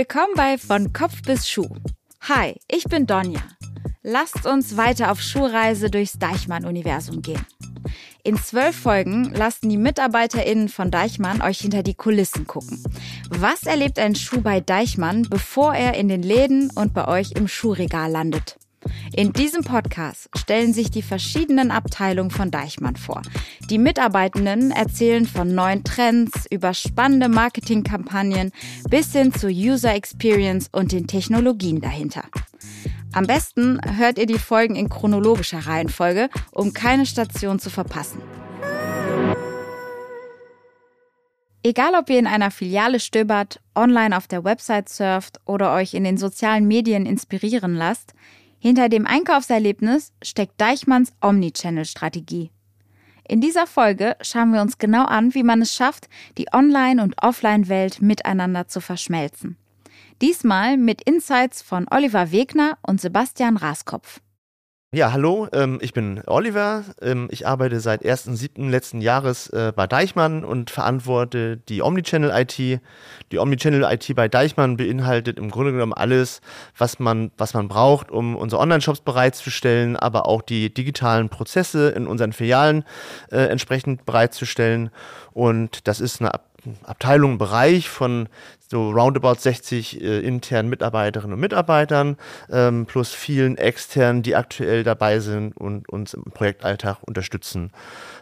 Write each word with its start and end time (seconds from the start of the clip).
Willkommen 0.00 0.32
bei 0.34 0.56
Von 0.56 0.94
Kopf 0.94 1.20
bis 1.26 1.46
Schuh. 1.46 1.68
Hi, 2.22 2.58
ich 2.68 2.84
bin 2.84 3.06
Donja. 3.06 3.42
Lasst 4.02 4.46
uns 4.46 4.78
weiter 4.78 5.12
auf 5.12 5.20
Schuhreise 5.20 5.90
durchs 5.90 6.18
Deichmann-Universum 6.18 7.20
gehen. 7.20 7.44
In 8.24 8.38
zwölf 8.38 8.74
Folgen 8.74 9.34
lassen 9.34 9.68
die 9.68 9.76
MitarbeiterInnen 9.76 10.70
von 10.70 10.90
Deichmann 10.90 11.42
euch 11.42 11.58
hinter 11.58 11.82
die 11.82 11.92
Kulissen 11.92 12.46
gucken. 12.46 12.82
Was 13.28 13.64
erlebt 13.64 13.98
ein 13.98 14.14
Schuh 14.14 14.40
bei 14.40 14.60
Deichmann, 14.60 15.26
bevor 15.28 15.74
er 15.74 15.92
in 15.92 16.08
den 16.08 16.22
Läden 16.22 16.70
und 16.74 16.94
bei 16.94 17.06
euch 17.06 17.32
im 17.32 17.46
Schuhregal 17.46 18.10
landet? 18.10 18.56
In 19.14 19.32
diesem 19.32 19.64
Podcast 19.64 20.28
stellen 20.36 20.72
sich 20.72 20.90
die 20.90 21.02
verschiedenen 21.02 21.70
Abteilungen 21.70 22.30
von 22.30 22.50
Deichmann 22.50 22.96
vor. 22.96 23.22
Die 23.68 23.78
Mitarbeitenden 23.78 24.70
erzählen 24.70 25.26
von 25.26 25.54
neuen 25.54 25.84
Trends 25.84 26.46
über 26.50 26.74
spannende 26.74 27.28
Marketingkampagnen 27.28 28.52
bis 28.88 29.12
hin 29.12 29.32
zur 29.34 29.50
User 29.50 29.94
Experience 29.94 30.68
und 30.72 30.92
den 30.92 31.06
Technologien 31.06 31.80
dahinter. 31.80 32.24
Am 33.12 33.26
besten 33.26 33.80
hört 33.96 34.18
ihr 34.18 34.26
die 34.26 34.38
Folgen 34.38 34.76
in 34.76 34.88
chronologischer 34.88 35.66
Reihenfolge, 35.66 36.28
um 36.52 36.72
keine 36.72 37.06
Station 37.06 37.58
zu 37.58 37.68
verpassen. 37.68 38.20
Egal, 41.62 41.94
ob 41.94 42.08
ihr 42.08 42.18
in 42.18 42.26
einer 42.26 42.50
Filiale 42.50 43.00
stöbert, 43.00 43.60
online 43.74 44.16
auf 44.16 44.26
der 44.26 44.44
Website 44.44 44.88
surft 44.88 45.40
oder 45.44 45.74
euch 45.74 45.92
in 45.92 46.04
den 46.04 46.16
sozialen 46.16 46.66
Medien 46.66 47.04
inspirieren 47.04 47.74
lasst, 47.74 48.14
hinter 48.60 48.88
dem 48.88 49.06
Einkaufserlebnis 49.06 50.12
steckt 50.22 50.60
Deichmanns 50.60 51.12
Omnichannel-Strategie. 51.20 52.50
In 53.26 53.40
dieser 53.40 53.66
Folge 53.66 54.16
schauen 54.20 54.52
wir 54.52 54.60
uns 54.60 54.78
genau 54.78 55.04
an, 55.04 55.34
wie 55.34 55.42
man 55.42 55.62
es 55.62 55.74
schafft, 55.74 56.08
die 56.36 56.46
Online- 56.52 57.02
und 57.02 57.20
Offline-Welt 57.22 58.02
miteinander 58.02 58.68
zu 58.68 58.80
verschmelzen. 58.80 59.56
Diesmal 60.20 60.76
mit 60.76 61.00
Insights 61.02 61.62
von 61.62 61.86
Oliver 61.90 62.30
Wegner 62.30 62.76
und 62.82 63.00
Sebastian 63.00 63.56
Raskopf. 63.56 64.20
Ja, 64.92 65.12
hallo, 65.12 65.46
ähm, 65.52 65.78
ich 65.82 65.92
bin 65.92 66.20
Oliver. 66.26 66.82
Ähm, 67.00 67.28
ich 67.30 67.46
arbeite 67.46 67.78
seit 67.78 68.04
1.7. 68.04 68.70
letzten 68.70 69.00
Jahres 69.00 69.48
äh, 69.50 69.72
bei 69.72 69.86
Deichmann 69.86 70.44
und 70.44 70.68
verantworte 70.70 71.58
die 71.58 71.80
Omnichannel 71.80 72.32
IT. 72.34 72.58
Die 72.58 73.38
Omnichannel 73.38 73.84
IT 73.84 74.12
bei 74.16 74.26
Deichmann 74.26 74.76
beinhaltet 74.76 75.38
im 75.38 75.52
Grunde 75.52 75.70
genommen 75.70 75.92
alles, 75.92 76.40
was 76.76 76.98
man, 76.98 77.30
was 77.38 77.54
man 77.54 77.68
braucht, 77.68 78.10
um 78.10 78.34
unsere 78.34 78.60
Online-Shops 78.60 79.02
bereitzustellen, 79.02 79.94
aber 79.94 80.26
auch 80.26 80.42
die 80.42 80.74
digitalen 80.74 81.28
Prozesse 81.28 81.90
in 81.90 82.08
unseren 82.08 82.32
Filialen 82.32 82.82
äh, 83.30 83.42
entsprechend 83.42 84.04
bereitzustellen. 84.06 84.90
Und 85.32 85.86
das 85.86 86.00
ist 86.00 86.20
eine 86.20 86.32
Abteilung, 86.82 87.38
Bereich 87.38 87.88
von 87.88 88.28
so 88.70 88.90
roundabout 88.90 89.34
60 89.40 90.00
äh, 90.00 90.20
internen 90.20 90.68
Mitarbeiterinnen 90.68 91.34
und 91.34 91.40
Mitarbeitern 91.40 92.16
ähm, 92.50 92.86
plus 92.86 93.12
vielen 93.12 93.58
externen, 93.58 94.22
die 94.22 94.36
aktuell 94.36 94.84
dabei 94.84 95.18
sind 95.18 95.56
und 95.56 95.88
uns 95.88 96.14
im 96.14 96.22
Projektalltag 96.24 96.98
unterstützen. 97.02 97.72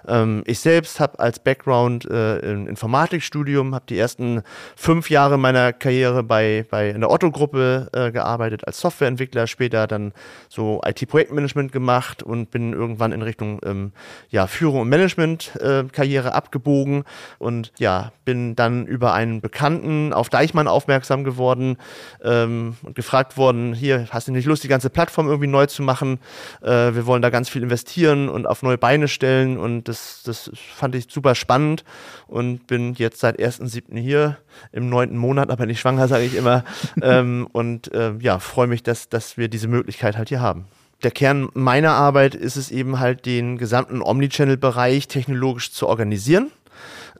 Ähm, 0.08 0.42
ich 0.46 0.60
selbst 0.60 1.00
habe 1.00 1.18
als 1.18 1.38
Background 1.38 2.04
äh, 2.10 2.40
ein 2.40 2.66
Informatikstudium, 2.66 3.74
habe 3.74 3.84
die 3.88 3.98
ersten 3.98 4.42
fünf 4.76 5.10
Jahre 5.10 5.38
meiner 5.38 5.72
Karriere 5.72 6.22
bei, 6.22 6.66
bei 6.70 6.94
einer 6.94 7.10
Otto-Gruppe 7.10 7.88
äh, 7.92 8.10
gearbeitet 8.10 8.66
als 8.66 8.80
Softwareentwickler, 8.80 9.46
später 9.46 9.86
dann 9.86 10.12
so 10.48 10.80
IT-Projektmanagement 10.84 11.72
gemacht 11.72 12.22
und 12.22 12.50
bin 12.50 12.72
irgendwann 12.72 13.12
in 13.12 13.22
Richtung 13.22 13.60
ähm, 13.64 13.92
ja, 14.30 14.46
Führung 14.46 14.80
und 14.82 14.88
Management-Karriere 14.88 16.28
äh, 16.28 16.32
abgebogen 16.32 17.04
und 17.38 17.72
ja, 17.78 18.12
bin 18.24 18.56
dann 18.56 18.86
über 18.86 19.12
einen 19.12 19.40
Bekannten 19.40 20.12
auf 20.12 20.28
Deichmann 20.28 20.68
aufmerksam 20.68 21.24
geworden 21.24 21.76
ähm, 22.22 22.76
und 22.82 22.94
gefragt 22.94 23.36
worden, 23.36 23.74
hier, 23.74 24.06
hast 24.10 24.28
du 24.28 24.32
nicht 24.32 24.46
Lust, 24.46 24.64
die 24.64 24.68
ganze 24.68 24.90
Plattform 24.90 25.28
irgendwie 25.28 25.46
neu 25.46 25.66
zu 25.66 25.82
machen? 25.82 26.20
Äh, 26.62 26.94
wir 26.94 27.06
wollen 27.06 27.22
da 27.22 27.30
ganz 27.30 27.48
viel 27.48 27.62
investieren 27.62 28.28
und 28.28 28.46
auf 28.46 28.62
neue 28.62 28.78
Beine 28.78 29.08
stellen 29.08 29.56
und 29.58 29.88
das, 29.88 29.97
das 30.24 30.50
fand 30.76 30.94
ich 30.94 31.06
super 31.10 31.34
spannend 31.34 31.84
und 32.26 32.66
bin 32.66 32.94
jetzt 32.94 33.20
seit 33.20 33.38
1.7. 33.38 33.98
hier. 33.98 34.38
Im 34.72 34.88
neunten 34.88 35.16
Monat, 35.16 35.50
aber 35.50 35.66
nicht 35.66 35.80
schwanger, 35.80 36.08
sage 36.08 36.24
ich 36.24 36.34
immer. 36.34 36.64
Ähm, 37.00 37.46
und 37.52 37.92
äh, 37.92 38.12
ja, 38.18 38.38
freue 38.38 38.66
mich, 38.66 38.82
dass, 38.82 39.08
dass 39.08 39.36
wir 39.36 39.48
diese 39.48 39.68
Möglichkeit 39.68 40.16
halt 40.16 40.30
hier 40.30 40.40
haben. 40.40 40.66
Der 41.02 41.12
Kern 41.12 41.48
meiner 41.54 41.92
Arbeit 41.92 42.34
ist 42.34 42.56
es 42.56 42.70
eben 42.70 42.98
halt, 42.98 43.24
den 43.24 43.56
gesamten 43.56 44.02
Omnichannel-Bereich 44.02 45.06
technologisch 45.06 45.72
zu 45.72 45.86
organisieren 45.86 46.50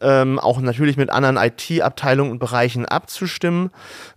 ähm, 0.01 0.39
auch 0.39 0.61
natürlich 0.61 0.97
mit 0.97 1.11
anderen 1.11 1.37
IT-Abteilungen 1.37 2.33
und 2.33 2.39
Bereichen 2.39 2.87
abzustimmen 2.87 3.71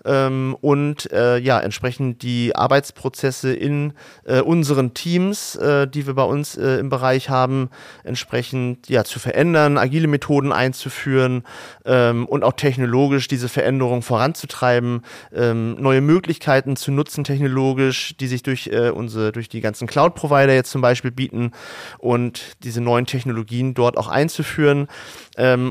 ähm, 0.06 0.56
und 0.62 1.12
äh, 1.12 1.38
ja, 1.38 1.59
entsprechend 1.59 2.22
die 2.22 2.56
Arbeitsprozesse 2.56 3.53
in 3.53 3.94
äh, 4.25 4.42
unseren 4.42 4.94
Teams, 4.94 5.56
äh, 5.56 5.88
die 5.88 6.08
wir 6.08 6.14
bei 6.14 6.24
uns 6.24 6.58
äh, 6.58 6.78
im 6.78 6.90
Bereich 6.90 7.30
haben, 7.30 7.69
entsprechend 8.03 8.90
ja, 8.90 9.03
zu 9.03 9.19
verändern, 9.19 9.78
agile 9.78 10.08
Methoden 10.08 10.52
einzuführen 10.52 11.44
ähm, 11.86 12.25
und 12.25 12.44
auch 12.44 12.53
technologisch 12.53 13.28
diese 13.28 13.50
Veränderung 13.50 14.02
voranzutreiben, 14.02 15.02
ähm, 15.34 15.75
neue 15.80 16.02
Möglichkeiten 16.02 16.75
zu 16.75 16.92
nutzen 16.92 17.24
technologisch, 17.24 18.16
die 18.18 18.28
sich 18.28 18.44
durch 18.44 18.68
äh, 18.68 18.90
unsere, 18.90 19.31
durch 19.31 19.50
die 19.50 19.62
ganzen 19.62 19.88
Cloud-Provider 19.88 20.53
jetzt 20.53 20.72
zum 20.72 20.81
Beispiel 20.81 21.12
bieten 21.12 21.52
und 21.98 22.58
diese 22.63 22.81
neuen 22.81 23.06
Technologien 23.06 23.74
dort 23.74 23.98
auch 23.98 24.08
einzuführen 24.08 24.88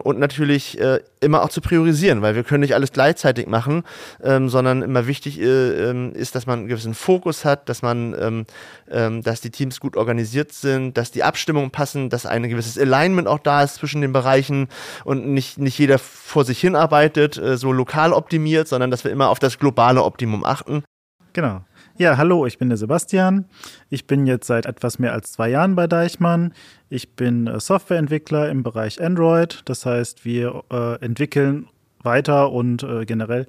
ähm, 0.00 0.10
und 0.10 0.18
natürlich 0.18 0.80
äh, 0.80 1.00
immer 1.20 1.42
auch 1.42 1.48
zu 1.50 1.60
priorisieren, 1.60 2.22
weil 2.22 2.34
wir 2.34 2.44
können 2.44 2.60
nicht 2.60 2.74
alles 2.74 2.92
gleichzeitig 2.92 3.46
machen, 3.46 3.84
ähm, 4.22 4.48
sondern 4.48 4.82
immer 4.82 5.06
wichtig 5.06 5.40
äh, 5.40 5.44
ähm, 5.44 6.12
ist, 6.14 6.34
dass 6.34 6.46
man 6.46 6.60
einen 6.60 6.68
gewissen 6.68 6.94
Fokus 6.94 7.44
hat, 7.44 7.68
dass 7.68 7.82
man, 7.82 8.14
ähm, 8.20 8.46
ähm, 8.90 9.22
dass 9.22 9.40
die 9.40 9.50
Teams 9.50 9.80
gut 9.80 9.96
organisiert 9.96 10.52
sind, 10.52 10.96
dass 10.96 11.10
die 11.10 11.22
Abstimmungen 11.22 11.70
passen, 11.70 12.10
dass 12.10 12.26
ein 12.26 12.48
gewisses 12.48 12.78
Alignment 12.78 13.28
auch 13.28 13.38
da 13.38 13.62
ist 13.62 13.76
zwischen 13.76 14.00
den 14.00 14.12
Bereichen 14.12 14.68
und 15.04 15.26
nicht, 15.26 15.58
nicht 15.58 15.78
jeder 15.78 15.98
vor 15.98 16.44
sich 16.44 16.60
hin 16.60 16.76
arbeitet, 16.76 17.36
äh, 17.36 17.56
so 17.56 17.72
lokal 17.72 18.12
optimiert, 18.12 18.68
sondern 18.68 18.90
dass 18.90 19.04
wir 19.04 19.10
immer 19.10 19.28
auf 19.28 19.38
das 19.38 19.58
globale 19.58 20.02
Optimum 20.02 20.44
achten. 20.44 20.82
Genau. 21.32 21.62
Ja, 22.00 22.16
hallo, 22.16 22.46
ich 22.46 22.56
bin 22.56 22.70
der 22.70 22.78
Sebastian. 22.78 23.44
Ich 23.90 24.06
bin 24.06 24.24
jetzt 24.24 24.46
seit 24.46 24.64
etwas 24.64 24.98
mehr 24.98 25.12
als 25.12 25.32
zwei 25.32 25.50
Jahren 25.50 25.74
bei 25.74 25.86
Deichmann. 25.86 26.54
Ich 26.88 27.14
bin 27.14 27.46
äh, 27.46 27.60
Softwareentwickler 27.60 28.48
im 28.48 28.62
Bereich 28.62 29.02
Android. 29.02 29.60
Das 29.66 29.84
heißt, 29.84 30.24
wir 30.24 30.64
äh, 30.72 30.94
entwickeln 31.04 31.68
weiter 32.02 32.52
und 32.52 32.82
äh, 32.84 33.04
generell 33.04 33.46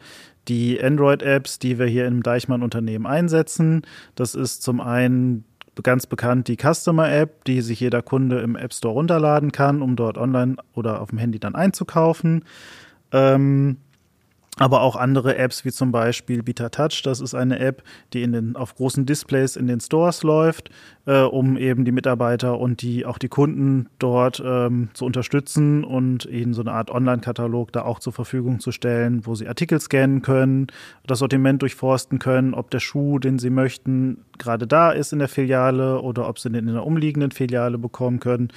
die 0.50 0.84
Android-Apps, 0.84 1.59
die 1.59 1.79
wir 1.79 1.85
hier 1.85 2.06
im 2.07 2.23
Deichmann-Unternehmen 2.23 3.06
einsetzen. 3.06 3.84
Das 4.16 4.35
ist 4.35 4.63
zum 4.63 4.81
einen 4.81 5.45
ganz 5.81 6.06
bekannt 6.06 6.50
die 6.50 6.57
Customer-App, 6.57 7.45
die 7.45 7.62
sich 7.62 7.79
jeder 7.79 8.01
Kunde 8.01 8.41
im 8.41 8.57
App 8.57 8.73
Store 8.73 8.95
runterladen 8.95 9.53
kann, 9.53 9.81
um 9.81 9.95
dort 9.95 10.18
online 10.18 10.57
oder 10.73 11.00
auf 11.00 11.12
dem 11.12 11.19
Handy 11.19 11.39
dann 11.39 11.56
einzukaufen. 11.56 12.44
Ähm, 13.13 13.78
aber 14.62 14.82
auch 14.82 14.96
andere 14.96 15.38
Apps 15.38 15.66
wie 15.66 15.72
zum 15.72 15.92
Beispiel 15.92 16.44
Beta 16.44 16.70
Touch. 16.70 17.02
Das 17.04 17.20
ist 17.20 17.34
eine 17.34 17.58
App, 17.60 17.82
die 18.14 18.22
in 18.22 18.32
den, 18.32 18.56
auf 18.56 18.76
großen 18.76 19.08
Displays 19.08 19.56
in 19.56 19.66
den 19.66 19.80
Stores 19.80 20.22
läuft, 20.22 20.70
äh, 21.08 21.22
um 21.22 21.58
eben 21.58 21.84
die 21.84 21.92
Mitarbeiter 21.92 22.60
und 22.60 22.84
die 22.84 23.08
auch 23.08 23.18
die 23.18 23.28
Kunden 23.28 23.90
dort 23.98 24.42
ähm, 24.46 24.90
zu 24.94 25.06
unterstützen 25.06 25.84
und 25.84 26.26
ihnen 26.26 26.54
so 26.54 26.62
eine 26.62 26.74
Art 26.74 26.92
Online-Katalog 26.92 27.72
da 27.72 27.81
auch 27.81 27.98
zur 27.98 28.13
Verfügung 28.13 28.60
zu 28.60 28.72
stellen, 28.72 29.25
wo 29.25 29.34
sie 29.34 29.48
Artikel 29.48 29.80
scannen 29.80 30.22
können, 30.22 30.68
das 31.07 31.19
Sortiment 31.19 31.64
durchforsten 31.64 32.19
können, 32.19 32.54
ob 32.54 32.69
der 32.69 32.80
Schuh, 32.80 33.18
den 33.18 33.40
sie 33.40 33.50
möchten, 33.50 34.25
gerade 34.38 34.68
da 34.68 34.92
ist 34.92 35.12
in 35.12 35.19
der 35.19 35.28
Filiale 35.28 36.02
oder 36.02 36.30
ob 36.30 36.38
sie 36.38 36.52
den 36.52 36.68
in 36.68 36.74
der 36.75 36.86
umliegenden 36.86 37.31
Filiale 37.31 37.80
bekommen 37.80 38.19
können 38.19 38.50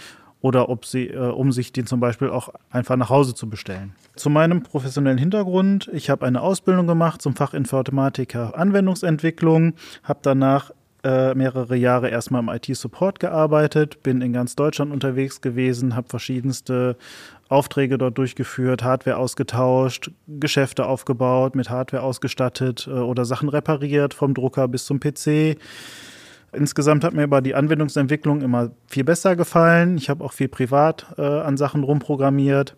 oder 0.44 0.68
ob 0.68 0.84
sie, 0.84 1.08
äh, 1.08 1.16
um 1.16 1.52
sich 1.52 1.72
den 1.72 1.86
zum 1.86 2.00
Beispiel 2.00 2.28
auch 2.28 2.50
einfach 2.70 2.96
nach 2.96 3.08
Hause 3.08 3.34
zu 3.34 3.48
bestellen. 3.48 3.94
Zu 4.14 4.28
meinem 4.28 4.62
professionellen 4.62 5.16
Hintergrund, 5.16 5.88
ich 5.94 6.10
habe 6.10 6.26
eine 6.26 6.42
Ausbildung 6.42 6.86
gemacht 6.86 7.22
zum 7.22 7.34
Fachinformatiker 7.34 8.54
Anwendungsentwicklung, 8.54 9.72
habe 10.02 10.18
danach 10.20 10.70
äh, 11.02 11.34
mehrere 11.34 11.76
Jahre 11.76 12.10
erstmal 12.10 12.42
im 12.42 12.50
IT-Support 12.50 13.20
gearbeitet, 13.20 14.02
bin 14.02 14.20
in 14.20 14.34
ganz 14.34 14.54
Deutschland 14.54 14.92
unterwegs 14.92 15.40
gewesen, 15.40 15.96
habe 15.96 16.10
verschiedenste 16.10 16.98
Aufträge 17.48 17.96
dort 17.96 18.18
durchgeführt, 18.18 18.84
Hardware 18.84 19.16
ausgetauscht, 19.16 20.10
Geschäfte 20.26 20.84
aufgebaut, 20.84 21.54
mit 21.54 21.70
Hardware 21.70 22.02
ausgestattet 22.02 22.86
äh, 22.86 22.90
oder 22.90 23.24
Sachen 23.24 23.48
repariert, 23.48 24.12
vom 24.12 24.34
Drucker 24.34 24.68
bis 24.68 24.84
zum 24.84 25.00
PC. 25.00 25.56
Insgesamt 26.56 27.04
hat 27.04 27.14
mir 27.14 27.24
aber 27.24 27.40
die 27.40 27.54
Anwendungsentwicklung 27.54 28.42
immer 28.42 28.70
viel 28.86 29.04
besser 29.04 29.36
gefallen. 29.36 29.96
Ich 29.96 30.10
habe 30.10 30.24
auch 30.24 30.32
viel 30.32 30.48
privat 30.48 31.06
äh, 31.18 31.22
an 31.22 31.56
Sachen 31.56 31.82
rumprogrammiert. 31.82 32.76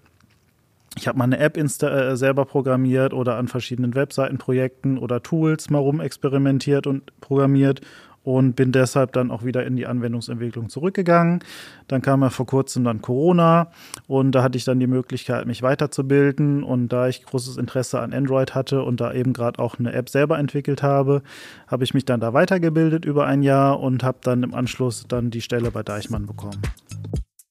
Ich 0.98 1.06
habe 1.06 1.18
mal 1.18 1.24
eine 1.24 1.38
App 1.38 1.58
äh, 1.58 2.16
selber 2.16 2.46
programmiert 2.46 3.12
oder 3.12 3.36
an 3.36 3.48
verschiedenen 3.48 3.94
Webseitenprojekten 3.94 4.98
oder 4.98 5.22
Tools 5.22 5.68
mal 5.68 5.78
rumexperimentiert 5.78 6.86
und 6.86 7.12
programmiert. 7.20 7.82
Und 8.26 8.56
bin 8.56 8.72
deshalb 8.72 9.12
dann 9.12 9.30
auch 9.30 9.44
wieder 9.44 9.64
in 9.64 9.76
die 9.76 9.86
Anwendungsentwicklung 9.86 10.68
zurückgegangen. 10.68 11.44
Dann 11.86 12.02
kam 12.02 12.22
ja 12.22 12.30
vor 12.30 12.44
kurzem 12.44 12.82
dann 12.82 13.00
Corona 13.00 13.68
und 14.08 14.32
da 14.32 14.42
hatte 14.42 14.58
ich 14.58 14.64
dann 14.64 14.80
die 14.80 14.88
Möglichkeit, 14.88 15.46
mich 15.46 15.62
weiterzubilden 15.62 16.64
und 16.64 16.88
da 16.88 17.06
ich 17.06 17.24
großes 17.24 17.56
Interesse 17.56 18.00
an 18.00 18.12
Android 18.12 18.56
hatte 18.56 18.82
und 18.82 19.00
da 19.00 19.12
eben 19.12 19.32
gerade 19.32 19.60
auch 19.60 19.78
eine 19.78 19.92
App 19.92 20.08
selber 20.08 20.40
entwickelt 20.40 20.82
habe, 20.82 21.22
habe 21.68 21.84
ich 21.84 21.94
mich 21.94 22.04
dann 22.04 22.18
da 22.18 22.32
weitergebildet 22.32 23.04
über 23.04 23.26
ein 23.26 23.42
Jahr 23.42 23.78
und 23.78 24.02
habe 24.02 24.18
dann 24.22 24.42
im 24.42 24.54
Anschluss 24.54 25.04
dann 25.06 25.30
die 25.30 25.40
Stelle 25.40 25.70
bei 25.70 25.84
Deichmann 25.84 26.26
bekommen. 26.26 26.60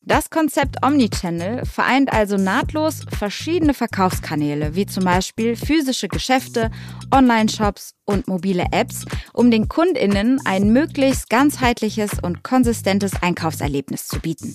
Das 0.08 0.30
Konzept 0.30 0.86
Omnichannel 0.86 1.66
vereint 1.66 2.14
also 2.14 2.38
nahtlos 2.38 3.04
verschiedene 3.10 3.74
Verkaufskanäle, 3.74 4.76
wie 4.76 4.86
zum 4.86 5.04
Beispiel 5.04 5.56
physische 5.56 6.08
Geschäfte, 6.08 6.70
Online-Shops 7.12 7.96
und 8.06 8.28
mobile 8.28 8.66
Apps, 8.72 9.06
um 9.34 9.50
den 9.50 9.68
KundInnen 9.68 10.40
ein 10.46 10.72
möglichst 10.72 11.32
ganzheitliches 11.32 12.20
und 12.22 12.44
konsistentes 12.44 13.14
Einkaufserlebnis 13.24 14.06
zu 14.06 14.20
bieten. 14.20 14.54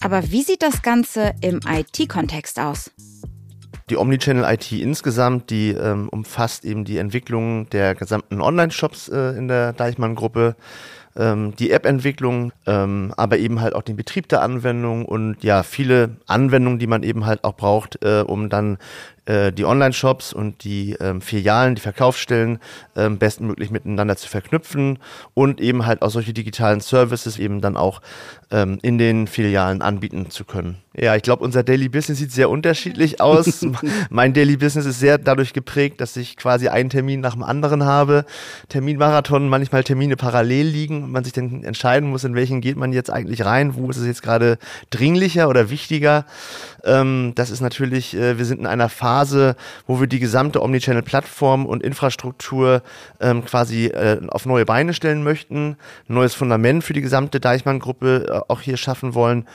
Aber 0.00 0.32
wie 0.32 0.42
sieht 0.42 0.62
das 0.62 0.82
Ganze 0.82 1.34
im 1.42 1.60
IT-Kontext 1.64 2.58
aus? 2.58 2.90
Die 3.88 3.96
Omnichannel 3.96 4.52
IT 4.52 4.72
insgesamt, 4.72 5.50
die 5.50 5.70
ähm, 5.70 6.08
umfasst 6.08 6.64
eben 6.64 6.84
die 6.84 6.98
Entwicklung 6.98 7.70
der 7.70 7.94
gesamten 7.94 8.40
Online-Shops 8.40 9.10
äh, 9.10 9.38
in 9.38 9.46
der 9.46 9.74
Deichmann-Gruppe, 9.74 10.56
ähm, 11.16 11.54
die 11.56 11.70
App-Entwicklung, 11.70 12.52
ähm, 12.66 13.12
aber 13.16 13.38
eben 13.38 13.60
halt 13.60 13.74
auch 13.74 13.82
den 13.82 13.96
Betrieb 13.96 14.28
der 14.28 14.42
Anwendung 14.42 15.04
und 15.04 15.42
ja, 15.42 15.62
viele 15.62 16.16
Anwendungen, 16.26 16.78
die 16.78 16.86
man 16.86 17.02
eben 17.02 17.26
halt 17.26 17.44
auch 17.44 17.54
braucht, 17.54 18.02
äh, 18.04 18.22
um 18.26 18.48
dann 18.48 18.78
äh, 19.26 19.52
die 19.52 19.64
Online-Shops 19.64 20.32
und 20.32 20.62
die 20.64 20.92
ähm, 21.00 21.20
Filialen, 21.20 21.74
die 21.74 21.80
Verkaufsstellen 21.80 22.60
ähm, 22.94 23.18
bestmöglich 23.18 23.70
miteinander 23.70 24.16
zu 24.16 24.28
verknüpfen 24.28 24.98
und 25.34 25.60
eben 25.60 25.84
halt 25.86 26.02
auch 26.02 26.10
solche 26.10 26.32
digitalen 26.32 26.80
Services 26.80 27.38
eben 27.38 27.60
dann 27.60 27.76
auch 27.76 28.00
ähm, 28.50 28.78
in 28.82 28.98
den 28.98 29.26
Filialen 29.26 29.82
anbieten 29.82 30.30
zu 30.30 30.44
können. 30.44 30.78
Ja, 30.98 31.14
ich 31.14 31.22
glaube, 31.22 31.44
unser 31.44 31.62
Daily 31.62 31.90
Business 31.90 32.18
sieht 32.18 32.32
sehr 32.32 32.48
unterschiedlich 32.48 33.20
aus. 33.20 33.66
mein 34.08 34.32
Daily 34.32 34.56
Business 34.56 34.86
ist 34.86 35.00
sehr 35.00 35.18
dadurch 35.18 35.52
geprägt, 35.52 36.00
dass 36.00 36.16
ich 36.16 36.36
quasi 36.36 36.68
einen 36.68 36.88
Termin 36.88 37.20
nach 37.20 37.34
dem 37.34 37.42
anderen 37.42 37.84
habe. 37.84 38.24
Terminmarathon, 38.68 39.48
manchmal 39.48 39.84
Termine 39.84 40.16
parallel 40.16 40.66
liegen 40.66 41.02
und 41.04 41.12
man 41.12 41.24
sich 41.24 41.32
dann 41.32 41.64
entscheiden 41.64 42.08
muss, 42.08 42.24
in 42.24 42.34
welchen 42.34 42.60
geht 42.60 42.76
man 42.76 42.92
jetzt 42.92 43.10
eigentlich 43.10 43.44
rein, 43.44 43.74
wo 43.74 43.90
ist 43.90 43.98
es 43.98 44.06
jetzt 44.06 44.22
gerade 44.22 44.58
dringlicher 44.90 45.48
oder 45.48 45.68
wichtiger. 45.68 46.24
Ähm, 46.84 47.32
das 47.34 47.50
ist 47.50 47.60
natürlich, 47.60 48.16
äh, 48.16 48.38
wir 48.38 48.44
sind 48.44 48.60
in 48.60 48.66
einer 48.66 48.88
Phase, 48.88 49.56
wo 49.86 50.00
wir 50.00 50.06
die 50.06 50.20
gesamte 50.20 50.62
Omnichannel-Plattform 50.62 51.66
und 51.66 51.82
Infrastruktur 51.82 52.82
ähm, 53.20 53.44
quasi 53.44 53.86
äh, 53.86 54.20
auf 54.28 54.46
neue 54.46 54.64
Beine 54.64 54.94
stellen 54.94 55.22
möchten, 55.22 55.76
ein 56.08 56.14
neues 56.14 56.34
Fundament 56.34 56.84
für 56.84 56.92
die 56.92 57.02
gesamte 57.02 57.40
Deichmann-Gruppe 57.40 58.35
auch 58.48 58.60
hier 58.60 58.76
schaffen 58.76 59.14
wollen. 59.14 59.46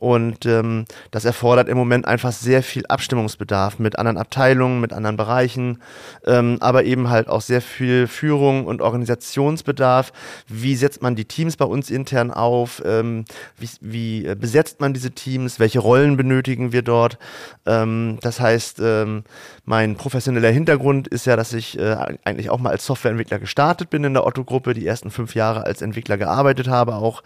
Und 0.00 0.46
ähm, 0.46 0.86
das 1.10 1.26
erfordert 1.26 1.68
im 1.68 1.76
Moment 1.76 2.06
einfach 2.06 2.32
sehr 2.32 2.62
viel 2.62 2.86
Abstimmungsbedarf 2.86 3.78
mit 3.78 3.98
anderen 3.98 4.16
Abteilungen, 4.16 4.80
mit 4.80 4.94
anderen 4.94 5.18
Bereichen, 5.18 5.82
ähm, 6.24 6.56
aber 6.60 6.84
eben 6.84 7.10
halt 7.10 7.28
auch 7.28 7.42
sehr 7.42 7.60
viel 7.60 8.06
Führung 8.06 8.64
und 8.64 8.80
Organisationsbedarf. 8.80 10.14
Wie 10.48 10.74
setzt 10.74 11.02
man 11.02 11.16
die 11.16 11.26
Teams 11.26 11.58
bei 11.58 11.66
uns 11.66 11.90
intern 11.90 12.30
auf? 12.30 12.80
Ähm, 12.86 13.26
wie, 13.58 13.68
wie 13.82 14.26
äh, 14.26 14.34
besetzt 14.34 14.80
man 14.80 14.94
diese 14.94 15.10
Teams? 15.10 15.60
Welche 15.60 15.80
Rollen 15.80 16.16
benötigen 16.16 16.72
wir 16.72 16.80
dort? 16.80 17.18
Ähm, 17.66 18.16
das 18.22 18.40
heißt, 18.40 18.80
ähm, 18.82 19.24
mein 19.66 19.96
professioneller 19.96 20.50
Hintergrund 20.50 21.08
ist 21.08 21.26
ja, 21.26 21.36
dass 21.36 21.52
ich 21.52 21.78
äh, 21.78 21.94
eigentlich 22.24 22.48
auch 22.48 22.58
mal 22.58 22.70
als 22.70 22.86
Softwareentwickler 22.86 23.38
gestartet 23.38 23.90
bin 23.90 24.04
in 24.04 24.14
der 24.14 24.26
Otto-Gruppe, 24.26 24.72
die 24.72 24.86
ersten 24.86 25.10
fünf 25.10 25.34
Jahre 25.34 25.64
als 25.64 25.82
Entwickler 25.82 26.16
gearbeitet 26.16 26.68
habe, 26.68 26.94
auch 26.94 27.22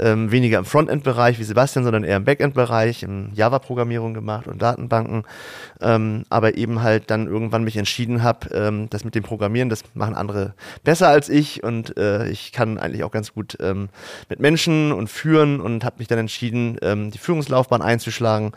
ähm, 0.00 0.32
weniger 0.56 0.58
im 0.58 0.64
Frontend-Bereich 0.64 1.38
wie 1.38 1.44
Sebastian, 1.44 1.84
sondern 1.84 2.04
eher 2.04 2.16
im 2.16 2.24
Backend-Bereich, 2.24 3.02
in 3.02 3.32
Java-Programmierung 3.34 4.14
gemacht 4.14 4.46
und 4.46 4.62
Datenbanken, 4.62 5.24
ähm, 5.80 6.24
aber 6.30 6.56
eben 6.56 6.82
halt 6.82 7.10
dann 7.10 7.26
irgendwann 7.26 7.64
mich 7.64 7.76
entschieden 7.76 8.22
habe, 8.22 8.48
ähm, 8.54 8.88
das 8.90 9.04
mit 9.04 9.14
dem 9.14 9.22
Programmieren, 9.22 9.68
das 9.68 9.82
machen 9.94 10.14
andere 10.14 10.54
besser 10.84 11.08
als 11.08 11.28
ich 11.28 11.62
und 11.62 11.96
äh, 11.96 12.28
ich 12.28 12.52
kann 12.52 12.78
eigentlich 12.78 13.04
auch 13.04 13.10
ganz 13.10 13.32
gut 13.32 13.56
ähm, 13.60 13.88
mit 14.28 14.40
Menschen 14.40 14.92
und 14.92 15.08
führen 15.08 15.60
und 15.60 15.84
habe 15.84 15.96
mich 15.98 16.08
dann 16.08 16.18
entschieden, 16.18 16.78
ähm, 16.82 17.10
die 17.10 17.18
Führungslaufbahn 17.18 17.82
einzuschlagen 17.82 18.52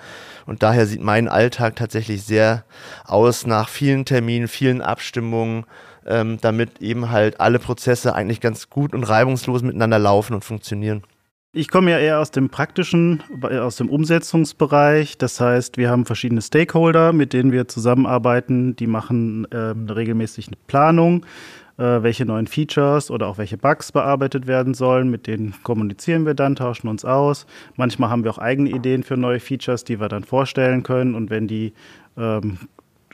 und 0.46 0.64
daher 0.64 0.86
sieht 0.86 1.02
mein 1.02 1.28
Alltag 1.28 1.76
tatsächlich 1.76 2.24
sehr 2.24 2.64
aus 3.06 3.46
nach 3.46 3.70
vielen 3.70 4.06
Terminen, 4.06 4.48
vielen 4.48 4.82
Abstimmungen, 4.82 5.66
ähm, 6.08 6.40
damit 6.42 6.82
eben 6.82 7.12
halt 7.12 7.40
alle 7.40 7.60
Prozesse 7.60 8.16
eigentlich 8.16 8.42
ganz 8.42 8.70
gut 8.70 8.94
und 8.94 9.04
reibungslos 9.04 9.62
miteinander 9.62 10.00
laufen 10.00 10.34
und 10.34 10.46
funktionieren. 10.46 11.04
Ich 11.52 11.70
komme 11.70 11.90
ja 11.90 11.98
eher 11.98 12.20
aus 12.20 12.30
dem 12.30 12.50
praktischen, 12.50 13.24
aus 13.42 13.78
dem 13.78 13.90
Umsetzungsbereich. 13.90 15.18
Das 15.18 15.42
heißt, 15.42 15.78
wir 15.78 15.90
haben 15.90 16.06
verschiedene 16.06 16.44
Stakeholder, 16.44 17.12
mit 17.12 17.34
denen 17.34 17.52
wir 17.52 17.68
zusammenarbeiten. 17.68 18.76
Die 18.76 18.86
machen 18.86 19.46
äh, 19.46 19.74
regelmäßig 19.92 20.50
eine 20.50 20.58
Planung, 20.68 21.26
äh, 21.80 22.04
welche 22.04 22.24
neuen 22.24 22.46
Features 22.46 23.10
oder 23.10 23.26
auch 23.26 23.40
welche 23.40 23.58
Bugs 23.58 23.92
bearbeitet 23.92 24.46
werden 24.46 24.76
sollen. 24.76 25.10
Mit 25.10 25.26
denen 25.26 25.56
kommunizieren 25.64 26.28
wir 26.28 26.36
dann, 26.36 26.56
tauschen 26.56 26.88
uns 26.88 27.04
aus. 27.04 27.48
Manchmal 27.76 28.12
haben 28.12 28.24
wir 28.24 28.30
auch 28.30 28.38
eigene 28.38 28.70
Ideen 28.70 29.02
für 29.02 29.18
neue 29.18 29.40
Features, 29.40 29.84
die 29.84 30.00
wir 30.00 30.08
dann 30.08 30.26
vorstellen 30.26 30.84
können. 30.84 31.16
Und 31.16 31.32
wenn 31.32 31.48
die 31.48 31.74
ähm, 32.16 32.60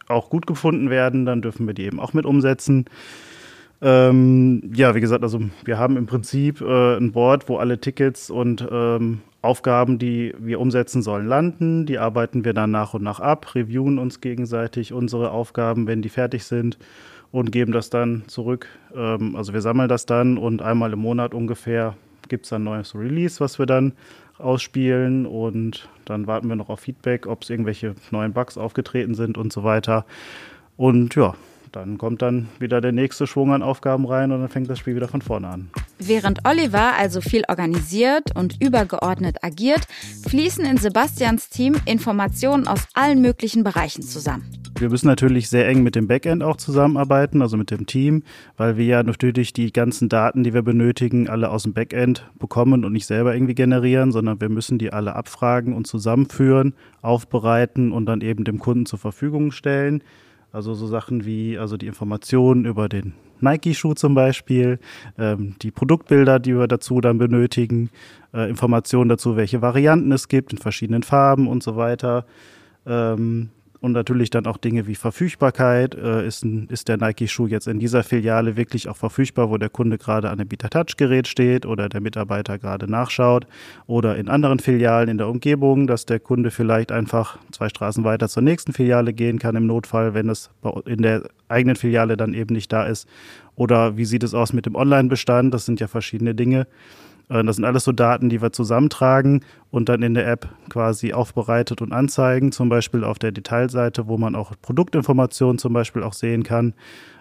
auch 0.10 0.30
gut 0.30 0.46
gefunden 0.46 0.90
werden, 0.90 1.26
dann 1.26 1.42
dürfen 1.42 1.68
wir 1.68 1.74
die 1.74 1.86
eben 1.86 2.02
auch 2.02 2.12
mit 2.12 2.26
umsetzen. 2.26 2.86
Ähm, 3.82 4.72
ja, 4.74 4.96
wie 4.96 5.02
gesagt, 5.02 5.24
also 5.24 5.40
wir 5.64 5.78
haben 5.78 5.98
im 5.98 6.06
Prinzip 6.06 6.62
äh, 6.62 6.98
ein 6.98 7.12
Board, 7.12 7.50
wo 7.50 7.58
alle 7.58 7.80
Tickets 7.80 8.30
und 8.30 8.66
ähm, 8.72 9.22
Aufgaben, 9.42 10.00
die 10.00 10.34
wir 10.40 10.60
umsetzen 10.60 11.02
sollen, 11.02 11.28
landen. 11.28 11.86
Die 11.86 12.00
arbeiten 12.00 12.46
wir 12.46 12.54
dann 12.54 12.72
nach 12.72 12.94
und 12.94 13.04
nach 13.04 13.20
ab, 13.20 13.54
reviewen 13.54 14.00
uns 14.00 14.22
gegenseitig 14.22 14.92
unsere 14.92 15.32
Aufgaben, 15.32 15.88
wenn 15.88 16.02
die 16.02 16.10
fertig 16.10 16.46
sind 16.46 16.78
und 17.32 17.52
geben 17.52 17.72
das 17.72 17.90
dann 17.90 18.24
zurück. 18.28 18.68
Ähm, 18.96 19.36
also 19.36 19.54
wir 19.54 19.62
sammeln 19.62 19.90
das 19.90 20.06
dann 20.06 20.38
und 20.38 20.62
einmal 20.62 20.94
im 20.94 21.00
Monat 21.00 21.34
ungefähr 21.34 21.96
gibt 22.28 22.46
es 22.46 22.54
ein 22.54 22.64
neues 22.64 22.96
Release, 22.96 23.40
was 23.40 23.60
wir 23.60 23.66
dann 23.66 23.94
ausspielen 24.38 25.26
und 25.26 25.88
dann 26.06 26.28
warten 26.28 26.50
wir 26.50 26.56
noch 26.56 26.70
auf 26.70 26.80
Feedback, 26.80 27.28
ob 27.28 27.44
es 27.44 27.50
irgendwelche 27.50 27.96
neuen 28.12 28.34
Bugs 28.34 28.58
aufgetreten 28.58 29.16
sind 29.16 29.38
und 29.38 29.54
so 29.54 29.64
weiter. 29.64 30.06
Und 30.76 31.16
ja, 31.16 31.36
dann 31.76 31.98
kommt 31.98 32.22
dann 32.22 32.48
wieder 32.60 32.80
der 32.80 32.94
nächste 32.94 33.28
Schwung 33.28 33.52
an 33.52 33.62
Aufgaben 33.62 34.06
rein 34.06 34.32
und 34.32 34.40
dann 34.40 34.50
fängt 34.50 34.70
das 34.70 34.80
Spiel 34.80 34.96
wieder 34.96 35.10
von 35.10 35.22
vorne 35.22 35.48
an. 35.50 35.70
Während 36.00 36.40
Oliver 36.48 36.94
also 36.98 37.22
viel 37.22 37.44
organisiert 37.50 38.36
und 38.36 38.62
übergeordnet 38.62 39.44
agiert, 39.44 39.86
fließen 40.28 40.66
in 40.66 40.78
Sebastians 40.78 41.50
Team 41.50 41.76
Informationen 41.86 42.68
aus 42.68 42.88
allen 42.94 43.22
möglichen 43.22 43.64
Bereichen 43.64 44.04
zusammen. 44.04 44.50
Wir 44.78 44.90
müssen 44.90 45.08
natürlich 45.08 45.50
sehr 45.50 45.68
eng 45.70 45.84
mit 45.84 45.96
dem 45.96 46.08
Backend 46.08 46.44
auch 46.44 46.58
zusammenarbeiten, 46.58 47.42
also 47.42 47.56
mit 47.56 47.72
dem 47.72 47.86
Team, 47.86 48.24
weil 48.58 48.76
wir 48.76 48.86
ja 48.86 49.04
natürlich 49.04 49.54
die 49.54 49.72
ganzen 49.72 50.10
Daten, 50.10 50.44
die 50.44 50.54
wir 50.54 50.64
benötigen, 50.64 51.30
alle 51.30 51.50
aus 51.50 51.64
dem 51.64 51.74
Backend 51.74 52.30
bekommen 52.40 52.84
und 52.84 52.92
nicht 52.92 53.06
selber 53.06 53.34
irgendwie 53.34 53.56
generieren, 53.56 54.12
sondern 54.12 54.42
wir 54.42 54.50
müssen 54.50 54.78
die 54.78 54.92
alle 54.92 55.16
abfragen 55.16 55.74
und 55.74 55.88
zusammenführen, 55.88 56.74
aufbereiten 57.02 57.94
und 57.94 58.06
dann 58.06 58.20
eben 58.20 58.44
dem 58.44 58.60
Kunden 58.60 58.86
zur 58.86 59.00
Verfügung 59.00 59.52
stellen. 59.52 60.04
Also 60.56 60.74
so 60.74 60.88
Sachen 60.88 61.26
wie 61.26 61.58
also 61.58 61.76
die 61.76 61.86
Informationen 61.86 62.64
über 62.64 62.88
den 62.88 63.12
Nike-Schuh 63.42 63.94
zum 63.94 64.16
Beispiel, 64.16 64.80
ähm, 65.18 65.56
die 65.62 65.70
Produktbilder, 65.70 66.40
die 66.40 66.58
wir 66.58 66.68
dazu 66.68 67.02
dann 67.02 67.18
benötigen, 67.18 67.90
äh, 68.34 68.50
Informationen 68.50 69.10
dazu, 69.10 69.36
welche 69.36 69.62
Varianten 69.62 70.14
es 70.14 70.30
gibt 70.30 70.54
in 70.54 70.58
verschiedenen 70.58 71.04
Farben 71.04 71.50
und 71.50 71.62
so 71.62 71.76
weiter. 71.76 72.26
Ähm, 72.86 73.50
und 73.82 73.92
natürlich 73.92 74.30
dann 74.30 74.46
auch 74.46 74.58
Dinge 74.58 74.88
wie 74.88 74.96
Verfügbarkeit. 74.96 75.96
Äh, 75.96 76.26
ist, 76.26 76.44
ist 76.44 76.88
der 76.88 76.98
Nike-Schuh 76.98 77.48
jetzt 77.48 77.68
in 77.68 77.80
dieser 77.80 78.04
Filiale 78.04 78.56
wirklich 78.56 78.90
auch 78.90 78.98
verfügbar, 78.98 79.50
wo 79.50 79.58
der 79.58 79.70
Kunde 79.70 79.98
gerade 79.98 80.30
an 80.30 80.40
einem 80.40 80.48
Beta-Touch-Gerät 80.48 81.28
steht 81.28 81.66
oder 81.66 81.90
der 81.90 82.02
Mitarbeiter 82.02 82.58
gerade 82.58 82.90
nachschaut 82.90 83.48
oder 83.88 84.16
in 84.16 84.30
anderen 84.30 84.60
Filialen 84.60 85.10
in 85.10 85.18
der 85.18 85.28
Umgebung, 85.28 85.88
dass 85.88 86.06
der 86.06 86.20
Kunde 86.20 86.52
vielleicht 86.52 86.92
einfach 86.92 87.38
zwei 87.52 87.70
Straßen 87.70 88.04
weiter 88.04 88.30
zur 88.30 88.44
nächsten 88.44 88.74
Filiale 88.74 89.14
gehen 89.14 89.40
kann 89.40 89.56
im 89.56 89.68
Notfall, 89.68 90.14
wenn 90.14 90.30
es 90.30 90.50
in 90.86 91.02
der 91.02 91.24
eigenen 91.48 91.76
Filiale 91.76 92.18
dann 92.18 92.34
eben 92.34 92.54
nicht 92.54 92.72
da 92.72 92.86
ist. 92.86 93.08
Oder 93.56 93.98
wie 93.98 94.06
sieht 94.06 94.24
es 94.24 94.34
aus 94.34 94.54
mit 94.54 94.66
dem 94.66 94.76
Online-Bestand? 94.76 95.54
Das 95.54 95.66
sind 95.66 95.80
ja 95.80 95.88
verschiedene 95.88 96.36
Dinge. 96.36 96.68
Äh, 97.30 97.44
das 97.44 97.56
sind 97.58 97.66
alles 97.66 97.84
so 97.84 97.92
Daten, 97.92 98.30
die 98.30 98.42
wir 98.42 98.52
zusammentragen 98.52 99.44
und 99.72 99.90
dann 99.90 100.02
in 100.04 100.14
der 100.14 100.28
App 100.28 100.50
quasi 100.70 101.14
aufbereitet 101.14 101.82
und 101.82 101.92
anzeigen, 101.92 102.52
zum 102.52 102.70
Beispiel 102.70 103.04
auf 103.04 103.20
der 103.20 103.32
Detailseite, 103.32 104.08
wo 104.08 104.18
man 104.18 104.36
auch 104.36 104.54
Produktinformationen 104.62 105.58
zum 105.58 105.74
Beispiel 105.74 106.04
auch 106.04 106.14
sehen 106.14 106.44
kann. 106.44 106.74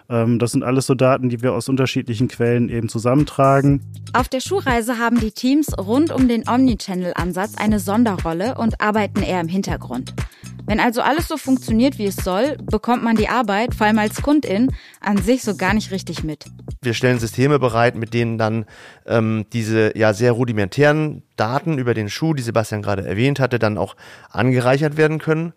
Ähm, 0.09 0.39
das 0.39 0.51
sind 0.51 0.63
alles 0.63 0.85
so 0.85 0.93
Daten, 0.93 1.29
die 1.29 1.41
wir 1.41 1.53
aus 1.53 1.69
unterschiedlichen 1.69 2.27
Quellen 2.27 2.69
eben 2.69 2.89
zusammentragen. 2.89 3.81
Auf 4.13 4.29
der 4.29 4.39
Schuhreise 4.39 4.99
haben 4.99 5.19
die 5.19 5.31
Teams 5.31 5.77
rund 5.77 6.11
um 6.11 6.27
den 6.27 6.47
Omnichannel-Ansatz 6.47 7.55
eine 7.57 7.79
Sonderrolle 7.79 8.55
und 8.55 8.81
arbeiten 8.81 9.23
eher 9.23 9.41
im 9.41 9.47
Hintergrund. 9.47 10.13
Wenn 10.67 10.79
also 10.79 11.01
alles 11.01 11.27
so 11.27 11.37
funktioniert, 11.37 11.99
wie 11.99 12.05
es 12.05 12.15
soll, 12.15 12.57
bekommt 12.57 13.03
man 13.03 13.15
die 13.15 13.29
Arbeit, 13.29 13.75
vor 13.75 13.85
allem 13.87 13.99
als 13.99 14.21
Kundin, 14.21 14.71
an 14.99 15.17
sich 15.17 15.43
so 15.43 15.55
gar 15.55 15.73
nicht 15.73 15.91
richtig 15.91 16.23
mit. 16.23 16.45
wir 16.81 16.93
stellen 16.93 17.19
Systeme 17.19 17.59
bereit, 17.59 17.95
mit 17.95 18.13
denen 18.13 18.37
dann 18.37 18.65
ähm, 19.05 19.45
diese 19.53 19.97
ja 19.97 20.13
sehr 20.13 20.31
rudimentären 20.31 21.23
Daten 21.35 21.77
über 21.77 21.93
den 21.93 22.09
Schuh, 22.09 22.33
die 22.33 22.41
Sebastian 22.41 22.81
gerade 22.81 23.05
erwähnt 23.05 23.39
hatte, 23.39 23.59
dann 23.59 23.77
auch 23.77 23.95
angereichert 24.31 24.97
werden 24.97 25.19
können 25.19 25.53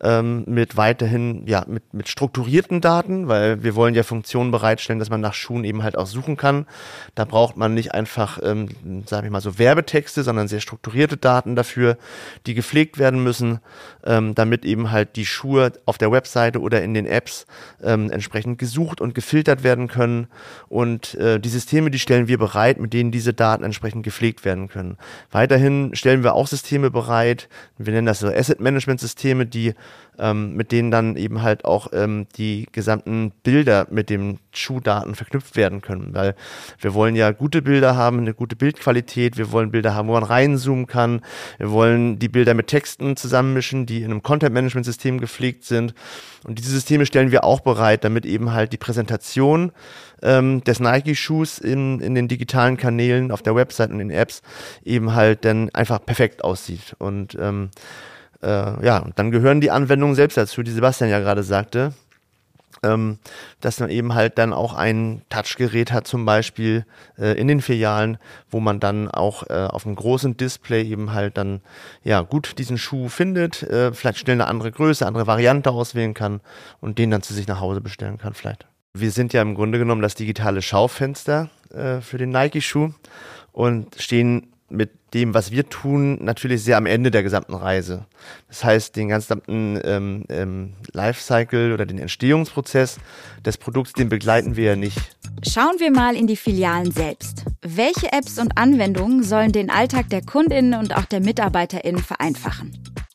ähm, 0.00 0.44
mit 0.46 0.76
weiterhin, 0.76 1.46
ja, 1.46 1.64
mit, 1.66 1.92
mit 1.92 2.08
strukturierten 2.08 2.80
Daten, 2.80 3.28
weil 3.28 3.62
wir 3.62 3.74
wollen 3.74 3.94
ja 3.94 4.04
Funktionen 4.04 4.50
bereitstellen, 4.50 4.98
dass 4.98 5.10
man 5.10 5.20
nach 5.20 5.34
Schuhen 5.34 5.64
eben 5.64 5.82
halt 5.82 5.98
auch 5.98 6.06
suchen 6.06 6.36
kann. 6.36 6.66
Da 7.14 7.24
braucht 7.24 7.56
man 7.56 7.74
nicht 7.74 7.94
einfach, 7.94 8.38
ähm, 8.42 8.68
sage 9.06 9.26
ich 9.26 9.32
mal, 9.32 9.40
so 9.40 9.58
Werbetexte, 9.58 10.22
sondern 10.22 10.46
sehr 10.46 10.60
strukturierte 10.60 11.16
Daten 11.16 11.56
dafür, 11.56 11.98
die 12.46 12.54
gepflegt 12.54 12.98
werden 12.98 13.22
müssen, 13.22 13.58
ähm, 14.04 14.34
damit 14.34 14.64
eben 14.64 14.92
halt 14.92 15.16
die 15.16 15.26
Schuhe 15.26 15.72
auf 15.84 15.98
der 15.98 16.12
Webseite 16.12 16.60
oder 16.60 16.82
in 16.82 16.94
den 16.94 17.06
Apps 17.06 17.46
ähm, 17.82 18.10
entsprechend 18.10 18.58
gesucht 18.58 19.00
und 19.00 19.14
gefiltert 19.14 19.64
werden 19.64 19.88
können. 19.88 20.28
Und 20.68 21.14
äh, 21.14 21.40
die 21.40 21.48
Systeme, 21.48 21.90
die 21.90 21.98
stellen 21.98 22.28
wir 22.28 22.38
bereit, 22.38 22.78
mit 22.78 22.92
denen 22.92 23.10
diese 23.10 23.34
Daten 23.34 23.64
entsprechend 23.64 24.04
gepflegt 24.04 24.44
werden 24.44 24.68
können. 24.68 24.96
Weiterhin 25.32 25.94
stellen 25.94 26.22
wir 26.22 26.34
auch 26.34 26.46
Systeme 26.46 26.90
bereit, 26.90 27.48
wir 27.78 27.92
nennen 27.92 28.06
das 28.06 28.20
so 28.20 28.28
Asset 28.28 28.60
Management 28.60 29.00
Systeme, 29.00 29.46
die 29.46 29.74
ähm, 30.18 30.54
mit 30.54 30.72
denen 30.72 30.90
dann 30.90 31.16
eben 31.16 31.42
halt 31.42 31.64
auch 31.64 31.88
ähm, 31.92 32.26
die 32.36 32.66
gesamten 32.72 33.30
Bilder 33.42 33.86
mit 33.90 34.10
den 34.10 34.38
Schuhdaten 34.52 35.14
verknüpft 35.14 35.56
werden 35.56 35.80
können. 35.80 36.14
Weil 36.14 36.34
wir 36.80 36.94
wollen 36.94 37.14
ja 37.14 37.30
gute 37.30 37.62
Bilder 37.62 37.96
haben, 37.96 38.18
eine 38.18 38.34
gute 38.34 38.56
Bildqualität, 38.56 39.38
wir 39.38 39.52
wollen 39.52 39.70
Bilder 39.70 39.94
haben, 39.94 40.08
wo 40.08 40.12
man 40.12 40.24
reinzoomen 40.24 40.86
kann, 40.86 41.20
wir 41.58 41.70
wollen 41.70 42.18
die 42.18 42.28
Bilder 42.28 42.54
mit 42.54 42.66
Texten 42.66 43.16
zusammenmischen, 43.16 43.86
die 43.86 43.98
in 43.98 44.10
einem 44.10 44.22
Content-Management-System 44.22 45.20
gepflegt 45.20 45.64
sind. 45.64 45.94
Und 46.44 46.58
diese 46.58 46.70
Systeme 46.70 47.06
stellen 47.06 47.30
wir 47.30 47.44
auch 47.44 47.60
bereit, 47.60 48.04
damit 48.04 48.26
eben 48.26 48.52
halt 48.52 48.72
die 48.72 48.76
Präsentation 48.76 49.72
ähm, 50.22 50.64
des 50.64 50.80
Nike-Schuhs 50.80 51.58
in, 51.58 52.00
in 52.00 52.14
den 52.14 52.28
digitalen 52.28 52.76
Kanälen, 52.76 53.30
auf 53.30 53.42
der 53.42 53.54
Website 53.54 53.90
und 53.90 54.00
in 54.00 54.08
den 54.08 54.18
Apps 54.18 54.42
eben 54.84 55.14
halt 55.14 55.44
dann 55.44 55.70
einfach 55.70 56.04
perfekt 56.04 56.42
aussieht. 56.42 56.96
Und 56.98 57.36
ähm, 57.40 57.70
äh, 58.42 58.84
ja, 58.84 59.04
dann 59.16 59.30
gehören 59.30 59.60
die 59.60 59.70
Anwendungen 59.70 60.14
selbst 60.14 60.36
dazu, 60.36 60.62
die 60.62 60.70
Sebastian 60.70 61.10
ja 61.10 61.20
gerade 61.20 61.42
sagte. 61.42 61.92
Ähm, 62.84 63.18
dass 63.60 63.80
man 63.80 63.90
eben 63.90 64.14
halt 64.14 64.38
dann 64.38 64.52
auch 64.52 64.72
ein 64.72 65.22
Touchgerät 65.30 65.90
hat, 65.90 66.06
zum 66.06 66.24
Beispiel 66.24 66.86
äh, 67.18 67.32
in 67.36 67.48
den 67.48 67.60
Filialen, 67.60 68.18
wo 68.50 68.60
man 68.60 68.78
dann 68.78 69.10
auch 69.10 69.42
äh, 69.50 69.66
auf 69.66 69.84
einem 69.84 69.96
großen 69.96 70.36
Display 70.36 70.84
eben 70.84 71.12
halt 71.12 71.38
dann 71.38 71.60
ja 72.04 72.20
gut 72.20 72.56
diesen 72.58 72.78
Schuh 72.78 73.08
findet, 73.08 73.64
äh, 73.64 73.92
vielleicht 73.92 74.18
schnell 74.18 74.36
eine 74.36 74.46
andere 74.46 74.70
Größe, 74.70 75.04
andere 75.04 75.26
Variante 75.26 75.72
auswählen 75.72 76.14
kann 76.14 76.40
und 76.80 76.98
den 76.98 77.10
dann 77.10 77.22
zu 77.22 77.34
sich 77.34 77.48
nach 77.48 77.58
Hause 77.58 77.80
bestellen 77.80 78.18
kann, 78.18 78.34
vielleicht. 78.34 78.68
Wir 78.94 79.10
sind 79.10 79.32
ja 79.32 79.42
im 79.42 79.56
Grunde 79.56 79.78
genommen 79.78 80.02
das 80.02 80.14
digitale 80.14 80.62
Schaufenster 80.62 81.50
äh, 81.74 82.00
für 82.00 82.18
den 82.18 82.30
Nike-Schuh 82.30 82.92
und 83.50 83.96
stehen 83.98 84.52
mit 84.70 84.90
dem, 85.14 85.32
was 85.32 85.50
wir 85.50 85.68
tun, 85.68 86.22
natürlich 86.22 86.62
sehr 86.62 86.76
am 86.76 86.86
Ende 86.86 87.10
der 87.10 87.22
gesamten 87.22 87.54
Reise. 87.54 88.06
Das 88.48 88.64
heißt, 88.64 88.96
den 88.96 89.08
gesamten 89.08 89.80
ähm, 89.82 90.24
ähm, 90.28 90.74
Lifecycle 90.92 91.72
oder 91.72 91.86
den 91.86 91.98
Entstehungsprozess 91.98 92.98
des 93.44 93.56
Produkts, 93.56 93.94
den 93.94 94.08
begleiten 94.08 94.56
wir 94.56 94.64
ja 94.64 94.76
nicht. 94.76 94.98
Schauen 95.48 95.78
wir 95.78 95.90
mal 95.90 96.16
in 96.16 96.26
die 96.26 96.36
Filialen 96.36 96.90
selbst. 96.90 97.44
Welche 97.62 98.12
Apps 98.12 98.38
und 98.38 98.58
Anwendungen 98.58 99.22
sollen 99.22 99.52
den 99.52 99.70
Alltag 99.70 100.10
der 100.10 100.22
Kundinnen 100.22 100.74
und 100.74 100.94
auch 100.94 101.06
der 101.06 101.20
Mitarbeiterinnen 101.20 102.02
vereinfachen? 102.02 102.72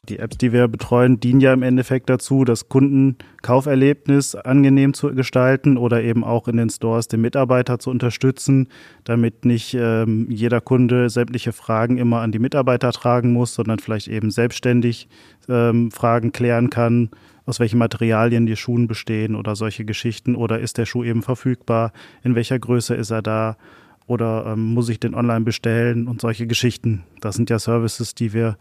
Die 0.10 0.20
Apps, 0.20 0.38
die 0.38 0.52
wir 0.52 0.68
betreuen, 0.68 1.22
dienen 1.22 1.40
ja 1.40 1.54
im 1.54 1.64
Endeffekt 1.64 2.10
dazu, 2.10 2.44
das 2.44 2.68
Kundenkauferlebnis 2.68 4.36
angenehm 4.36 4.94
zu 4.94 5.16
gestalten 5.16 5.78
oder 5.78 6.04
eben 6.04 6.26
auch 6.26 6.50
in 6.50 6.58
den 6.58 6.70
Stores 6.70 7.08
den 7.08 7.22
Mitarbeiter 7.22 7.80
zu 7.80 7.90
unterstützen, 7.90 8.68
damit 9.06 9.46
nicht 9.46 9.74
ähm, 9.80 10.28
jeder 10.30 10.60
Kunde 10.60 11.10
sämtliche 11.10 11.54
Fragen 11.54 11.98
immer 11.98 12.20
an 12.20 12.34
die 12.34 12.40
Mitarbeiter 12.40 12.92
tragen 12.92 13.32
muss, 13.32 13.56
sondern 13.56 13.80
vielleicht 13.80 14.10
eben 14.10 14.30
selbstständig 14.30 15.08
ähm, 15.48 15.90
Fragen 15.90 16.34
klären 16.34 16.70
kann, 16.70 17.10
aus 17.46 17.62
welchen 17.62 17.78
Materialien 17.78 18.46
die 18.46 18.58
Schuhen 18.58 18.88
bestehen 18.88 19.38
oder 19.38 19.56
solche 19.56 19.86
Geschichten. 19.86 20.36
Oder 20.36 20.60
ist 20.60 20.78
der 20.78 20.86
Schuh 20.86 21.06
eben 21.06 21.22
verfügbar, 21.22 21.94
in 22.24 22.36
welcher 22.36 22.60
Größe 22.60 22.94
ist 22.94 23.12
er 23.12 23.22
da? 23.22 23.56
Oder 24.06 24.48
ähm, 24.48 24.74
muss 24.74 24.90
ich 24.90 25.00
den 25.00 25.16
online 25.16 25.46
bestellen? 25.46 26.10
Und 26.10 26.20
solche 26.20 26.46
Geschichten. 26.46 27.04
Das 27.22 27.36
sind 27.36 27.50
ja 27.50 27.58
Services, 27.58 28.16
die 28.16 28.34
wir 28.34 28.58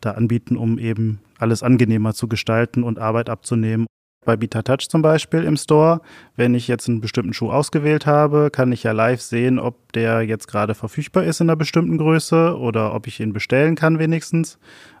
da 0.00 0.12
anbieten, 0.12 0.56
um 0.56 0.78
eben 0.78 1.20
alles 1.38 1.62
angenehmer 1.62 2.14
zu 2.14 2.28
gestalten 2.28 2.82
und 2.82 2.98
Arbeit 2.98 3.30
abzunehmen. 3.30 3.86
Bei 4.26 4.36
Beta 4.36 4.62
Touch 4.62 4.88
zum 4.88 5.02
Beispiel 5.02 5.44
im 5.44 5.56
Store, 5.56 6.00
wenn 6.34 6.56
ich 6.56 6.66
jetzt 6.66 6.88
einen 6.88 7.00
bestimmten 7.00 7.32
Schuh 7.32 7.52
ausgewählt 7.52 8.06
habe, 8.06 8.50
kann 8.50 8.72
ich 8.72 8.82
ja 8.82 8.90
live 8.90 9.20
sehen, 9.20 9.60
ob 9.60 9.92
der 9.92 10.22
jetzt 10.22 10.48
gerade 10.48 10.74
verfügbar 10.74 11.22
ist 11.22 11.40
in 11.40 11.48
einer 11.48 11.56
bestimmten 11.56 11.96
Größe 11.96 12.58
oder 12.58 12.92
ob 12.92 13.06
ich 13.06 13.20
ihn 13.20 13.32
bestellen 13.32 13.76
kann 13.76 14.00
wenigstens. 14.00 14.58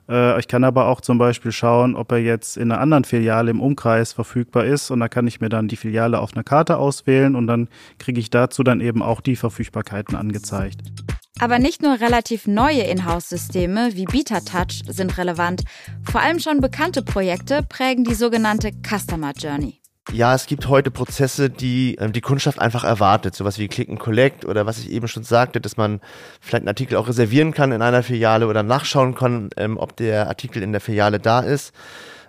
Äh, 0.08 0.38
ich 0.38 0.46
kann 0.46 0.62
aber 0.62 0.86
auch 0.86 1.00
zum 1.00 1.18
Beispiel 1.18 1.50
schauen, 1.50 1.96
ob 1.96 2.12
er 2.12 2.18
jetzt 2.18 2.56
in 2.56 2.70
einer 2.70 2.80
anderen 2.80 3.02
Filiale 3.02 3.50
im 3.50 3.60
Umkreis 3.60 4.12
verfügbar 4.12 4.64
ist 4.64 4.92
und 4.92 5.00
da 5.00 5.08
kann 5.08 5.26
ich 5.26 5.40
mir 5.40 5.48
dann 5.48 5.66
die 5.66 5.76
Filiale 5.76 6.20
auf 6.20 6.34
einer 6.34 6.44
Karte 6.44 6.76
auswählen 6.76 7.34
und 7.34 7.48
dann 7.48 7.68
kriege 7.98 8.20
ich 8.20 8.30
dazu 8.30 8.62
dann 8.62 8.80
eben 8.80 9.02
auch 9.02 9.20
die 9.20 9.34
Verfügbarkeiten 9.34 10.14
angezeigt. 10.14 10.82
Aber 11.38 11.58
nicht 11.58 11.82
nur 11.82 12.00
relativ 12.00 12.46
neue 12.46 12.82
Inhouse-Systeme 12.82 13.90
wie 13.92 14.06
BetaTouch 14.06 14.84
sind 14.88 15.18
relevant. 15.18 15.64
Vor 16.02 16.22
allem 16.22 16.38
schon 16.38 16.60
bekannte 16.60 17.02
Projekte 17.02 17.62
prägen 17.62 18.04
die 18.04 18.14
sogenannte 18.14 18.70
Customer 18.82 19.32
Journey. 19.36 19.80
Ja, 20.12 20.34
es 20.34 20.46
gibt 20.46 20.68
heute 20.68 20.90
Prozesse, 20.90 21.50
die 21.50 21.96
ähm, 21.96 22.12
die 22.12 22.20
Kundschaft 22.20 22.58
einfach 22.58 22.84
erwartet. 22.84 23.34
Sowas 23.34 23.58
wie 23.58 23.68
Click 23.68 23.88
and 23.90 23.98
Collect 23.98 24.44
oder 24.44 24.64
was 24.64 24.78
ich 24.78 24.90
eben 24.90 25.08
schon 25.08 25.24
sagte, 25.24 25.60
dass 25.60 25.76
man 25.76 26.00
vielleicht 26.40 26.62
einen 26.62 26.68
Artikel 26.68 26.96
auch 26.96 27.08
reservieren 27.08 27.52
kann 27.52 27.72
in 27.72 27.82
einer 27.82 28.02
Filiale 28.02 28.46
oder 28.46 28.62
nachschauen 28.62 29.14
kann, 29.14 29.50
ähm, 29.56 29.76
ob 29.76 29.96
der 29.96 30.28
Artikel 30.28 30.62
in 30.62 30.72
der 30.72 30.80
Filiale 30.80 31.18
da 31.18 31.40
ist. 31.40 31.74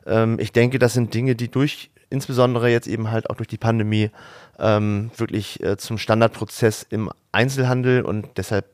Ähm, 0.06 0.38
ich 0.40 0.52
denke, 0.52 0.80
das 0.80 0.94
sind 0.94 1.14
Dinge, 1.14 1.36
die 1.36 1.50
durch, 1.50 1.92
insbesondere 2.10 2.70
jetzt 2.70 2.88
eben 2.88 3.12
halt 3.12 3.30
auch 3.30 3.36
durch 3.36 3.48
die 3.48 3.58
Pandemie, 3.58 4.12
wirklich 4.60 5.62
äh, 5.62 5.78
zum 5.78 6.00
Standardprozess 6.00 6.88
im 6.90 7.12
Einzelhandel 7.32 8.02
und 8.02 8.26
deshalb 8.38 8.66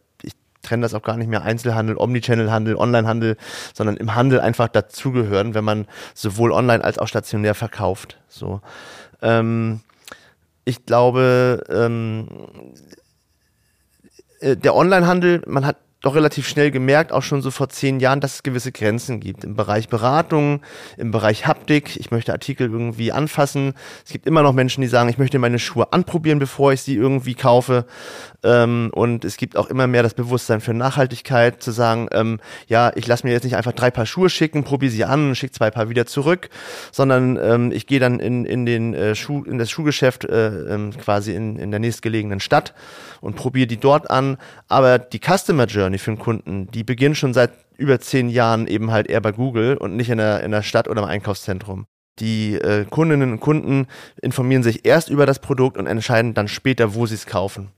trenne 0.63 0.82
das 0.82 0.93
auch 0.93 1.03
gar 1.03 1.17
nicht 1.17 1.29
mehr 1.29 1.43
Einzelhandel, 1.43 1.98
Omnichannel-Handel, 1.98 2.75
Onlinehandel, 2.75 3.38
sondern 3.74 3.98
im 3.98 4.15
Handel 4.15 4.39
einfach 4.39 4.67
dazugehören, 4.70 5.53
wenn 5.53 5.63
man 5.63 5.86
sowohl 6.15 6.51
online 6.51 6.84
als 6.84 6.98
auch 6.98 7.08
stationär 7.08 7.53
verkauft. 7.53 8.17
So. 8.27 8.62
Ähm, 9.22 9.82
ich 10.65 10.86
glaube, 10.86 11.63
ähm, 11.70 12.27
äh, 14.39 14.58
der 14.58 14.75
Onlinehandel, 14.75 15.43
man 15.46 15.65
hat 15.65 15.77
doch 16.03 16.15
relativ 16.15 16.48
schnell 16.50 16.70
gemerkt, 16.70 17.13
auch 17.13 17.24
schon 17.24 17.41
so 17.41 17.50
vor 17.50 17.70
zehn 17.70 18.01
Jahren, 18.01 18.20
dass 18.20 18.36
es 18.36 18.43
gewisse 18.43 18.74
Grenzen 18.74 19.22
gibt. 19.22 19.46
Im 19.46 19.55
Bereich 19.55 19.88
Beratung, 19.88 20.62
im 20.98 21.12
Bereich 21.12 21.48
Haptik, 21.48 21.96
ich 21.96 22.12
möchte 22.12 22.34
Artikel 22.34 22.70
irgendwie 22.70 23.13
anfassen. 23.13 23.74
Es 24.05 24.12
gibt 24.12 24.27
immer 24.27 24.43
noch 24.43 24.51
Menschen, 24.51 24.82
die 24.82 24.88
sagen, 24.88 25.08
ich 25.08 25.17
möchte 25.17 25.39
meine 25.39 25.60
Schuhe 25.60 25.93
anprobieren, 25.93 26.39
bevor 26.39 26.74
ich 26.74 26.82
sie 26.82 26.96
irgendwie 26.96 27.36
kaufe. 27.36 27.86
Ähm, 28.43 28.91
und 28.93 29.25
es 29.25 29.38
gibt 29.38 29.57
auch 29.57 29.69
immer 29.69 29.88
mehr 29.88 30.03
das 30.03 30.13
Bewusstsein 30.13 30.62
für 30.62 30.73
Nachhaltigkeit, 30.73 31.62
zu 31.62 31.71
sagen, 31.71 32.07
ähm, 32.12 32.39
ja, 32.67 32.91
ich 32.95 33.07
lasse 33.07 33.25
mir 33.25 33.33
jetzt 33.33 33.43
nicht 33.43 33.55
einfach 33.55 33.71
drei 33.71 33.91
Paar 33.91 34.05
Schuhe 34.05 34.29
schicken, 34.29 34.63
probiere 34.63 34.91
sie 34.91 35.05
an 35.05 35.29
und 35.29 35.35
schicke 35.35 35.53
zwei 35.53 35.71
Paar 35.71 35.89
wieder 35.89 36.05
zurück, 36.05 36.50
sondern 36.91 37.38
ähm, 37.41 37.71
ich 37.71 37.88
gehe 37.88 38.00
dann 38.00 38.19
in, 38.19 38.45
in, 38.45 38.65
den, 38.65 38.93
äh, 38.93 39.15
Schuh, 39.15 39.43
in 39.43 39.57
das 39.57 39.69
Schuhgeschäft 39.69 40.25
äh, 40.25 40.73
ähm, 40.73 40.91
quasi 40.97 41.33
in, 41.33 41.57
in 41.57 41.71
der 41.71 41.79
nächstgelegenen 41.79 42.39
Stadt 42.39 42.73
und 43.21 43.35
probiere 43.35 43.67
die 43.67 43.77
dort 43.77 44.09
an. 44.09 44.38
Aber 44.67 45.00
die 45.00 45.19
Customer 45.19 45.65
Journey 45.65 45.97
für 45.97 46.12
den 46.12 46.19
Kunden, 46.19 46.67
die 46.71 46.83
beginnt 46.83 47.17
schon 47.17 47.33
seit 47.33 47.51
über 47.77 48.00
zehn 48.00 48.29
Jahren 48.29 48.67
eben 48.67 48.91
halt 48.91 49.07
eher 49.07 49.21
bei 49.21 49.31
Google 49.31 49.77
und 49.77 49.95
nicht 49.95 50.09
in 50.09 50.17
der, 50.17 50.43
in 50.43 50.51
der 50.51 50.62
Stadt 50.62 50.88
oder 50.88 51.01
im 51.01 51.07
Einkaufszentrum. 51.07 51.88
Die 52.20 52.55
äh, 52.55 52.86
Kundinnen 52.86 53.32
und 53.34 53.39
Kunden 53.39 53.88
informieren 54.22 54.63
sich 54.63 54.86
erst 54.86 55.10
über 55.10 55.25
das 55.25 55.39
Produkt 55.39 55.77
und 55.77 55.88
entscheiden 55.88 56.34
dann 56.34 56.48
später, 56.48 56.93
wo 56.93 57.05
sie 57.05 57.15
es 57.15 57.25
kaufen. 57.25 57.72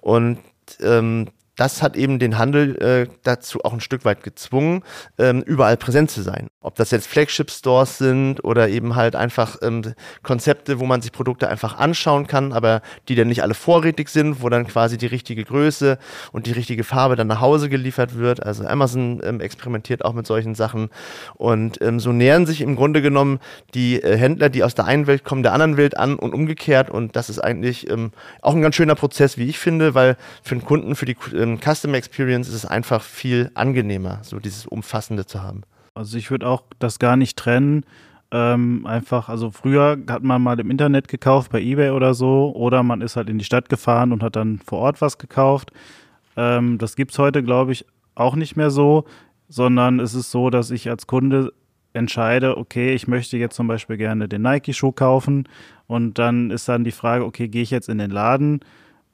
Und 0.00 0.38
ähm, 0.80 1.28
das 1.56 1.82
hat 1.82 1.96
eben 1.96 2.18
den 2.18 2.38
Handel 2.38 2.76
äh, 2.80 3.06
dazu 3.24 3.60
auch 3.62 3.74
ein 3.74 3.80
Stück 3.80 4.04
weit 4.04 4.22
gezwungen, 4.22 4.82
ähm, 5.18 5.42
überall 5.42 5.76
präsent 5.76 6.10
zu 6.10 6.22
sein. 6.22 6.48
Ob 6.60 6.76
das 6.76 6.90
jetzt 6.92 7.06
Flagship-Stores 7.08 7.98
sind 7.98 8.42
oder 8.42 8.68
eben 8.68 8.96
halt 8.96 9.16
einfach 9.16 9.56
ähm, 9.60 9.94
Konzepte, 10.22 10.80
wo 10.80 10.86
man 10.86 11.02
sich 11.02 11.12
Produkte 11.12 11.48
einfach 11.48 11.78
anschauen 11.78 12.26
kann, 12.26 12.52
aber 12.52 12.80
die 13.08 13.16
dann 13.16 13.28
nicht 13.28 13.42
alle 13.42 13.52
vorrätig 13.54 14.08
sind, 14.08 14.42
wo 14.42 14.48
dann 14.48 14.66
quasi 14.66 14.96
die 14.96 15.06
richtige 15.06 15.44
Größe 15.44 15.98
und 16.32 16.46
die 16.46 16.52
richtige 16.52 16.84
Farbe 16.84 17.16
dann 17.16 17.26
nach 17.26 17.40
Hause 17.40 17.68
geliefert 17.68 18.16
wird. 18.16 18.42
Also 18.42 18.64
Amazon 18.66 19.20
ähm, 19.22 19.40
experimentiert 19.40 20.04
auch 20.04 20.14
mit 20.14 20.26
solchen 20.26 20.54
Sachen. 20.54 20.88
Und 21.34 21.82
ähm, 21.82 22.00
so 22.00 22.12
nähern 22.12 22.46
sich 22.46 22.62
im 22.62 22.76
Grunde 22.76 23.02
genommen 23.02 23.40
die 23.74 24.02
äh, 24.02 24.16
Händler, 24.16 24.48
die 24.48 24.64
aus 24.64 24.74
der 24.74 24.86
einen 24.86 25.06
Welt 25.06 25.24
kommen, 25.24 25.42
der 25.42 25.52
anderen 25.52 25.76
Welt 25.76 25.98
an 25.98 26.16
und 26.16 26.32
umgekehrt. 26.32 26.88
Und 26.88 27.14
das 27.14 27.28
ist 27.28 27.40
eigentlich 27.40 27.90
ähm, 27.90 28.12
auch 28.40 28.54
ein 28.54 28.62
ganz 28.62 28.74
schöner 28.74 28.94
Prozess, 28.94 29.36
wie 29.36 29.48
ich 29.48 29.58
finde, 29.58 29.94
weil 29.94 30.16
für 30.42 30.54
den 30.54 30.64
Kunden, 30.64 30.94
für 30.94 31.04
die 31.04 31.16
ähm, 31.42 31.58
Customer 31.58 31.96
Experience 31.96 32.48
ist 32.48 32.54
es 32.54 32.66
einfach 32.66 33.02
viel 33.02 33.50
angenehmer, 33.54 34.20
so 34.22 34.38
dieses 34.38 34.66
Umfassende 34.66 35.26
zu 35.26 35.42
haben. 35.42 35.62
Also 35.94 36.16
ich 36.16 36.30
würde 36.30 36.46
auch 36.46 36.62
das 36.78 36.98
gar 36.98 37.16
nicht 37.16 37.36
trennen. 37.36 37.84
ähm, 38.32 38.86
einfach, 38.86 39.28
also 39.28 39.50
früher 39.50 39.98
hat 40.08 40.22
man 40.22 40.40
mal 40.40 40.58
im 40.58 40.70
Internet 40.70 41.06
gekauft, 41.06 41.52
bei 41.52 41.60
Ebay 41.60 41.90
oder 41.90 42.14
so, 42.14 42.52
oder 42.56 42.82
man 42.82 43.02
ist 43.02 43.16
halt 43.16 43.28
in 43.28 43.38
die 43.38 43.44
Stadt 43.44 43.68
gefahren 43.68 44.10
und 44.10 44.22
hat 44.22 44.36
dann 44.36 44.58
vor 44.58 44.78
Ort 44.78 45.02
was 45.02 45.18
gekauft. 45.18 45.70
Ähm, 46.36 46.78
das 46.78 46.96
gibt's 46.96 47.18
heute, 47.18 47.42
glaube 47.42 47.72
ich, 47.72 47.84
auch 48.14 48.34
nicht 48.34 48.56
mehr 48.56 48.70
so, 48.70 49.04
sondern 49.48 50.00
es 50.00 50.14
ist 50.14 50.30
so, 50.30 50.48
dass 50.48 50.70
ich 50.70 50.88
als 50.88 51.06
Kunde 51.06 51.52
entscheide, 51.92 52.56
okay, 52.56 52.94
ich 52.94 53.06
möchte 53.06 53.36
jetzt 53.36 53.54
zum 53.54 53.66
Beispiel 53.66 53.98
gerne 53.98 54.28
den 54.28 54.40
Nike-Schuh 54.40 54.92
kaufen 54.92 55.46
und 55.86 56.18
dann 56.18 56.50
ist 56.50 56.66
dann 56.70 56.84
die 56.84 56.90
Frage, 56.90 57.26
okay, 57.26 57.48
gehe 57.48 57.62
ich 57.62 57.70
jetzt 57.70 57.90
in 57.90 57.98
den 57.98 58.10
Laden, 58.10 58.60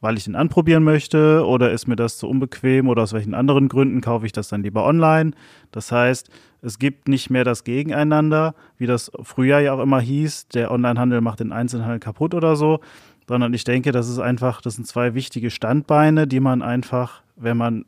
weil 0.01 0.17
ich 0.17 0.25
den 0.25 0.37
anprobieren 0.37 0.85
möchte? 0.85 1.45
Oder 1.47 1.73
ist 1.73 1.87
mir 1.87 1.97
das 1.97 2.19
zu 2.19 2.29
unbequem? 2.29 2.89
Oder 2.89 3.03
aus 3.03 3.13
welchen 3.13 3.35
anderen 3.35 3.69
Gründen 3.69 4.01
kaufe 4.01 4.27
ich 4.27 4.33
das 4.33 4.49
dann 4.49 4.63
lieber 4.63 4.85
online. 4.85 5.33
Das 5.73 5.91
heißt, 5.93 6.31
es 6.63 6.79
gibt 6.79 7.09
nicht 7.09 7.31
mehr 7.31 7.45
das 7.45 7.65
Gegeneinander, 7.65 8.55
wie 8.77 8.87
das 8.87 9.11
früher 9.23 9.61
ja 9.61 9.73
auch 9.75 9.81
immer 9.81 10.01
hieß, 10.01 10.49
der 10.49 10.71
Onlinehandel 10.71 11.21
macht 11.21 11.41
den 11.41 11.53
Einzelhandel 11.53 12.01
kaputt 12.01 12.35
oder 12.35 12.57
so, 12.57 12.81
sondern 13.29 13.55
ich 13.55 13.65
denke, 13.65 13.93
das 13.93 14.09
ist 14.09 14.19
einfach, 14.19 14.61
das 14.61 14.75
sind 14.75 14.87
zwei 14.87 15.15
wichtige 15.15 15.51
Standbeine, 15.51 16.27
die 16.27 16.41
man 16.41 16.63
einfach, 16.63 17.23
wenn 17.37 17.57
man 17.57 17.85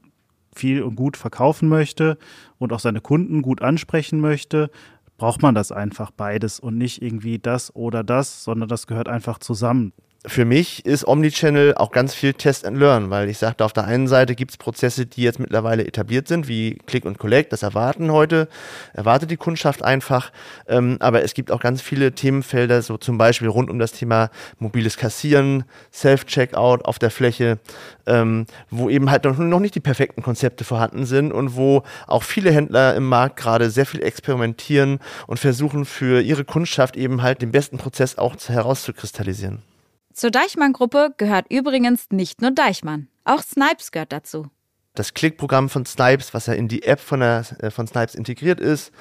viel 0.54 0.82
und 0.82 0.96
gut 0.96 1.16
verkaufen 1.16 1.68
möchte 1.68 2.18
und 2.58 2.72
auch 2.72 2.80
seine 2.80 3.00
Kunden 3.00 3.42
gut 3.42 3.62
ansprechen 3.62 4.20
möchte, 4.20 4.70
braucht 5.16 5.42
man 5.42 5.54
das 5.54 5.70
einfach 5.70 6.10
beides 6.10 6.60
und 6.60 6.78
nicht 6.78 7.02
irgendwie 7.02 7.38
das 7.38 7.74
oder 7.74 8.02
das, 8.02 8.44
sondern 8.44 8.68
das 8.68 8.86
gehört 8.86 9.08
einfach 9.08 9.38
zusammen 9.38 9.92
für 10.26 10.44
mich 10.44 10.84
ist 10.84 11.08
Omnichannel 11.08 11.74
auch 11.76 11.92
ganz 11.92 12.12
viel 12.12 12.34
Test 12.34 12.66
and 12.66 12.76
Learn, 12.76 13.08
weil 13.08 13.30
ich 13.30 13.38
sagte, 13.38 13.64
auf 13.64 13.72
der 13.72 13.84
einen 13.84 14.06
Seite 14.06 14.34
gibt 14.34 14.50
es 14.50 14.58
Prozesse, 14.58 15.06
die 15.06 15.22
jetzt 15.22 15.38
mittlerweile 15.38 15.86
etabliert 15.86 16.28
sind, 16.28 16.46
wie 16.46 16.74
Click 16.84 17.06
und 17.06 17.18
Collect, 17.18 17.54
das 17.54 17.62
erwarten 17.62 18.12
heute, 18.12 18.46
erwartet 18.92 19.30
die 19.30 19.38
Kundschaft 19.38 19.82
einfach. 19.82 20.30
Ähm, 20.68 20.98
aber 21.00 21.22
es 21.22 21.32
gibt 21.32 21.50
auch 21.50 21.60
ganz 21.60 21.80
viele 21.80 22.12
Themenfelder, 22.12 22.82
so 22.82 22.98
zum 22.98 23.16
Beispiel 23.16 23.48
rund 23.48 23.70
um 23.70 23.78
das 23.78 23.92
Thema 23.92 24.28
mobiles 24.58 24.98
Kassieren, 24.98 25.64
Self-Checkout 25.90 26.84
auf 26.84 26.98
der 26.98 27.10
Fläche, 27.10 27.58
ähm, 28.06 28.44
wo 28.68 28.90
eben 28.90 29.10
halt 29.10 29.24
noch, 29.24 29.60
nicht 29.60 29.74
die 29.74 29.80
perfekten 29.80 30.22
Konzepte 30.22 30.64
vorhanden 30.64 31.06
sind 31.06 31.32
und 31.32 31.56
wo 31.56 31.82
auch 32.06 32.24
viele 32.24 32.52
Händler 32.52 32.94
im 32.94 33.08
Markt 33.08 33.36
gerade 33.36 33.70
sehr 33.70 33.86
viel 33.86 34.02
experimentieren 34.02 34.98
und 35.26 35.40
versuchen 35.40 35.86
für 35.86 36.20
ihre 36.20 36.44
Kundschaft 36.44 36.96
eben 36.98 37.22
halt 37.22 37.40
den 37.40 37.52
besten 37.52 37.78
Prozess 37.78 38.18
auch 38.18 38.36
herauszukristallisieren. 38.46 39.69
Zur 40.20 40.30
Deichmann-Gruppe 40.30 41.14
gehört 41.16 41.46
übrigens 41.48 42.08
nicht 42.10 42.42
nur 42.42 42.50
Deichmann, 42.50 43.08
auch 43.24 43.40
Snipes 43.40 43.90
gehört 43.90 44.12
dazu. 44.12 44.48
Das 44.94 45.14
Klickprogramm 45.14 45.70
von 45.70 45.86
Snipes, 45.86 46.34
was 46.34 46.44
ja 46.44 46.52
in 46.52 46.68
die 46.68 46.82
App 46.82 47.00
von, 47.00 47.20
der, 47.20 47.44
äh, 47.60 47.70
von 47.70 47.86
Snipes 47.86 48.14
integriert 48.14 48.60
ist, 48.60 48.92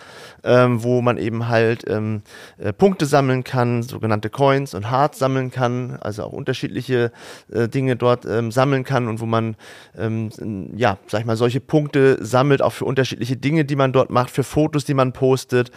ähm, 0.45 0.81
wo 0.81 1.01
man 1.01 1.17
eben 1.17 1.49
halt 1.49 1.83
ähm, 1.89 2.21
äh, 2.57 2.71
Punkte 2.71 3.05
sammeln 3.05 3.43
kann, 3.43 3.83
sogenannte 3.83 4.29
Coins 4.29 4.73
und 4.73 4.89
Hearts 4.89 5.19
sammeln 5.19 5.51
kann, 5.51 5.97
also 5.99 6.23
auch 6.23 6.31
unterschiedliche 6.31 7.11
äh, 7.51 7.67
Dinge 7.67 7.97
dort 7.97 8.25
ähm, 8.25 8.51
sammeln 8.51 8.85
kann 8.85 9.09
und 9.09 9.19
wo 9.19 9.25
man, 9.25 9.57
ähm, 9.97 10.29
ja, 10.73 10.99
sag 11.07 11.19
ich 11.19 11.25
mal, 11.25 11.35
solche 11.35 11.59
Punkte 11.59 12.23
sammelt, 12.23 12.61
auch 12.61 12.71
für 12.71 12.85
unterschiedliche 12.85 13.35
Dinge, 13.35 13.65
die 13.65 13.75
man 13.75 13.91
dort 13.91 14.09
macht, 14.09 14.29
für 14.29 14.43
Fotos, 14.43 14.85
die 14.85 14.93
man 14.93 15.11
postet. 15.11 15.71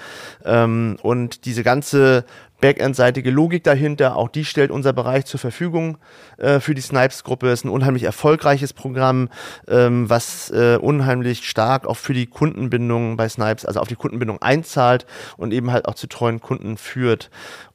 Ähm, 0.44 0.98
und 1.02 1.46
diese 1.46 1.64
ganze 1.64 2.26
Backend-seitige 2.62 3.30
Logik 3.30 3.64
dahinter. 3.64 4.16
Auch 4.16 4.28
die 4.28 4.46
stellt 4.46 4.70
unser 4.70 4.94
Bereich 4.94 5.26
zur 5.26 5.40
Verfügung 5.40 5.98
äh, 6.38 6.60
für 6.60 6.74
die 6.74 6.80
Snipes-Gruppe. 6.80 7.50
Ist 7.50 7.64
ein 7.64 7.68
unheimlich 7.68 8.04
erfolgreiches 8.04 8.72
Programm, 8.72 9.28
ähm, 9.68 10.08
was 10.08 10.50
äh, 10.50 10.78
unheimlich 10.80 11.46
stark 11.46 11.86
auch 11.86 11.98
für 11.98 12.14
die 12.14 12.26
Kundenbindung 12.26 13.18
bei 13.18 13.28
Snipes, 13.28 13.66
also 13.66 13.80
auf 13.80 13.88
die 13.88 13.96
Kundenbindung 13.96 14.40
einzahlt 14.40 15.04
und 15.36 15.52
eben 15.52 15.72
halt 15.72 15.86
auch 15.86 15.94
zu 15.94 16.06
treuen 16.06 16.40
Kunden 16.40 16.78
führt. 16.78 17.30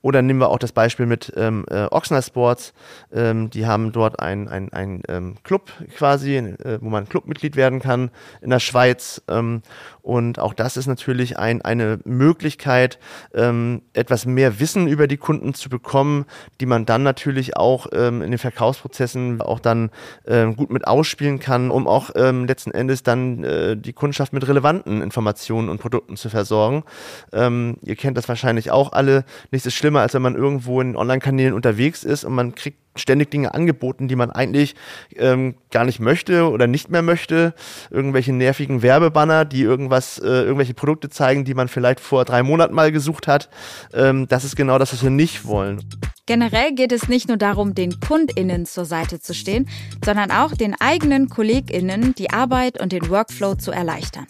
Oder 0.08 0.22
nehmen 0.22 0.40
wir 0.40 0.48
auch 0.48 0.58
das 0.58 0.72
Beispiel 0.72 1.06
mit 1.06 1.34
ähm, 1.36 1.66
äh, 1.70 1.84
Oxner 1.92 2.22
Sports. 2.22 2.74
Ähm, 3.14 3.50
die 3.50 3.66
haben 3.66 3.92
dort 3.92 4.22
ein, 4.22 4.48
ein, 4.48 5.04
ähm, 5.10 5.36
Club 5.44 5.70
quasi, 5.98 6.38
äh, 6.38 6.78
wo 6.80 6.88
man 6.88 7.10
Clubmitglied 7.10 7.58
werden 7.58 7.82
kann 7.82 8.10
in 8.42 8.50
der 8.50 8.62
Schweiz. 8.62 9.22
Ähm, 9.28 9.64
und 10.02 10.40
auch 10.40 10.54
das 10.54 10.78
ist 10.78 10.88
natürlich 10.88 11.38
ein, 11.38 11.62
eine 11.62 12.00
Möglichkeit, 12.06 13.00
ähm, 13.34 13.82
etwas 13.92 14.26
mehr 14.26 14.62
Wissen 14.62 14.88
über 14.88 15.08
die 15.08 15.18
Kunden 15.18 15.54
zu 15.54 15.68
bekommen, 15.68 16.24
die 16.62 16.68
man 16.68 16.86
dann 16.86 17.04
natürlich 17.04 17.58
auch 17.58 17.88
ähm, 17.92 18.22
in 18.22 18.32
den 18.32 18.38
Verkaufsprozessen 18.38 19.42
auch 19.42 19.60
dann 19.60 19.90
gut 20.56 20.70
mit 20.70 20.88
ausspielen 20.88 21.40
kann, 21.40 21.70
um 21.70 21.88
auch 21.88 22.14
letzten 22.16 22.72
Endes 22.72 23.04
dann 23.04 23.44
äh, 23.44 23.76
die 23.76 23.94
Kundschaft 23.94 24.34
mit 24.34 24.48
relevanten 24.48 25.02
Informationen 25.02 25.70
und 25.70 25.80
Produkten 25.80 26.16
zu 26.16 26.30
versorgen. 26.30 26.84
Ihr 27.32 27.96
kennt 27.96 28.18
das 28.18 28.30
wahrscheinlich 28.30 28.72
auch 28.72 28.94
alle. 28.94 29.26
Nichts 29.52 29.66
ist 29.66 29.76
schlimmer, 29.76 29.97
als 30.02 30.14
wenn 30.14 30.22
man 30.22 30.36
irgendwo 30.36 30.82
in 30.82 30.96
Online-Kanälen 30.96 31.54
unterwegs 31.54 32.04
ist 32.04 32.24
und 32.24 32.34
man 32.34 32.56
kriegt 32.56 32.78
ständig 33.00 33.32
Dinge 33.32 33.54
angeboten, 33.54 34.08
die 34.08 34.16
man 34.16 34.32
eigentlich 34.32 34.76
ähm, 35.16 35.56
gar 35.72 35.86
nicht 35.86 36.00
möchte 36.00 36.50
oder 36.50 36.68
nicht 36.68 36.90
mehr 36.90 37.02
möchte. 37.02 37.54
Irgendwelche 37.90 38.34
nervigen 38.34 38.82
Werbebanner, 38.82 39.46
die 39.46 39.62
irgendwas, 39.62 40.20
äh, 40.20 40.26
irgendwelche 40.26 40.74
Produkte 40.74 41.10
zeigen, 41.10 41.46
die 41.46 41.54
man 41.54 41.68
vielleicht 41.68 42.00
vor 42.00 42.26
drei 42.26 42.44
Monaten 42.44 42.74
mal 42.74 42.92
gesucht 42.92 43.28
hat. 43.28 43.50
Ähm, 43.94 44.28
das 44.28 44.44
ist 44.44 44.56
genau 44.56 44.78
das, 44.78 44.94
was 44.94 45.04
wir 45.04 45.10
nicht 45.10 45.46
wollen. 45.46 45.84
Generell 46.26 46.74
geht 46.74 46.92
es 46.92 47.08
nicht 47.08 47.28
nur 47.28 47.38
darum, 47.38 47.74
den 47.74 48.00
KundInnen 48.00 48.66
zur 48.66 48.86
Seite 48.86 49.20
zu 49.20 49.34
stehen, 49.34 49.70
sondern 50.04 50.32
auch 50.32 50.54
den 50.54 50.76
eigenen 50.80 51.30
KollegInnen 51.30 52.16
die 52.16 52.32
Arbeit 52.32 52.82
und 52.82 52.92
den 52.92 53.10
Workflow 53.10 53.56
zu 53.56 53.72
erleichtern. 53.72 54.28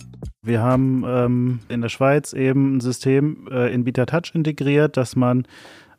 Wir 0.48 0.62
haben 0.62 1.04
ähm, 1.06 1.60
in 1.68 1.82
der 1.82 1.90
Schweiz 1.90 2.32
eben 2.32 2.78
ein 2.78 2.80
System 2.80 3.48
äh, 3.52 3.74
in 3.74 3.84
Beta 3.84 4.06
Touch 4.06 4.34
integriert, 4.34 4.96
dass 4.96 5.18
man 5.18 5.46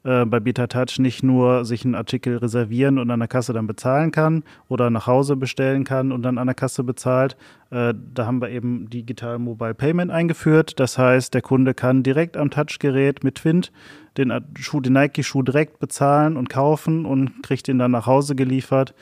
äh, 0.05 0.25
bei 0.25 0.41
BetaTouch 0.41 0.99
nicht 1.01 1.23
nur 1.23 1.67
sich 1.67 1.85
einen 1.85 1.95
Artikel 1.95 2.39
reservieren 2.39 2.99
und 2.99 3.11
an 3.11 3.19
der 3.19 3.29
Kasse 3.29 3.53
dann 3.53 3.67
bezahlen 3.67 4.11
kann 4.11 4.43
oder 4.69 4.89
nach 4.89 5.07
Hause 5.07 5.37
bestellen 5.37 5.85
kann 5.85 6.13
und 6.13 6.23
dann 6.23 6.39
an 6.39 6.47
der 6.47 6.55
Kasse 6.55 6.83
bezahlt. 6.83 7.37
Äh, 7.71 7.93
da 8.15 8.25
haben 8.25 8.41
wir 8.41 8.49
eben 8.49 8.89
Digital 8.89 9.39
Mobile 9.39 9.75
Payment 9.75 10.11
eingeführt. 10.11 10.81
Das 10.81 10.97
heißt, 10.97 11.35
der 11.35 11.43
Kunde 11.43 11.75
kann 11.75 12.03
direkt 12.03 12.39
am 12.39 12.51
Touchgerät 12.51 13.23
mit 13.23 13.35
Twint 13.35 13.71
den, 14.17 14.29
den 14.31 14.93
Nike-Schuh 14.93 15.43
direkt 15.43 15.79
bezahlen 15.79 16.39
und 16.39 16.49
kaufen 16.49 17.05
und 17.05 17.43
kriegt 17.43 17.69
ihn 17.69 17.79
dann 17.79 17.91
nach 17.91 18.07
Hause 18.07 18.35
geliefert 18.35 18.95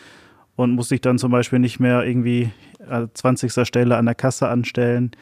und 0.57 0.73
muss 0.73 0.89
sich 0.89 1.01
dann 1.01 1.19
zum 1.19 1.31
Beispiel 1.31 1.59
nicht 1.59 1.79
mehr 1.79 2.05
irgendwie 2.05 2.51
an 2.89 3.11
20. 3.13 3.67
Stelle 3.67 3.97
an 3.97 4.07
der 4.07 4.15
Kasse 4.15 4.49
anstellen, 4.49 5.13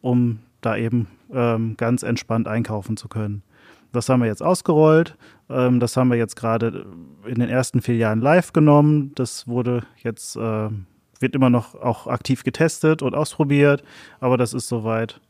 um 0.00 0.40
da 0.60 0.76
eben 0.76 1.08
ähm, 1.32 1.76
ganz 1.76 2.02
entspannt 2.02 2.46
einkaufen 2.46 2.96
zu 2.96 3.08
können. 3.08 3.42
Das 3.92 4.08
haben 4.08 4.20
wir 4.20 4.26
jetzt 4.26 4.42
ausgerollt. 4.42 5.16
Ähm, 5.50 5.80
das 5.80 5.96
haben 5.96 6.10
wir 6.10 6.16
jetzt 6.16 6.36
gerade 6.36 6.86
in 7.26 7.38
den 7.38 7.48
ersten 7.48 7.80
vier 7.80 7.96
Jahren 7.96 8.20
live 8.20 8.52
genommen. 8.52 9.12
Das 9.14 9.46
wurde 9.46 9.82
jetzt, 10.02 10.36
äh, 10.36 10.68
wird 11.20 11.34
immer 11.34 11.50
noch 11.50 11.74
auch 11.74 12.06
aktiv 12.06 12.44
getestet 12.44 13.02
und 13.02 13.14
ausprobiert, 13.14 13.82
aber 14.20 14.36
das 14.36 14.54
ist 14.54 14.68
soweit 14.68 15.20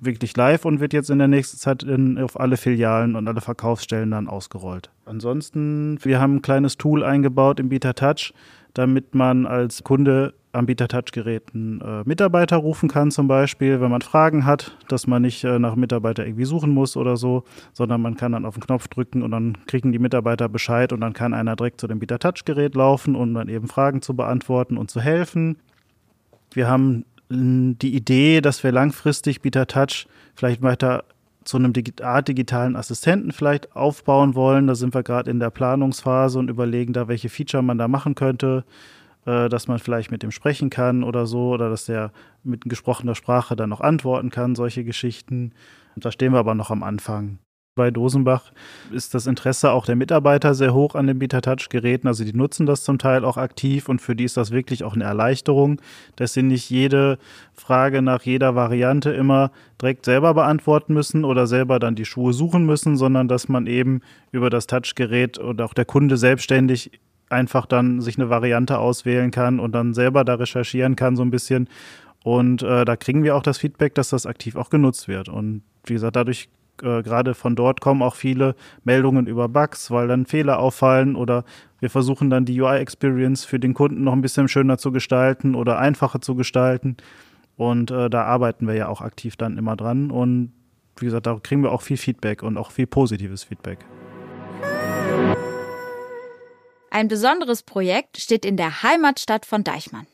wirklich 0.00 0.36
live 0.36 0.64
und 0.64 0.80
wird 0.80 0.92
jetzt 0.92 1.10
in 1.10 1.18
der 1.18 1.28
nächsten 1.28 1.56
Zeit 1.56 1.82
in, 1.82 2.18
auf 2.18 2.38
alle 2.38 2.56
Filialen 2.56 3.16
und 3.16 3.26
alle 3.26 3.40
Verkaufsstellen 3.40 4.10
dann 4.10 4.28
ausgerollt. 4.28 4.90
Ansonsten, 5.04 5.98
wir 6.02 6.20
haben 6.20 6.36
ein 6.36 6.42
kleines 6.42 6.76
Tool 6.76 7.02
eingebaut 7.02 7.60
im 7.60 7.68
Beta 7.68 7.92
Touch, 7.92 8.34
damit 8.74 9.14
man 9.14 9.46
als 9.46 9.84
Kunde 9.84 10.34
am 10.52 10.66
Beta-Touch-Geräten 10.66 11.80
äh, 11.80 12.02
Mitarbeiter 12.04 12.56
rufen 12.56 12.88
kann, 12.88 13.10
zum 13.10 13.26
Beispiel, 13.26 13.80
wenn 13.80 13.90
man 13.90 14.02
Fragen 14.02 14.44
hat, 14.44 14.76
dass 14.88 15.06
man 15.06 15.22
nicht 15.22 15.42
äh, 15.44 15.58
nach 15.58 15.74
Mitarbeiter 15.74 16.24
irgendwie 16.24 16.44
suchen 16.44 16.70
muss 16.70 16.96
oder 16.96 17.16
so, 17.16 17.44
sondern 17.72 18.00
man 18.00 18.16
kann 18.16 18.32
dann 18.32 18.44
auf 18.44 18.54
den 18.54 18.62
Knopf 18.62 18.88
drücken 18.88 19.22
und 19.22 19.32
dann 19.32 19.58
kriegen 19.66 19.92
die 19.92 19.98
Mitarbeiter 19.98 20.48
Bescheid 20.48 20.92
und 20.92 21.00
dann 21.00 21.12
kann 21.12 21.34
einer 21.34 21.56
direkt 21.56 21.80
zu 21.80 21.88
dem 21.88 21.98
Beta-Touch-Gerät 21.98 22.74
laufen, 22.74 23.16
um 23.16 23.34
dann 23.34 23.48
eben 23.48 23.66
Fragen 23.66 24.00
zu 24.00 24.14
beantworten 24.14 24.76
und 24.76 24.90
zu 24.90 25.00
helfen. 25.00 25.56
Wir 26.52 26.68
haben 26.68 27.04
die 27.30 27.94
Idee, 27.94 28.40
dass 28.40 28.62
wir 28.62 28.70
langfristig 28.70 29.40
Beta-Touch 29.40 30.06
vielleicht 30.34 30.62
weiter 30.62 31.04
zu 31.44 31.56
einem 31.56 31.72
Art 32.02 32.28
digitalen 32.28 32.76
Assistenten 32.76 33.32
vielleicht 33.32 33.74
aufbauen 33.76 34.34
wollen. 34.34 34.66
Da 34.66 34.74
sind 34.74 34.94
wir 34.94 35.02
gerade 35.02 35.30
in 35.30 35.40
der 35.40 35.50
Planungsphase 35.50 36.38
und 36.38 36.48
überlegen 36.48 36.92
da, 36.92 37.08
welche 37.08 37.28
Feature 37.28 37.62
man 37.62 37.78
da 37.78 37.88
machen 37.88 38.14
könnte 38.14 38.64
äh, 39.26 39.48
dass 39.48 39.68
man 39.68 39.78
vielleicht 39.78 40.10
mit 40.10 40.22
dem 40.22 40.30
sprechen 40.30 40.70
kann 40.70 41.02
oder 41.02 41.26
so, 41.26 41.50
oder 41.50 41.70
dass 41.70 41.86
der 41.86 42.12
mit 42.42 42.64
gesprochener 42.64 43.14
Sprache 43.14 43.56
dann 43.56 43.70
noch 43.70 43.80
antworten 43.80 44.30
kann, 44.30 44.54
solche 44.54 44.84
Geschichten. 44.84 45.52
Da 45.96 46.12
stehen 46.12 46.32
wir 46.32 46.38
aber 46.38 46.54
noch 46.54 46.70
am 46.70 46.82
Anfang. 46.82 47.38
Bei 47.76 47.90
Dosenbach 47.90 48.52
ist 48.92 49.14
das 49.14 49.26
Interesse 49.26 49.72
auch 49.72 49.84
der 49.84 49.96
Mitarbeiter 49.96 50.54
sehr 50.54 50.72
hoch 50.72 50.94
an 50.94 51.08
den 51.08 51.18
Beta-Touch-Geräten. 51.18 52.06
Also 52.06 52.22
die 52.22 52.32
nutzen 52.32 52.66
das 52.66 52.84
zum 52.84 52.98
Teil 52.98 53.24
auch 53.24 53.36
aktiv 53.36 53.88
und 53.88 54.00
für 54.00 54.14
die 54.14 54.22
ist 54.22 54.36
das 54.36 54.52
wirklich 54.52 54.84
auch 54.84 54.94
eine 54.94 55.02
Erleichterung, 55.02 55.80
dass 56.14 56.34
sie 56.34 56.44
nicht 56.44 56.70
jede 56.70 57.18
Frage 57.52 58.00
nach 58.00 58.22
jeder 58.22 58.54
Variante 58.54 59.10
immer 59.10 59.50
direkt 59.82 60.04
selber 60.04 60.34
beantworten 60.34 60.94
müssen 60.94 61.24
oder 61.24 61.48
selber 61.48 61.80
dann 61.80 61.96
die 61.96 62.04
Schuhe 62.04 62.32
suchen 62.32 62.64
müssen, 62.64 62.96
sondern 62.96 63.26
dass 63.26 63.48
man 63.48 63.66
eben 63.66 64.02
über 64.30 64.50
das 64.50 64.68
Touchgerät 64.68 65.38
und 65.38 65.60
auch 65.60 65.74
der 65.74 65.84
Kunde 65.84 66.16
selbstständig 66.16 66.92
einfach 67.28 67.66
dann 67.66 68.00
sich 68.00 68.16
eine 68.18 68.30
Variante 68.30 68.78
auswählen 68.78 69.32
kann 69.32 69.58
und 69.58 69.72
dann 69.72 69.94
selber 69.94 70.24
da 70.24 70.34
recherchieren 70.34 70.94
kann, 70.94 71.16
so 71.16 71.22
ein 71.22 71.32
bisschen. 71.32 71.68
Und 72.22 72.62
äh, 72.62 72.84
da 72.84 72.94
kriegen 72.94 73.24
wir 73.24 73.34
auch 73.34 73.42
das 73.42 73.58
Feedback, 73.58 73.96
dass 73.96 74.10
das 74.10 74.26
aktiv 74.26 74.54
auch 74.54 74.70
genutzt 74.70 75.08
wird. 75.08 75.28
Und 75.28 75.62
wie 75.86 75.94
gesagt, 75.94 76.14
dadurch 76.14 76.48
äh, 76.82 77.02
gerade 77.02 77.34
von 77.34 77.56
dort 77.56 77.80
kommen 77.80 78.02
auch 78.02 78.14
viele 78.14 78.54
Meldungen 78.84 79.26
über 79.26 79.48
Bugs, 79.48 79.90
weil 79.90 80.08
dann 80.08 80.26
Fehler 80.26 80.58
auffallen 80.58 81.16
oder 81.16 81.44
wir 81.80 81.90
versuchen 81.90 82.30
dann 82.30 82.44
die 82.44 82.60
UI-Experience 82.60 83.44
für 83.44 83.58
den 83.58 83.74
Kunden 83.74 84.04
noch 84.04 84.12
ein 84.12 84.22
bisschen 84.22 84.48
schöner 84.48 84.78
zu 84.78 84.92
gestalten 84.92 85.54
oder 85.54 85.78
einfacher 85.78 86.20
zu 86.20 86.34
gestalten. 86.34 86.96
Und 87.56 87.90
äh, 87.90 88.10
da 88.10 88.24
arbeiten 88.24 88.66
wir 88.66 88.74
ja 88.74 88.88
auch 88.88 89.00
aktiv 89.00 89.36
dann 89.36 89.58
immer 89.58 89.76
dran. 89.76 90.10
Und 90.10 90.52
wie 90.96 91.06
gesagt, 91.06 91.26
da 91.26 91.38
kriegen 91.42 91.62
wir 91.62 91.72
auch 91.72 91.82
viel 91.82 91.96
Feedback 91.96 92.42
und 92.42 92.56
auch 92.56 92.70
viel 92.70 92.86
positives 92.86 93.44
Feedback. 93.44 93.78
Ein 96.90 97.08
besonderes 97.08 97.62
Projekt 97.62 98.18
steht 98.18 98.44
in 98.44 98.56
der 98.56 98.82
Heimatstadt 98.82 99.46
von 99.46 99.64
Deichmann. 99.64 100.06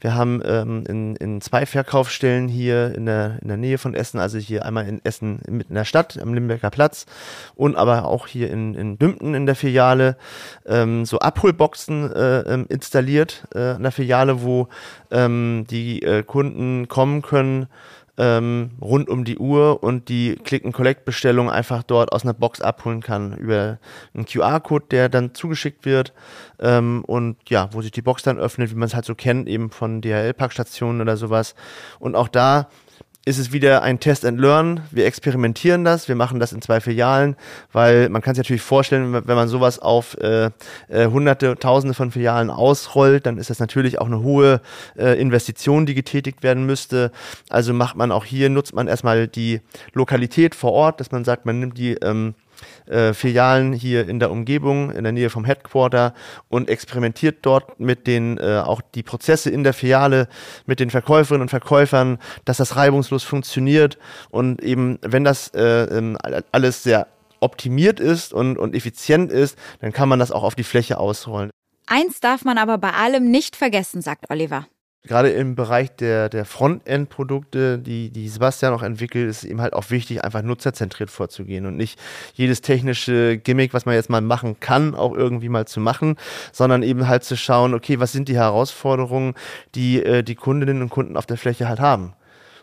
Wir 0.00 0.14
haben 0.14 0.40
ähm, 0.44 0.84
in, 0.88 1.16
in 1.16 1.40
zwei 1.40 1.66
Verkaufsstellen 1.66 2.48
hier 2.48 2.94
in 2.94 3.06
der, 3.06 3.38
in 3.42 3.48
der 3.48 3.56
Nähe 3.56 3.78
von 3.78 3.94
Essen, 3.94 4.18
also 4.18 4.38
hier 4.38 4.64
einmal 4.64 4.88
in 4.88 5.00
Essen 5.04 5.40
mitten 5.48 5.72
in 5.72 5.74
der 5.74 5.84
Stadt 5.84 6.18
am 6.20 6.34
Limberger 6.34 6.70
Platz 6.70 7.06
und 7.54 7.76
aber 7.76 8.06
auch 8.06 8.26
hier 8.26 8.50
in, 8.50 8.74
in 8.74 8.98
Dümpten 8.98 9.34
in 9.34 9.46
der 9.46 9.54
Filiale 9.54 10.16
ähm, 10.66 11.04
so 11.04 11.18
Abholboxen 11.18 12.12
äh, 12.12 12.40
ähm, 12.40 12.66
installiert 12.68 13.46
äh, 13.54 13.76
in 13.76 13.82
der 13.82 13.92
Filiale, 13.92 14.42
wo 14.42 14.68
ähm, 15.10 15.66
die 15.70 16.02
äh, 16.02 16.22
Kunden 16.22 16.88
kommen 16.88 17.22
können 17.22 17.66
ähm, 18.20 18.72
rund 18.82 19.08
um 19.08 19.24
die 19.24 19.38
Uhr 19.38 19.82
und 19.82 20.10
die 20.10 20.36
Click-and-Collect-Bestellung 20.36 21.50
einfach 21.50 21.82
dort 21.82 22.12
aus 22.12 22.22
einer 22.22 22.34
Box 22.34 22.60
abholen 22.60 23.00
kann 23.00 23.34
über 23.34 23.78
einen 24.12 24.26
QR-Code, 24.26 24.84
der 24.90 25.08
dann 25.08 25.34
zugeschickt 25.34 25.86
wird 25.86 26.12
ähm, 26.58 27.02
und 27.06 27.38
ja, 27.48 27.70
wo 27.72 27.80
sich 27.80 27.92
die 27.92 28.02
Box 28.02 28.22
dann 28.22 28.38
öffnet, 28.38 28.70
wie 28.70 28.74
man 28.74 28.88
es 28.88 28.94
halt 28.94 29.06
so 29.06 29.14
kennt, 29.14 29.48
eben 29.48 29.70
von 29.70 30.02
DHL-Packstationen 30.02 31.00
oder 31.00 31.16
sowas. 31.16 31.54
Und 31.98 32.14
auch 32.14 32.28
da 32.28 32.68
ist 33.26 33.38
es 33.38 33.52
wieder 33.52 33.82
ein 33.82 34.00
Test 34.00 34.24
and 34.24 34.40
Learn. 34.40 34.80
Wir 34.90 35.04
experimentieren 35.04 35.84
das, 35.84 36.08
wir 36.08 36.14
machen 36.14 36.40
das 36.40 36.52
in 36.52 36.62
zwei 36.62 36.80
Filialen, 36.80 37.36
weil 37.72 38.08
man 38.08 38.22
kann 38.22 38.34
sich 38.34 38.44
natürlich 38.44 38.62
vorstellen, 38.62 39.12
wenn 39.12 39.36
man 39.36 39.48
sowas 39.48 39.78
auf 39.78 40.16
äh, 40.18 40.50
äh, 40.88 41.06
hunderte, 41.06 41.56
tausende 41.56 41.94
von 41.94 42.10
Filialen 42.10 42.48
ausrollt, 42.50 43.26
dann 43.26 43.36
ist 43.36 43.50
das 43.50 43.58
natürlich 43.58 44.00
auch 44.00 44.06
eine 44.06 44.22
hohe 44.22 44.62
äh, 44.96 45.20
Investition, 45.20 45.84
die 45.84 45.94
getätigt 45.94 46.42
werden 46.42 46.64
müsste. 46.64 47.12
Also 47.50 47.74
macht 47.74 47.96
man 47.96 48.10
auch 48.10 48.24
hier, 48.24 48.48
nutzt 48.48 48.74
man 48.74 48.88
erstmal 48.88 49.28
die 49.28 49.60
Lokalität 49.92 50.54
vor 50.54 50.72
Ort, 50.72 51.00
dass 51.00 51.12
man 51.12 51.24
sagt, 51.24 51.44
man 51.44 51.60
nimmt 51.60 51.76
die 51.76 51.92
ähm, 51.94 52.34
äh, 52.90 53.14
Filialen 53.14 53.72
hier 53.72 54.08
in 54.08 54.18
der 54.18 54.30
Umgebung, 54.30 54.90
in 54.90 55.04
der 55.04 55.12
Nähe 55.12 55.30
vom 55.30 55.44
Headquarter 55.44 56.14
und 56.48 56.68
experimentiert 56.68 57.38
dort 57.42 57.80
mit 57.80 58.06
den 58.06 58.38
äh, 58.38 58.62
auch 58.64 58.80
die 58.94 59.02
Prozesse 59.02 59.50
in 59.50 59.64
der 59.64 59.72
Filiale 59.72 60.28
mit 60.66 60.80
den 60.80 60.90
Verkäuferinnen 60.90 61.42
und 61.42 61.48
Verkäufern, 61.48 62.18
dass 62.44 62.58
das 62.58 62.76
reibungslos 62.76 63.24
funktioniert 63.24 63.98
und 64.30 64.62
eben 64.62 64.98
wenn 65.02 65.24
das 65.24 65.48
äh, 65.54 65.84
ähm, 65.84 66.18
alles 66.52 66.82
sehr 66.82 67.06
optimiert 67.40 68.00
ist 68.00 68.32
und, 68.32 68.58
und 68.58 68.74
effizient 68.74 69.32
ist, 69.32 69.56
dann 69.80 69.92
kann 69.92 70.08
man 70.08 70.18
das 70.18 70.30
auch 70.30 70.42
auf 70.42 70.54
die 70.54 70.64
Fläche 70.64 70.98
ausrollen. 70.98 71.50
Eins 71.86 72.20
darf 72.20 72.44
man 72.44 72.58
aber 72.58 72.78
bei 72.78 72.92
allem 72.92 73.30
nicht 73.30 73.56
vergessen, 73.56 74.02
sagt 74.02 74.30
Oliver. 74.30 74.66
Gerade 75.02 75.30
im 75.30 75.54
Bereich 75.54 75.96
der, 75.96 76.28
der 76.28 76.44
Frontend-Produkte, 76.44 77.78
die, 77.78 78.10
die 78.10 78.28
Sebastian 78.28 78.74
auch 78.74 78.82
entwickelt, 78.82 79.30
ist 79.30 79.44
eben 79.44 79.62
halt 79.62 79.72
auch 79.72 79.88
wichtig, 79.88 80.22
einfach 80.22 80.42
nutzerzentriert 80.42 81.10
vorzugehen 81.10 81.64
und 81.64 81.76
nicht 81.76 81.98
jedes 82.34 82.60
technische 82.60 83.38
Gimmick, 83.38 83.72
was 83.72 83.86
man 83.86 83.94
jetzt 83.94 84.10
mal 84.10 84.20
machen 84.20 84.60
kann, 84.60 84.94
auch 84.94 85.14
irgendwie 85.14 85.48
mal 85.48 85.66
zu 85.66 85.80
machen, 85.80 86.16
sondern 86.52 86.82
eben 86.82 87.08
halt 87.08 87.24
zu 87.24 87.36
schauen, 87.36 87.72
okay, 87.72 87.98
was 87.98 88.12
sind 88.12 88.28
die 88.28 88.36
Herausforderungen, 88.36 89.34
die 89.74 90.04
äh, 90.04 90.22
die 90.22 90.34
Kundinnen 90.34 90.82
und 90.82 90.90
Kunden 90.90 91.16
auf 91.16 91.24
der 91.24 91.38
Fläche 91.38 91.66
halt 91.66 91.80
haben 91.80 92.12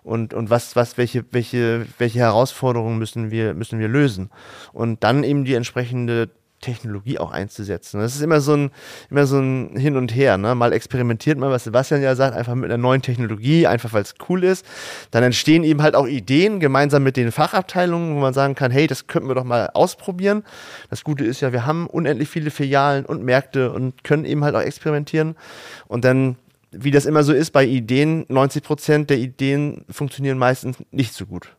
und, 0.07 0.33
und 0.33 0.49
was, 0.49 0.75
was, 0.75 0.97
welche, 0.97 1.25
welche, 1.31 1.85
welche 1.97 2.19
Herausforderungen 2.19 2.97
müssen 2.97 3.29
wir, 3.29 3.53
müssen 3.53 3.79
wir 3.79 3.89
lösen. 3.89 4.29
Und 4.71 5.03
dann 5.03 5.23
eben 5.23 5.43
die 5.43 5.53
entsprechende 5.53 6.29
Technologie 6.61 7.19
auch 7.19 7.31
einzusetzen. 7.31 7.99
Das 7.99 8.15
ist 8.15 8.21
immer 8.21 8.41
so 8.41 8.53
ein, 8.53 8.71
immer 9.09 9.27
so 9.27 9.39
ein 9.39 9.77
Hin 9.77 9.95
und 9.95 10.13
Her. 10.15 10.37
Ne? 10.37 10.55
Mal 10.55 10.73
experimentiert 10.73 11.37
man, 11.37 11.51
was 11.51 11.65
Sebastian 11.65 12.01
ja 12.01 12.15
sagt, 12.15 12.35
einfach 12.35 12.55
mit 12.55 12.65
einer 12.65 12.77
neuen 12.77 13.01
Technologie, 13.01 13.67
einfach 13.67 13.93
weil 13.93 14.01
es 14.01 14.15
cool 14.27 14.43
ist. 14.43 14.65
Dann 15.11 15.23
entstehen 15.23 15.63
eben 15.63 15.81
halt 15.81 15.95
auch 15.95 16.07
Ideen 16.07 16.59
gemeinsam 16.59 17.03
mit 17.03 17.15
den 17.15 17.31
Fachabteilungen, 17.31 18.15
wo 18.15 18.19
man 18.19 18.33
sagen 18.33 18.55
kann, 18.55 18.71
hey, 18.71 18.87
das 18.87 19.07
könnten 19.07 19.27
wir 19.27 19.35
doch 19.35 19.43
mal 19.43 19.69
ausprobieren. 19.73 20.43
Das 20.89 21.03
Gute 21.03 21.25
ist 21.25 21.41
ja, 21.41 21.51
wir 21.53 21.65
haben 21.65 21.87
unendlich 21.87 22.29
viele 22.29 22.49
Filialen 22.49 23.05
und 23.05 23.23
Märkte 23.23 23.71
und 23.71 24.03
können 24.03 24.25
eben 24.25 24.43
halt 24.43 24.55
auch 24.55 24.61
experimentieren. 24.61 25.35
Und 25.87 26.05
dann 26.05 26.37
wie 26.71 26.91
das 26.91 27.05
immer 27.05 27.23
so 27.23 27.33
ist 27.33 27.51
bei 27.51 27.65
Ideen, 27.65 28.25
90 28.27 28.63
Prozent 28.63 29.09
der 29.09 29.17
Ideen 29.17 29.85
funktionieren 29.89 30.37
meistens 30.37 30.77
nicht 30.91 31.13
so 31.13 31.25
gut. 31.25 31.56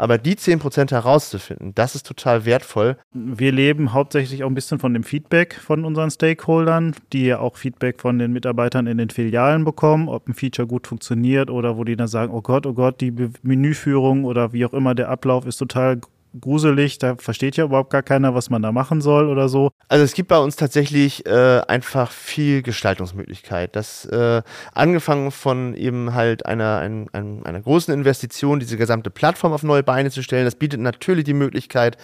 Aber 0.00 0.16
die 0.16 0.34
10% 0.34 0.92
herauszufinden, 0.92 1.74
das 1.74 1.94
ist 1.94 2.06
total 2.06 2.46
wertvoll. 2.46 2.96
Wir 3.12 3.52
leben 3.52 3.92
hauptsächlich 3.92 4.42
auch 4.42 4.46
ein 4.46 4.54
bisschen 4.54 4.78
von 4.78 4.94
dem 4.94 5.04
Feedback 5.04 5.52
von 5.52 5.84
unseren 5.84 6.10
Stakeholdern, 6.10 6.94
die 7.12 7.26
ja 7.26 7.38
auch 7.38 7.58
Feedback 7.58 8.00
von 8.00 8.18
den 8.18 8.32
Mitarbeitern 8.32 8.86
in 8.86 8.96
den 8.96 9.10
Filialen 9.10 9.62
bekommen, 9.62 10.08
ob 10.08 10.26
ein 10.26 10.32
Feature 10.32 10.66
gut 10.66 10.86
funktioniert 10.86 11.50
oder 11.50 11.76
wo 11.76 11.84
die 11.84 11.96
dann 11.96 12.08
sagen, 12.08 12.32
oh 12.32 12.40
Gott, 12.40 12.64
oh 12.64 12.72
Gott, 12.72 13.02
die 13.02 13.12
Menüführung 13.42 14.24
oder 14.24 14.54
wie 14.54 14.64
auch 14.64 14.72
immer 14.72 14.94
der 14.94 15.10
Ablauf 15.10 15.44
ist 15.44 15.58
total 15.58 16.00
gruselig, 16.38 16.98
da 16.98 17.16
versteht 17.16 17.56
ja 17.56 17.64
überhaupt 17.64 17.90
gar 17.90 18.02
keiner, 18.02 18.34
was 18.34 18.50
man 18.50 18.62
da 18.62 18.72
machen 18.72 19.00
soll 19.00 19.28
oder 19.28 19.48
so. 19.48 19.70
Also 19.88 20.04
es 20.04 20.12
gibt 20.12 20.28
bei 20.28 20.38
uns 20.38 20.56
tatsächlich 20.56 21.26
äh, 21.26 21.60
einfach 21.66 22.12
viel 22.12 22.62
Gestaltungsmöglichkeit. 22.62 23.74
Das 23.74 24.04
äh, 24.06 24.42
angefangen 24.72 25.30
von 25.30 25.74
eben 25.74 26.14
halt 26.14 26.46
einer, 26.46 26.78
ein, 26.78 27.08
ein, 27.12 27.44
einer 27.44 27.60
großen 27.60 27.92
Investition, 27.92 28.60
diese 28.60 28.76
gesamte 28.76 29.10
Plattform 29.10 29.52
auf 29.52 29.62
neue 29.62 29.82
Beine 29.82 30.10
zu 30.10 30.22
stellen, 30.22 30.44
das 30.44 30.54
bietet 30.54 30.80
natürlich 30.80 31.24
die 31.24 31.34
Möglichkeit, 31.34 31.96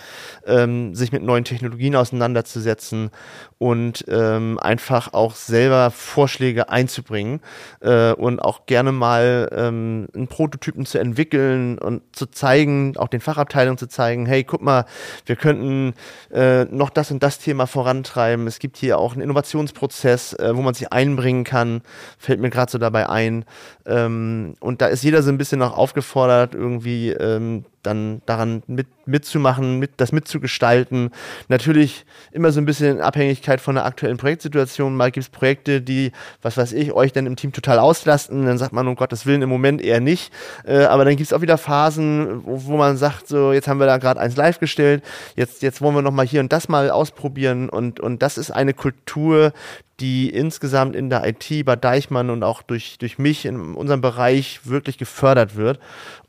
ähm, 0.46 0.94
sich 0.94 1.12
mit 1.12 1.22
neuen 1.22 1.44
Technologien 1.44 1.94
auseinanderzusetzen 1.94 3.10
und 3.58 4.04
ähm, 4.08 4.58
einfach 4.60 5.12
auch 5.12 5.34
selber 5.34 5.90
Vorschläge 5.90 6.68
einzubringen 6.68 7.40
äh, 7.80 8.12
und 8.12 8.40
auch 8.40 8.66
gerne 8.66 8.92
mal 8.92 9.48
ähm, 9.52 10.08
einen 10.14 10.28
Prototypen 10.28 10.86
zu 10.86 10.98
entwickeln 10.98 11.78
und 11.78 12.02
zu 12.14 12.26
zeigen, 12.26 12.96
auch 12.96 13.08
den 13.08 13.20
Fachabteilungen 13.20 13.78
zu 13.78 13.86
zeigen, 13.88 14.15
hey, 14.24 14.44
guck 14.44 14.62
mal, 14.62 14.86
wir 15.26 15.36
könnten 15.36 15.92
äh, 16.32 16.64
noch 16.64 16.88
das 16.88 17.10
und 17.10 17.22
das 17.22 17.38
Thema 17.38 17.66
vorantreiben. 17.66 18.46
Es 18.46 18.58
gibt 18.58 18.78
hier 18.78 18.98
auch 18.98 19.12
einen 19.12 19.22
Innovationsprozess, 19.22 20.32
äh, 20.34 20.56
wo 20.56 20.62
man 20.62 20.72
sich 20.72 20.92
einbringen 20.92 21.44
kann, 21.44 21.82
fällt 22.18 22.40
mir 22.40 22.48
gerade 22.48 22.72
so 22.72 22.78
dabei 22.78 23.10
ein. 23.10 23.44
Ähm, 23.84 24.54
und 24.60 24.80
da 24.80 24.86
ist 24.86 25.04
jeder 25.04 25.22
so 25.22 25.30
ein 25.30 25.38
bisschen 25.38 25.58
noch 25.58 25.76
aufgefordert, 25.76 26.54
irgendwie 26.54 27.10
ähm, 27.10 27.66
dann 27.86 28.22
daran 28.26 28.62
mit, 28.66 28.86
mitzumachen, 29.06 29.78
mit, 29.78 29.92
das 29.98 30.12
mitzugestalten. 30.12 31.10
Natürlich 31.48 32.04
immer 32.32 32.52
so 32.52 32.60
ein 32.60 32.66
bisschen 32.66 32.96
in 32.96 33.00
Abhängigkeit 33.00 33.60
von 33.60 33.76
der 33.76 33.84
aktuellen 33.84 34.16
Projektsituation. 34.16 34.96
Mal 34.96 35.10
gibt 35.10 35.24
es 35.24 35.30
Projekte, 35.30 35.80
die, 35.80 36.12
was 36.42 36.56
weiß 36.56 36.72
ich, 36.72 36.92
euch 36.92 37.12
dann 37.12 37.26
im 37.26 37.36
Team 37.36 37.52
total 37.52 37.78
auslasten. 37.78 38.44
Dann 38.46 38.58
sagt 38.58 38.72
man, 38.72 38.88
um 38.88 38.96
Gottes 38.96 39.26
Willen, 39.26 39.42
im 39.42 39.48
Moment 39.48 39.80
eher 39.80 40.00
nicht. 40.00 40.32
Äh, 40.64 40.84
aber 40.84 41.04
dann 41.04 41.16
gibt 41.16 41.28
es 41.28 41.32
auch 41.32 41.40
wieder 41.40 41.58
Phasen, 41.58 42.44
wo, 42.44 42.64
wo, 42.64 42.76
man 42.76 42.96
sagt, 42.96 43.28
so, 43.28 43.52
jetzt 43.52 43.68
haben 43.68 43.78
wir 43.78 43.86
da 43.86 43.98
gerade 43.98 44.20
eins 44.20 44.36
live 44.36 44.58
gestellt, 44.60 45.04
jetzt, 45.36 45.62
jetzt 45.62 45.80
wollen 45.80 45.94
wir 45.94 46.02
nochmal 46.02 46.26
hier 46.26 46.40
und 46.40 46.52
das 46.52 46.68
mal 46.68 46.90
ausprobieren. 46.90 47.68
Und, 47.68 48.00
und 48.00 48.22
das 48.22 48.38
ist 48.38 48.50
eine 48.50 48.74
Kultur, 48.74 49.52
die 50.00 50.28
insgesamt 50.28 50.94
in 50.94 51.08
der 51.10 51.26
IT 51.26 51.64
bei 51.64 51.76
Deichmann 51.76 52.30
und 52.30 52.42
auch 52.42 52.62
durch, 52.62 52.98
durch 52.98 53.18
mich 53.18 53.46
in 53.46 53.74
unserem 53.74 54.00
Bereich 54.00 54.60
wirklich 54.64 54.98
gefördert 54.98 55.56
wird. 55.56 55.78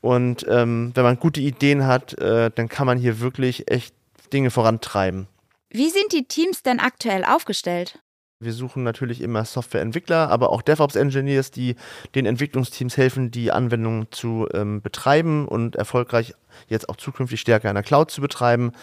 Und 0.01 0.45
ähm, 0.49 0.91
wenn 0.93 1.03
man 1.03 1.19
gute 1.19 1.41
Ideen 1.41 1.85
hat, 1.85 2.17
äh, 2.19 2.49
dann 2.53 2.69
kann 2.69 2.87
man 2.87 2.97
hier 2.97 3.19
wirklich 3.19 3.69
echt 3.69 3.93
Dinge 4.31 4.51
vorantreiben. 4.51 5.27
Wie 5.69 5.89
sind 5.89 6.13
die 6.13 6.27
Teams 6.27 6.63
denn 6.63 6.79
aktuell 6.79 7.25
aufgestellt? 7.25 7.99
Wir 8.39 8.53
suchen 8.53 8.83
natürlich 8.83 9.21
immer 9.21 9.43
Softwareentwickler, 9.45 10.29
aber 10.29 10.51
auch 10.51 10.61
DevOps-Engineers, 10.61 11.49
die 11.49 11.75
den 12.13 12.27
Entwicklungsteams 12.27 12.95
helfen, 12.95 13.31
die 13.31 13.51
Anwendungen 13.51 14.07
zu 14.11 14.47
ähm, 14.53 14.81
betreiben 14.81 15.47
und 15.47 15.75
erfolgreich 15.75 16.35
jetzt 16.67 16.87
auch 16.87 16.97
zukünftig 16.97 17.41
stärker 17.41 17.69
in 17.69 17.75
der 17.75 17.83
Cloud 17.83 18.11
zu 18.11 18.21
betreiben. 18.21 18.73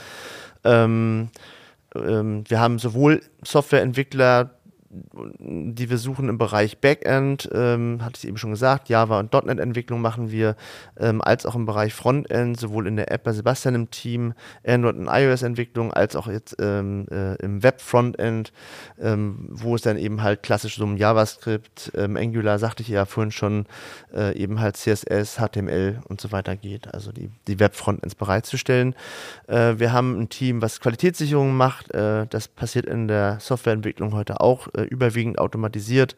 Ähm, 0.64 1.28
ähm, 1.94 2.42
wir 2.48 2.58
haben 2.58 2.80
sowohl 2.80 3.22
Softwareentwickler, 3.44 4.53
die 5.38 5.90
wir 5.90 5.98
suchen 5.98 6.28
im 6.28 6.38
Bereich 6.38 6.78
Backend, 6.78 7.48
ähm, 7.52 7.98
hatte 8.02 8.18
ich 8.18 8.28
eben 8.28 8.36
schon 8.36 8.50
gesagt, 8.50 8.88
Java 8.88 9.20
und 9.20 9.32
.NET-Entwicklung 9.32 10.00
machen 10.00 10.30
wir, 10.30 10.56
ähm, 10.98 11.20
als 11.22 11.46
auch 11.46 11.54
im 11.54 11.66
Bereich 11.66 11.94
Frontend, 11.94 12.58
sowohl 12.58 12.86
in 12.86 12.96
der 12.96 13.10
App 13.10 13.24
bei 13.24 13.32
Sebastian 13.32 13.74
im 13.74 13.90
Team, 13.90 14.34
Android 14.66 14.96
und 14.96 15.08
iOS-Entwicklung, 15.08 15.92
als 15.92 16.16
auch 16.16 16.28
jetzt 16.28 16.56
ähm, 16.60 17.06
äh, 17.10 17.34
im 17.36 17.62
Web-Frontend, 17.62 18.52
ähm, 19.00 19.48
wo 19.50 19.74
es 19.74 19.82
dann 19.82 19.98
eben 19.98 20.22
halt 20.22 20.42
klassisch 20.42 20.76
so 20.76 20.84
um 20.84 20.96
JavaScript, 20.96 21.92
ähm, 21.96 22.16
Angular, 22.16 22.58
sagte 22.58 22.82
ich 22.82 22.88
ja 22.88 23.04
vorhin 23.04 23.32
schon, 23.32 23.66
äh, 24.14 24.36
eben 24.36 24.60
halt 24.60 24.76
CSS, 24.76 25.38
HTML 25.38 26.00
und 26.08 26.20
so 26.20 26.32
weiter 26.32 26.56
geht, 26.56 26.92
also 26.94 27.12
die, 27.12 27.30
die 27.46 27.58
Web-Frontends 27.58 28.14
bereitzustellen. 28.14 28.94
Äh, 29.46 29.74
wir 29.78 29.92
haben 29.92 30.20
ein 30.20 30.28
Team, 30.28 30.62
was 30.62 30.80
Qualitätssicherung 30.80 31.56
macht, 31.56 31.92
äh, 31.92 32.26
das 32.28 32.48
passiert 32.48 32.86
in 32.86 33.08
der 33.08 33.38
Softwareentwicklung 33.40 34.14
heute 34.14 34.40
auch 34.40 34.68
äh, 34.74 34.83
überwiegend 34.84 35.38
automatisiert. 35.38 36.16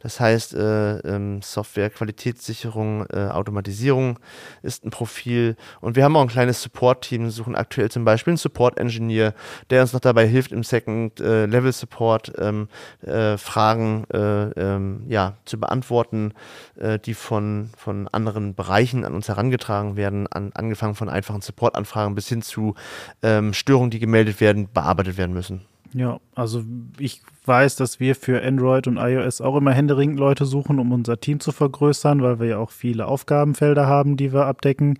Das 0.00 0.20
heißt, 0.20 0.54
äh, 0.54 0.98
ähm, 0.98 1.42
Software, 1.42 1.90
Qualitätssicherung, 1.90 3.06
äh, 3.10 3.28
Automatisierung 3.30 4.18
ist 4.62 4.84
ein 4.84 4.90
Profil. 4.90 5.56
Und 5.80 5.96
wir 5.96 6.04
haben 6.04 6.16
auch 6.16 6.22
ein 6.22 6.28
kleines 6.28 6.62
Support-Team, 6.62 7.30
suchen 7.30 7.54
aktuell 7.54 7.90
zum 7.90 8.04
Beispiel 8.04 8.32
einen 8.32 8.38
Support-Engineer, 8.38 9.34
der 9.70 9.82
uns 9.82 9.92
noch 9.92 10.00
dabei 10.00 10.26
hilft, 10.26 10.52
im 10.52 10.62
Second-Level-Support 10.62 12.38
äh, 12.38 12.48
ähm, 12.48 12.68
äh, 13.02 13.36
Fragen 13.38 14.04
äh, 14.12 14.50
ähm, 14.50 15.04
ja, 15.08 15.36
zu 15.44 15.58
beantworten, 15.58 16.32
äh, 16.76 16.98
die 16.98 17.14
von, 17.14 17.70
von 17.76 18.08
anderen 18.08 18.54
Bereichen 18.54 19.04
an 19.04 19.14
uns 19.14 19.28
herangetragen 19.28 19.96
werden, 19.96 20.26
an, 20.26 20.52
angefangen 20.54 20.94
von 20.94 21.08
einfachen 21.08 21.40
Support-Anfragen 21.40 22.14
bis 22.14 22.28
hin 22.28 22.42
zu 22.42 22.74
ähm, 23.22 23.52
Störungen, 23.52 23.90
die 23.90 23.98
gemeldet 23.98 24.40
werden, 24.40 24.68
bearbeitet 24.72 25.16
werden 25.16 25.34
müssen. 25.34 25.73
Ja, 25.94 26.18
also 26.34 26.64
ich 26.98 27.22
weiß, 27.44 27.76
dass 27.76 28.00
wir 28.00 28.16
für 28.16 28.42
Android 28.42 28.88
und 28.88 28.96
iOS 28.96 29.40
auch 29.40 29.56
immer 29.56 29.70
händeringend 29.70 30.18
Leute 30.18 30.44
suchen, 30.44 30.80
um 30.80 30.90
unser 30.90 31.20
Team 31.20 31.38
zu 31.38 31.52
vergrößern, 31.52 32.20
weil 32.20 32.40
wir 32.40 32.48
ja 32.48 32.58
auch 32.58 32.70
viele 32.70 33.06
Aufgabenfelder 33.06 33.86
haben, 33.86 34.16
die 34.16 34.32
wir 34.32 34.46
abdecken. 34.46 34.98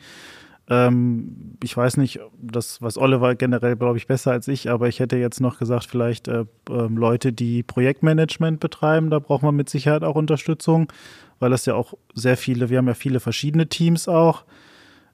Ähm, 0.70 1.56
ich 1.64 1.76
weiß 1.76 1.96
nicht, 1.96 2.20
das, 2.40 2.80
was 2.80 2.96
Oliver 2.96 3.34
generell, 3.34 3.74
glaube 3.74 3.98
ich, 3.98 4.06
besser 4.06 4.30
als 4.30 4.46
ich, 4.46 4.70
aber 4.70 4.86
ich 4.86 5.00
hätte 5.00 5.16
jetzt 5.16 5.40
noch 5.40 5.58
gesagt, 5.58 5.86
vielleicht 5.86 6.28
äh, 6.28 6.44
äh, 6.70 6.86
Leute, 6.86 7.32
die 7.32 7.64
Projektmanagement 7.64 8.60
betreiben, 8.60 9.10
da 9.10 9.18
braucht 9.18 9.42
man 9.42 9.56
mit 9.56 9.68
Sicherheit 9.68 10.04
auch 10.04 10.14
Unterstützung, 10.14 10.92
weil 11.40 11.50
das 11.50 11.66
ja 11.66 11.74
auch 11.74 11.94
sehr 12.14 12.36
viele, 12.36 12.70
wir 12.70 12.78
haben 12.78 12.86
ja 12.88 12.94
viele 12.94 13.18
verschiedene 13.18 13.68
Teams 13.68 14.06
auch 14.06 14.44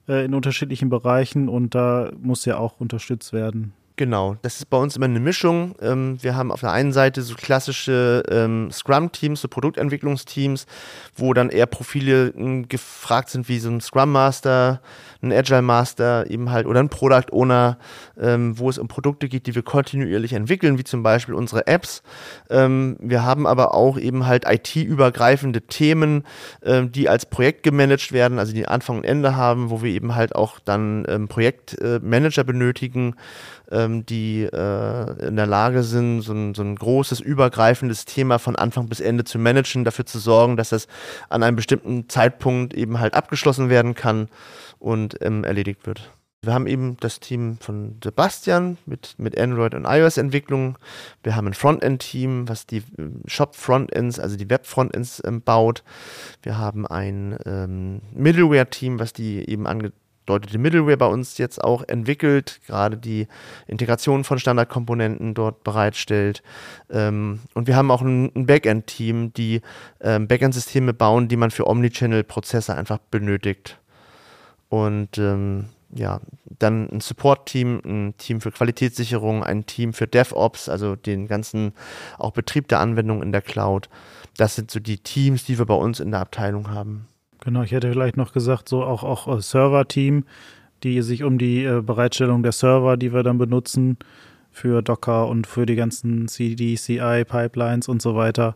äh, 0.07 0.25
in 0.25 0.35
unterschiedlichen 0.35 0.89
Bereichen 0.89 1.49
und 1.49 1.73
da 1.73 2.11
muss 2.21 2.45
ja 2.45 2.57
auch 2.57 2.79
unterstützt 2.79 3.33
werden. 3.33 3.73
Genau, 4.01 4.35
das 4.41 4.55
ist 4.55 4.65
bei 4.71 4.77
uns 4.77 4.95
immer 4.95 5.05
eine 5.05 5.19
Mischung. 5.19 5.75
Ähm, 5.79 6.17
wir 6.23 6.35
haben 6.35 6.51
auf 6.51 6.61
der 6.61 6.71
einen 6.71 6.91
Seite 6.91 7.21
so 7.21 7.35
klassische 7.35 8.23
ähm, 8.31 8.71
Scrum-Teams, 8.71 9.41
so 9.41 9.47
Produktentwicklungsteams, 9.47 10.65
wo 11.15 11.35
dann 11.35 11.51
eher 11.51 11.67
Profile 11.67 12.29
äh, 12.29 12.63
gefragt 12.63 13.29
sind, 13.29 13.47
wie 13.47 13.59
so 13.59 13.69
ein 13.69 13.79
Scrum 13.79 14.11
Master, 14.11 14.81
ein 15.21 15.31
Agile 15.31 15.61
Master 15.61 16.27
eben 16.31 16.49
halt 16.49 16.65
oder 16.65 16.79
ein 16.79 16.89
Product 16.89 17.31
Owner, 17.31 17.77
ähm, 18.19 18.57
wo 18.57 18.71
es 18.71 18.79
um 18.79 18.87
Produkte 18.87 19.29
geht, 19.29 19.45
die 19.45 19.53
wir 19.53 19.61
kontinuierlich 19.61 20.33
entwickeln, 20.33 20.79
wie 20.79 20.83
zum 20.83 21.03
Beispiel 21.03 21.35
unsere 21.35 21.67
Apps. 21.67 22.01
Ähm, 22.49 22.97
wir 22.99 23.23
haben 23.23 23.45
aber 23.45 23.75
auch 23.75 23.99
eben 23.99 24.25
halt 24.25 24.45
IT-übergreifende 24.49 25.61
Themen, 25.61 26.23
ähm, 26.63 26.91
die 26.91 27.07
als 27.07 27.27
Projekt 27.27 27.61
gemanagt 27.61 28.13
werden, 28.13 28.39
also 28.39 28.51
die 28.51 28.67
Anfang 28.67 28.97
und 28.97 29.03
Ende 29.03 29.35
haben, 29.35 29.69
wo 29.69 29.83
wir 29.83 29.91
eben 29.91 30.15
halt 30.15 30.33
auch 30.33 30.57
dann 30.57 31.05
ähm, 31.07 31.27
Projektmanager 31.27 32.43
benötigen 32.43 33.13
ähm, 33.71 34.05
die 34.05 34.43
äh, 34.43 35.27
in 35.27 35.35
der 35.35 35.47
Lage 35.47 35.83
sind, 35.83 36.21
so 36.21 36.33
ein, 36.33 36.53
so 36.53 36.61
ein 36.61 36.75
großes, 36.75 37.19
übergreifendes 37.19 38.05
Thema 38.05 38.37
von 38.39 38.55
Anfang 38.55 38.87
bis 38.87 38.99
Ende 38.99 39.23
zu 39.23 39.39
managen, 39.39 39.83
dafür 39.83 40.05
zu 40.05 40.19
sorgen, 40.19 40.57
dass 40.57 40.69
das 40.69 40.87
an 41.29 41.43
einem 41.43 41.55
bestimmten 41.55 42.09
Zeitpunkt 42.09 42.73
eben 42.73 42.99
halt 42.99 43.13
abgeschlossen 43.13 43.69
werden 43.69 43.95
kann 43.95 44.27
und 44.79 45.17
ähm, 45.21 45.43
erledigt 45.43 45.85
wird. 45.85 46.11
Wir 46.43 46.55
haben 46.55 46.65
eben 46.65 46.97
das 46.99 47.19
Team 47.19 47.59
von 47.59 47.97
Sebastian 48.03 48.79
mit, 48.87 49.13
mit 49.19 49.39
Android 49.39 49.75
und 49.75 49.85
iOS-Entwicklung. 49.85 50.75
Wir 51.21 51.35
haben 51.35 51.45
ein 51.45 51.53
Frontend-Team, 51.53 52.49
was 52.49 52.65
die 52.65 52.81
ähm, 52.97 53.21
Shop-Frontends, 53.27 54.19
also 54.19 54.37
die 54.37 54.49
Web-Frontends 54.49 55.21
ähm, 55.23 55.43
baut. 55.43 55.83
Wir 56.41 56.57
haben 56.57 56.87
ein 56.87 57.37
ähm, 57.45 58.01
Middleware-Team, 58.15 58.99
was 58.99 59.13
die 59.13 59.47
eben 59.47 59.67
ange 59.67 59.91
deutete 60.25 60.57
Middleware 60.57 60.97
bei 60.97 61.05
uns 61.05 61.37
jetzt 61.37 61.63
auch 61.63 61.83
entwickelt, 61.87 62.61
gerade 62.67 62.97
die 62.97 63.27
Integration 63.67 64.23
von 64.23 64.39
Standardkomponenten 64.39 65.33
dort 65.33 65.63
bereitstellt. 65.63 66.43
Ähm, 66.89 67.39
und 67.53 67.67
wir 67.67 67.75
haben 67.75 67.91
auch 67.91 68.01
ein, 68.01 68.31
ein 68.35 68.45
Backend-Team, 68.45 69.33
die 69.33 69.61
ähm, 69.99 70.27
Backend-Systeme 70.27 70.93
bauen, 70.93 71.27
die 71.27 71.37
man 71.37 71.51
für 71.51 71.67
Omnichannel-Prozesse 71.67 72.75
einfach 72.75 72.99
benötigt. 72.99 73.79
Und 74.69 75.17
ähm, 75.17 75.65
ja, 75.93 76.21
dann 76.59 76.89
ein 76.89 77.01
Support-Team, 77.01 77.81
ein 77.83 78.17
Team 78.17 78.41
für 78.41 78.51
Qualitätssicherung, 78.51 79.43
ein 79.43 79.65
Team 79.65 79.93
für 79.93 80.07
DevOps, 80.07 80.69
also 80.69 80.95
den 80.95 81.27
ganzen 81.27 81.73
auch 82.17 82.31
Betrieb 82.31 82.67
der 82.67 82.79
Anwendung 82.79 83.21
in 83.21 83.31
der 83.31 83.41
Cloud. 83.41 83.89
Das 84.37 84.55
sind 84.55 84.71
so 84.71 84.79
die 84.79 84.99
Teams, 84.99 85.43
die 85.45 85.57
wir 85.57 85.65
bei 85.65 85.73
uns 85.75 85.99
in 85.99 86.11
der 86.11 86.21
Abteilung 86.21 86.69
haben. 86.69 87.07
Genau, 87.41 87.63
ich 87.63 87.71
hätte 87.71 87.91
vielleicht 87.91 88.17
noch 88.17 88.33
gesagt, 88.33 88.69
so 88.69 88.83
auch, 88.83 89.03
auch 89.03 89.27
äh, 89.27 89.41
Server-Team, 89.41 90.25
die 90.83 91.01
sich 91.01 91.23
um 91.23 91.37
die 91.37 91.63
äh, 91.63 91.81
Bereitstellung 91.81 92.43
der 92.43 92.51
Server, 92.51 92.97
die 92.97 93.13
wir 93.13 93.23
dann 93.23 93.37
benutzen, 93.37 93.97
für 94.51 94.81
Docker 94.81 95.27
und 95.27 95.47
für 95.47 95.65
die 95.65 95.75
ganzen 95.75 96.27
CD, 96.27 96.75
CI, 96.75 97.23
Pipelines 97.25 97.87
und 97.87 98.01
so 98.01 98.15
weiter, 98.15 98.55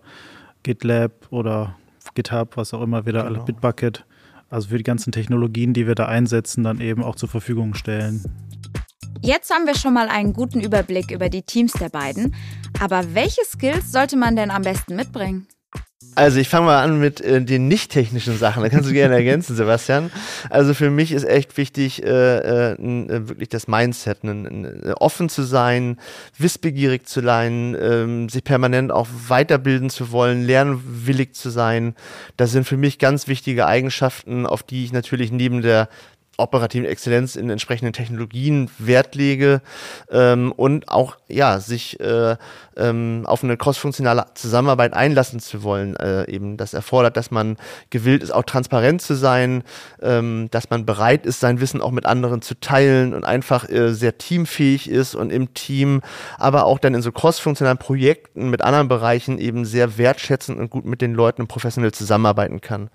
GitLab 0.63 1.32
oder 1.32 1.76
GitHub, 2.13 2.58
was 2.58 2.74
auch 2.74 2.82
immer 2.82 3.06
wieder, 3.06 3.24
genau. 3.24 3.36
alle 3.36 3.45
Bitbucket, 3.45 4.06
also 4.50 4.69
für 4.69 4.78
die 4.78 4.84
ganzen 4.84 5.12
Technologien, 5.12 5.74
die 5.74 5.88
wir 5.88 5.95
da 5.95 6.06
einsetzen, 6.06 6.63
dann 6.63 6.80
eben 6.80 7.04
auch 7.04 7.15
zur 7.15 7.30
Verfügung 7.30 7.74
stellen. 7.74 8.24
Jetzt 9.21 9.52
haben 9.52 9.65
wir 9.65 9.76
schon 9.76 9.93
mal 9.93 10.10
einen 10.10 10.34
guten 10.34 10.62
Überblick 10.62 11.10
über 11.10 11.30
die 11.30 11.41
Teams 11.41 11.74
der 11.74 11.89
beiden. 11.89 12.36
Aber 12.80 13.15
welche 13.15 13.43
Skills 13.45 13.91
sollte 13.91 14.17
man 14.17 14.36
denn 14.36 14.52
am 14.52 14.62
besten 14.62 14.95
mitbringen? 14.95 15.48
Also 16.15 16.39
ich 16.39 16.48
fange 16.48 16.68
mal 16.68 16.82
an 16.82 16.98
mit 16.98 17.20
äh, 17.20 17.41
den 17.41 17.68
nicht 17.68 17.91
technischen 17.91 18.38
Sachen. 18.38 18.63
Da 18.63 18.70
kannst 18.70 18.89
du 18.89 18.94
gerne 18.94 19.15
ergänzen, 19.15 19.56
Sebastian. 19.58 20.12
Also 20.50 20.74
für 20.74 20.89
mich 20.89 21.12
ist 21.12 21.26
echt 21.26 21.58
wichtig, 21.58 22.04
äh, 22.04 22.72
äh, 22.72 22.78
wirklich 23.28 23.50
das 23.50 23.68
Mindset, 23.68 24.24
äh, 24.24 24.91
offen 24.98 25.28
zu 25.28 25.44
sein, 25.44 25.98
wissbegierig 26.38 27.06
zu 27.06 27.22
sein, 27.22 27.76
ähm, 27.80 28.30
sich 28.30 28.46
permanent 28.46 28.94
auch 28.94 29.08
weiterbilden 29.28 29.89
zu 29.89 30.12
wollen, 30.12 30.46
lernwillig 30.46 31.34
zu 31.34 31.50
sein. 31.50 31.96
Das 32.38 32.52
sind 32.52 32.65
für 32.65 32.78
mich 32.78 32.98
ganz 32.98 33.28
wichtige 33.28 33.65
Eigenschaften, 33.65 34.46
auf 34.46 34.63
die 34.63 34.86
ich 34.86 34.94
natürlich 34.94 35.34
neben 35.34 35.62
der 35.62 35.89
operativen 36.38 36.86
Exzellenz 36.86 37.36
in 37.36 37.50
entsprechenden 37.50 37.93
Technologien 37.93 38.69
Wert 38.78 39.15
lege 39.15 39.62
ähm, 40.12 40.52
und 40.52 40.89
auch 40.89 41.15
ja 41.28 41.60
sich 41.60 42.00
äh, 42.00 42.36
ähm, 42.78 43.24
auf 43.26 43.43
eine 43.43 43.58
crossfunktionale 43.58 44.26
Zusammenarbeit 44.34 44.93
einlassen 44.93 45.39
zu 45.39 45.63
wollen. 45.63 45.95
Äh, 45.95 46.30
eben 46.30 46.58
das 46.58 46.74
erfordert, 46.74 47.17
dass 47.17 47.32
man 47.32 47.58
gewillt 47.89 48.24
ist, 48.24 48.32
auch 48.32 48.43
transparent 48.43 49.02
zu 49.02 49.15
sein, 49.15 49.63
ähm, 50.02 50.50
dass 50.52 50.69
man 50.69 50.86
bereit 50.86 51.26
ist, 51.26 51.39
sein 51.39 51.62
Wissen 51.62 51.82
auch 51.82 51.91
mit 51.91 52.06
anderen 52.06 52.41
zu 52.41 52.60
teilen 52.60 53.13
und 53.13 53.24
einfach 53.24 53.69
äh, 53.69 53.93
sehr 53.93 54.17
teamfähig 54.17 54.89
ist 54.89 55.15
und 55.15 55.32
im 55.32 55.54
Team, 55.54 56.02
aber 56.38 56.65
auch 56.65 56.80
dann 56.80 56.93
in 56.93 57.02
so 57.02 57.12
crossfunktionalen 57.12 57.78
Projekten 57.78 58.50
mit 58.50 58.62
anderen 58.62 58.88
Bereichen 58.88 59.38
eben 59.38 59.65
sehr 59.65 59.98
wertschätzend 59.98 60.60
und 60.60 60.69
gut 60.69 60.86
mit 60.86 61.02
den 61.02 61.13
Leuten 61.13 61.48
professionell 61.48 61.93
zusammenarbeiten 61.93 62.62
kann. 62.62 62.89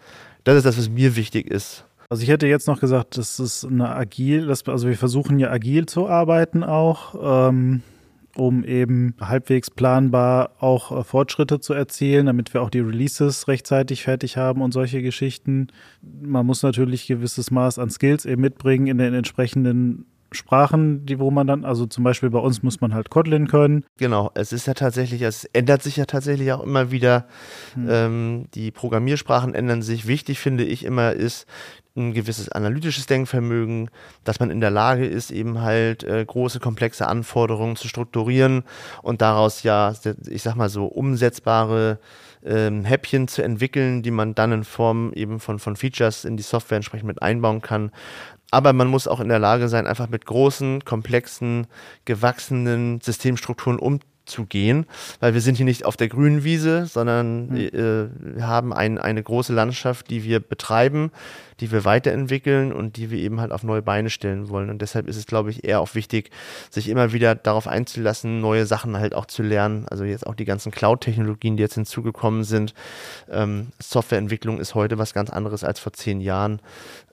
Das 0.44 0.56
ist 0.56 0.64
das, 0.64 0.78
was 0.78 0.88
mir 0.88 1.16
wichtig 1.16 1.50
ist. 1.50 1.84
Also 2.12 2.24
ich 2.24 2.28
hätte 2.28 2.48
jetzt 2.48 2.66
noch 2.66 2.80
gesagt, 2.80 3.16
das 3.16 3.38
ist 3.38 3.64
eine 3.64 3.88
agil, 3.94 4.46
das, 4.46 4.66
also 4.66 4.88
wir 4.88 4.96
versuchen 4.96 5.38
ja 5.38 5.48
agil 5.52 5.86
zu 5.86 6.08
arbeiten 6.08 6.64
auch, 6.64 7.48
ähm, 7.48 7.84
um 8.34 8.64
eben 8.64 9.14
halbwegs 9.20 9.70
planbar 9.70 10.50
auch 10.58 10.90
äh, 10.90 11.04
Fortschritte 11.04 11.60
zu 11.60 11.72
erzielen, 11.72 12.26
damit 12.26 12.52
wir 12.52 12.62
auch 12.62 12.70
die 12.70 12.80
Releases 12.80 13.46
rechtzeitig 13.46 14.02
fertig 14.02 14.36
haben 14.36 14.60
und 14.60 14.72
solche 14.72 15.02
Geschichten. 15.02 15.68
Man 16.02 16.46
muss 16.46 16.64
natürlich 16.64 17.06
gewisses 17.06 17.52
Maß 17.52 17.78
an 17.78 17.90
Skills 17.90 18.26
eben 18.26 18.42
mitbringen 18.42 18.88
in 18.88 18.98
den 18.98 19.14
entsprechenden 19.14 20.06
Sprachen, 20.32 21.06
die, 21.06 21.18
wo 21.18 21.30
man 21.30 21.46
dann, 21.46 21.64
also 21.64 21.86
zum 21.86 22.04
Beispiel 22.04 22.30
bei 22.30 22.38
uns 22.38 22.62
muss 22.62 22.80
man 22.80 22.94
halt 22.94 23.10
Kotlin 23.10 23.48
können. 23.48 23.84
Genau, 23.98 24.30
es 24.34 24.52
ist 24.52 24.66
ja 24.66 24.74
tatsächlich, 24.74 25.22
es 25.22 25.44
ändert 25.46 25.82
sich 25.82 25.96
ja 25.96 26.06
tatsächlich 26.06 26.52
auch 26.52 26.62
immer 26.62 26.90
wieder. 26.90 27.26
Hm. 27.74 27.86
Ähm, 27.88 28.46
die 28.54 28.70
Programmiersprachen 28.70 29.54
ändern 29.54 29.82
sich. 29.82 30.06
Wichtig 30.06 30.38
finde 30.38 30.64
ich 30.64 30.84
immer 30.84 31.12
ist, 31.12 31.46
ein 31.96 32.12
gewisses 32.12 32.48
analytisches 32.48 33.06
Denkvermögen, 33.06 33.90
dass 34.24 34.40
man 34.40 34.50
in 34.50 34.60
der 34.60 34.70
Lage 34.70 35.06
ist, 35.06 35.30
eben 35.30 35.60
halt 35.60 36.04
äh, 36.04 36.24
große, 36.24 36.60
komplexe 36.60 37.06
Anforderungen 37.06 37.76
zu 37.76 37.88
strukturieren 37.88 38.62
und 39.02 39.20
daraus 39.22 39.62
ja, 39.62 39.92
ich 40.28 40.42
sag 40.42 40.54
mal 40.54 40.68
so, 40.68 40.86
umsetzbare 40.86 41.98
ähm, 42.44 42.84
Häppchen 42.84 43.28
zu 43.28 43.42
entwickeln, 43.42 44.02
die 44.02 44.10
man 44.10 44.34
dann 44.34 44.52
in 44.52 44.64
Form 44.64 45.12
eben 45.14 45.40
von, 45.40 45.58
von 45.58 45.76
Features 45.76 46.24
in 46.24 46.36
die 46.36 46.42
Software 46.42 46.76
entsprechend 46.76 47.06
mit 47.06 47.22
einbauen 47.22 47.60
kann. 47.60 47.90
Aber 48.50 48.72
man 48.72 48.88
muss 48.88 49.06
auch 49.06 49.20
in 49.20 49.28
der 49.28 49.38
Lage 49.38 49.68
sein, 49.68 49.86
einfach 49.86 50.08
mit 50.08 50.26
großen, 50.26 50.84
komplexen, 50.84 51.66
gewachsenen 52.04 53.00
Systemstrukturen 53.00 53.78
umzugehen 53.78 54.09
zu 54.30 54.46
gehen, 54.46 54.86
weil 55.20 55.34
wir 55.34 55.40
sind 55.40 55.56
hier 55.56 55.66
nicht 55.66 55.84
auf 55.84 55.96
der 55.96 56.08
grünen 56.08 56.44
Wiese, 56.44 56.86
sondern 56.86 57.48
mhm. 57.48 57.56
äh, 57.56 58.36
wir 58.36 58.46
haben 58.46 58.72
ein, 58.72 58.98
eine 58.98 59.22
große 59.22 59.52
Landschaft, 59.52 60.10
die 60.10 60.24
wir 60.24 60.40
betreiben, 60.40 61.10
die 61.60 61.70
wir 61.70 61.84
weiterentwickeln 61.84 62.72
und 62.72 62.96
die 62.96 63.10
wir 63.10 63.18
eben 63.18 63.40
halt 63.40 63.52
auf 63.52 63.62
neue 63.62 63.82
Beine 63.82 64.10
stellen 64.10 64.48
wollen. 64.48 64.70
Und 64.70 64.80
deshalb 64.80 65.06
ist 65.08 65.16
es, 65.16 65.26
glaube 65.26 65.50
ich, 65.50 65.64
eher 65.64 65.80
auch 65.80 65.94
wichtig, 65.94 66.30
sich 66.70 66.88
immer 66.88 67.12
wieder 67.12 67.34
darauf 67.34 67.68
einzulassen, 67.68 68.40
neue 68.40 68.66
Sachen 68.66 68.96
halt 68.96 69.14
auch 69.14 69.26
zu 69.26 69.42
lernen. 69.42 69.86
Also 69.90 70.04
jetzt 70.04 70.26
auch 70.26 70.34
die 70.34 70.46
ganzen 70.46 70.72
Cloud-Technologien, 70.72 71.56
die 71.56 71.62
jetzt 71.62 71.74
hinzugekommen 71.74 72.44
sind. 72.44 72.74
Ähm, 73.30 73.68
Softwareentwicklung 73.78 74.58
ist 74.58 74.74
heute 74.74 74.98
was 74.98 75.12
ganz 75.12 75.30
anderes 75.30 75.62
als 75.62 75.78
vor 75.78 75.92
zehn 75.92 76.20
Jahren, 76.20 76.60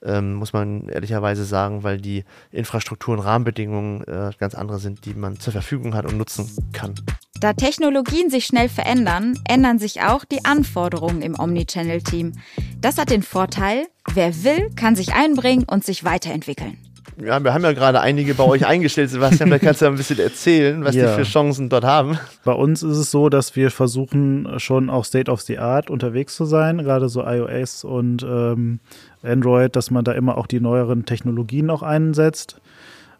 ähm, 0.02 0.34
muss 0.34 0.52
man 0.52 0.88
ehrlicherweise 0.88 1.44
sagen, 1.44 1.82
weil 1.82 1.98
die 1.98 2.24
Infrastruktur 2.50 3.14
und 3.14 3.20
Rahmenbedingungen 3.20 4.02
äh, 4.04 4.30
ganz 4.38 4.54
andere 4.54 4.78
sind, 4.78 5.04
die 5.04 5.14
man 5.14 5.38
zur 5.38 5.52
Verfügung 5.52 5.94
hat 5.94 6.06
und 6.06 6.16
nutzen 6.16 6.48
kann. 6.72 6.94
Da 7.40 7.52
Technologien 7.52 8.30
sich 8.30 8.46
schnell 8.46 8.68
verändern, 8.68 9.38
ändern 9.48 9.78
sich 9.78 10.02
auch 10.02 10.24
die 10.24 10.44
Anforderungen 10.44 11.22
im 11.22 11.38
Omnichannel-Team. 11.38 12.32
Das 12.80 12.98
hat 12.98 13.10
den 13.10 13.22
Vorteil, 13.22 13.86
wer 14.12 14.42
will, 14.42 14.70
kann 14.74 14.96
sich 14.96 15.14
einbringen 15.14 15.64
und 15.64 15.84
sich 15.84 16.02
weiterentwickeln. 16.02 16.78
Ja, 17.24 17.42
wir 17.42 17.52
haben 17.52 17.64
ja 17.64 17.72
gerade 17.72 18.00
einige 18.00 18.34
bei 18.34 18.44
euch 18.44 18.66
eingestellt, 18.66 19.10
Sebastian. 19.10 19.50
Da 19.50 19.58
kannst 19.58 19.80
du 19.80 19.86
ja 19.86 19.90
ein 19.90 19.96
bisschen 19.96 20.18
erzählen, 20.18 20.84
was 20.84 20.94
ja. 20.94 21.06
die 21.06 21.22
für 21.22 21.30
Chancen 21.30 21.68
dort 21.68 21.84
haben. 21.84 22.18
Bei 22.44 22.52
uns 22.52 22.82
ist 22.82 22.96
es 22.96 23.10
so, 23.10 23.28
dass 23.28 23.56
wir 23.56 23.70
versuchen, 23.70 24.48
schon 24.58 24.90
auch 24.90 25.04
State 25.04 25.30
of 25.30 25.40
the 25.42 25.58
Art 25.58 25.90
unterwegs 25.90 26.36
zu 26.36 26.44
sein, 26.44 26.78
gerade 26.78 27.08
so 27.08 27.24
iOS 27.24 27.84
und 27.84 28.22
ähm, 28.22 28.80
Android, 29.22 29.74
dass 29.74 29.90
man 29.90 30.04
da 30.04 30.12
immer 30.12 30.38
auch 30.38 30.46
die 30.46 30.60
neueren 30.60 31.06
Technologien 31.06 31.70
auch 31.70 31.82
einsetzt 31.82 32.60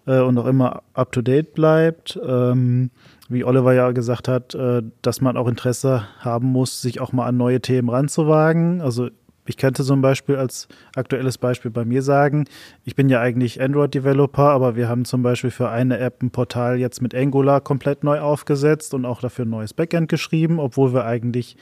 äh, 0.09 0.21
und 0.21 0.37
auch 0.39 0.47
immer 0.47 0.83
up 0.95 1.13
to 1.13 1.23
date 1.23 1.55
bleibt. 1.55 2.19
Ähm, 2.27 2.91
wie 3.29 3.45
Oliver 3.45 3.75
ja 3.75 3.91
gesagt 3.93 4.27
hat, 4.27 4.55
äh, 4.55 4.83
dass 5.03 5.21
man 5.21 5.37
auch 5.37 5.47
Interesse 5.47 6.09
haben 6.21 6.49
muss, 6.49 6.81
sich 6.81 7.01
auch 7.01 7.13
mal 7.13 7.27
an 7.27 7.37
neue 7.37 7.61
Themen 7.61 7.91
ranzuwagen. 7.91 8.81
Also 8.81 9.11
ich 9.45 9.57
könnte 9.57 9.85
zum 9.85 10.03
Beispiel 10.03 10.37
als 10.37 10.69
aktuelles 10.95 11.39
Beispiel 11.39 11.71
bei 11.71 11.85
mir 11.85 12.03
sagen, 12.03 12.45
ich 12.85 12.97
bin 12.97 13.09
ja 13.09 13.21
eigentlich 13.21 13.61
Android-Developer, 13.61 14.51
aber 14.51 14.77
wir 14.77 14.89
haben 14.89 15.05
zum 15.05 15.23
Beispiel 15.23 15.51
für 15.51 15.71
eine 15.71 15.99
App 15.99 16.23
ein 16.23 16.31
Portal 16.31 16.79
jetzt 16.79 17.01
mit 17.01 17.15
Angular 17.15 17.61
komplett 17.61 18.05
neu 18.05 18.21
aufgesetzt 18.21 18.93
und 18.93 19.07
auch 19.07 19.21
dafür 19.21 19.47
ein 19.47 19.51
neues 19.51 19.73
Backend 19.73 20.09
geschrieben, 20.09 20.59
obwohl 20.59 20.93
wir 20.93 21.05
eigentlich 21.05 21.57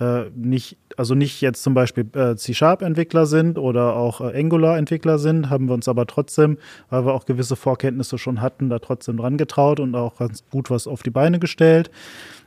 äh, 0.00 0.30
nicht, 0.34 0.76
also 0.96 1.14
nicht 1.14 1.40
jetzt 1.40 1.62
zum 1.62 1.74
Beispiel 1.74 2.06
äh, 2.14 2.36
C-Sharp-Entwickler 2.36 3.26
sind 3.26 3.58
oder 3.58 3.96
auch 3.96 4.20
äh, 4.20 4.38
Angular-Entwickler 4.38 5.18
sind, 5.18 5.50
haben 5.50 5.66
wir 5.66 5.74
uns 5.74 5.88
aber 5.88 6.06
trotzdem, 6.06 6.58
weil 6.88 7.04
wir 7.04 7.14
auch 7.14 7.26
gewisse 7.26 7.56
Vorkenntnisse 7.56 8.18
schon 8.18 8.40
hatten, 8.40 8.68
da 8.68 8.78
trotzdem 8.78 9.16
dran 9.16 9.36
getraut 9.36 9.80
und 9.80 9.94
auch 9.94 10.18
ganz 10.18 10.44
gut 10.50 10.70
was 10.70 10.86
auf 10.86 11.02
die 11.02 11.10
Beine 11.10 11.38
gestellt. 11.38 11.90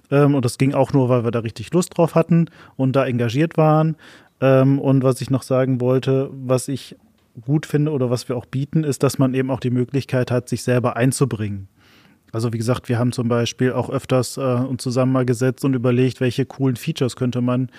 Ähm, 0.09 0.35
und 0.35 0.45
das 0.45 0.57
ging 0.57 0.73
auch 0.73 0.93
nur, 0.93 1.09
weil 1.09 1.23
wir 1.23 1.31
da 1.31 1.39
richtig 1.39 1.73
Lust 1.73 1.97
drauf 1.97 2.15
hatten 2.15 2.47
und 2.75 2.95
da 2.95 3.05
engagiert 3.05 3.57
waren. 3.57 3.97
Ähm, 4.39 4.79
und 4.79 5.03
was 5.03 5.21
ich 5.21 5.29
noch 5.29 5.43
sagen 5.43 5.81
wollte, 5.81 6.29
was 6.31 6.67
ich 6.67 6.95
gut 7.45 7.65
finde 7.65 7.91
oder 7.91 8.09
was 8.09 8.27
wir 8.27 8.35
auch 8.35 8.45
bieten, 8.45 8.83
ist, 8.83 9.03
dass 9.03 9.17
man 9.17 9.33
eben 9.33 9.49
auch 9.49 9.59
die 9.59 9.69
Möglichkeit 9.69 10.31
hat, 10.31 10.49
sich 10.49 10.63
selber 10.63 10.95
einzubringen. 10.97 11.67
Also 12.31 12.53
wie 12.53 12.57
gesagt, 12.57 12.87
wir 12.89 12.97
haben 12.97 13.11
zum 13.11 13.27
Beispiel 13.27 13.73
auch 13.73 13.89
öfters 13.89 14.37
äh, 14.37 14.41
uns 14.41 14.83
zusammen 14.83 15.11
mal 15.11 15.25
gesetzt 15.25 15.65
und 15.65 15.73
überlegt, 15.73 16.21
welche 16.21 16.45
coolen 16.45 16.75
Features 16.75 17.15
könnte 17.15 17.41
man 17.41 17.69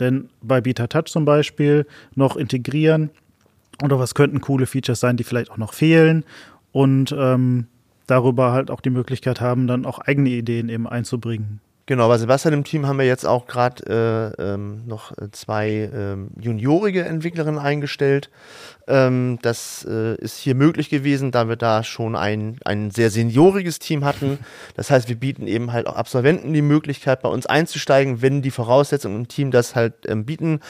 denn 0.00 0.28
bei 0.42 0.60
Beta 0.60 0.86
Touch 0.86 1.06
zum 1.06 1.24
Beispiel 1.24 1.86
noch 2.14 2.36
integrieren 2.36 3.10
oder 3.82 3.98
was 3.98 4.14
könnten 4.14 4.40
coole 4.40 4.66
Features 4.66 5.00
sein, 5.00 5.16
die 5.16 5.24
vielleicht 5.24 5.50
auch 5.50 5.56
noch 5.56 5.72
fehlen 5.72 6.24
und 6.72 7.14
ähm, 7.16 7.66
darüber 8.06 8.52
halt 8.52 8.70
auch 8.70 8.80
die 8.80 8.90
Möglichkeit 8.90 9.40
haben, 9.40 9.66
dann 9.66 9.84
auch 9.84 9.98
eigene 9.98 10.30
Ideen 10.30 10.68
eben 10.68 10.86
einzubringen. 10.86 11.60
Genau, 11.88 12.06
bei 12.08 12.18
Sebastian 12.18 12.52
im 12.52 12.64
Team 12.64 12.86
haben 12.86 12.98
wir 12.98 13.06
jetzt 13.06 13.24
auch 13.24 13.46
gerade 13.46 14.34
äh, 14.38 14.42
ähm, 14.42 14.86
noch 14.86 15.12
zwei 15.32 15.90
ähm, 15.90 16.28
juniorige 16.38 17.02
Entwicklerinnen 17.06 17.58
eingestellt. 17.58 18.28
Ähm, 18.86 19.38
das 19.40 19.86
äh, 19.88 20.16
ist 20.16 20.36
hier 20.36 20.54
möglich 20.54 20.90
gewesen, 20.90 21.30
da 21.30 21.48
wir 21.48 21.56
da 21.56 21.82
schon 21.82 22.14
ein, 22.14 22.58
ein 22.66 22.90
sehr 22.90 23.08
senioriges 23.08 23.78
Team 23.78 24.04
hatten. 24.04 24.38
Das 24.76 24.90
heißt, 24.90 25.08
wir 25.08 25.16
bieten 25.16 25.48
eben 25.48 25.72
halt 25.72 25.88
auch 25.88 25.96
Absolventen 25.96 26.52
die 26.52 26.62
Möglichkeit, 26.62 27.22
bei 27.22 27.28
uns 27.28 27.46
einzusteigen, 27.46 28.22
wenn 28.22 28.42
die 28.42 28.52
Voraussetzungen 28.52 29.16
im 29.16 29.28
Team 29.28 29.50
das 29.50 29.74
halt 29.74 29.94
ähm, 30.06 30.24
bieten. 30.24 30.60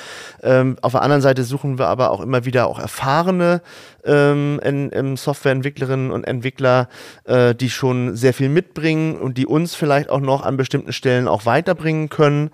Ähm, 0.42 0.76
auf 0.80 0.92
der 0.92 1.02
anderen 1.02 1.20
Seite 1.20 1.44
suchen 1.44 1.78
wir 1.78 1.88
aber 1.88 2.10
auch 2.10 2.20
immer 2.20 2.46
wieder 2.46 2.68
auch 2.68 2.78
erfahrene 2.78 3.60
ähm, 4.04 4.60
in, 4.64 4.88
in 4.90 5.16
Softwareentwicklerinnen 5.16 6.10
und 6.10 6.24
Entwickler, 6.24 6.88
äh, 7.24 7.54
die 7.54 7.68
schon 7.68 8.16
sehr 8.16 8.32
viel 8.32 8.48
mitbringen 8.48 9.16
und 9.16 9.36
die 9.36 9.46
uns 9.46 9.74
vielleicht 9.74 10.08
auch 10.08 10.20
noch 10.20 10.42
an 10.42 10.56
bestimmten 10.56 10.92
Stellen 10.92 11.07
auch 11.28 11.46
weiterbringen 11.46 12.08
können 12.08 12.50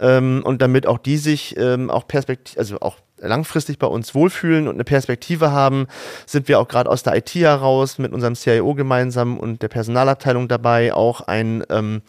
ähm, 0.00 0.42
und 0.44 0.62
damit 0.62 0.86
auch 0.86 0.98
die 0.98 1.18
sich 1.18 1.56
ähm, 1.58 1.90
auch 1.90 2.06
perspektiv, 2.06 2.58
also 2.58 2.80
auch 2.80 2.96
langfristig 3.20 3.78
bei 3.78 3.86
uns 3.86 4.14
wohlfühlen 4.14 4.68
und 4.68 4.74
eine 4.74 4.84
Perspektive 4.84 5.50
haben, 5.52 5.86
sind 6.26 6.48
wir 6.48 6.60
auch 6.60 6.68
gerade 6.68 6.90
aus 6.90 7.02
der 7.02 7.16
IT 7.16 7.34
heraus 7.34 7.98
mit 7.98 8.12
unserem 8.12 8.34
CIO 8.34 8.74
gemeinsam 8.74 9.38
und 9.38 9.62
der 9.62 9.68
Personalabteilung 9.68 10.48
dabei, 10.48 10.92
auch 10.94 11.22
ein, 11.22 11.64
ähm, 11.70 12.02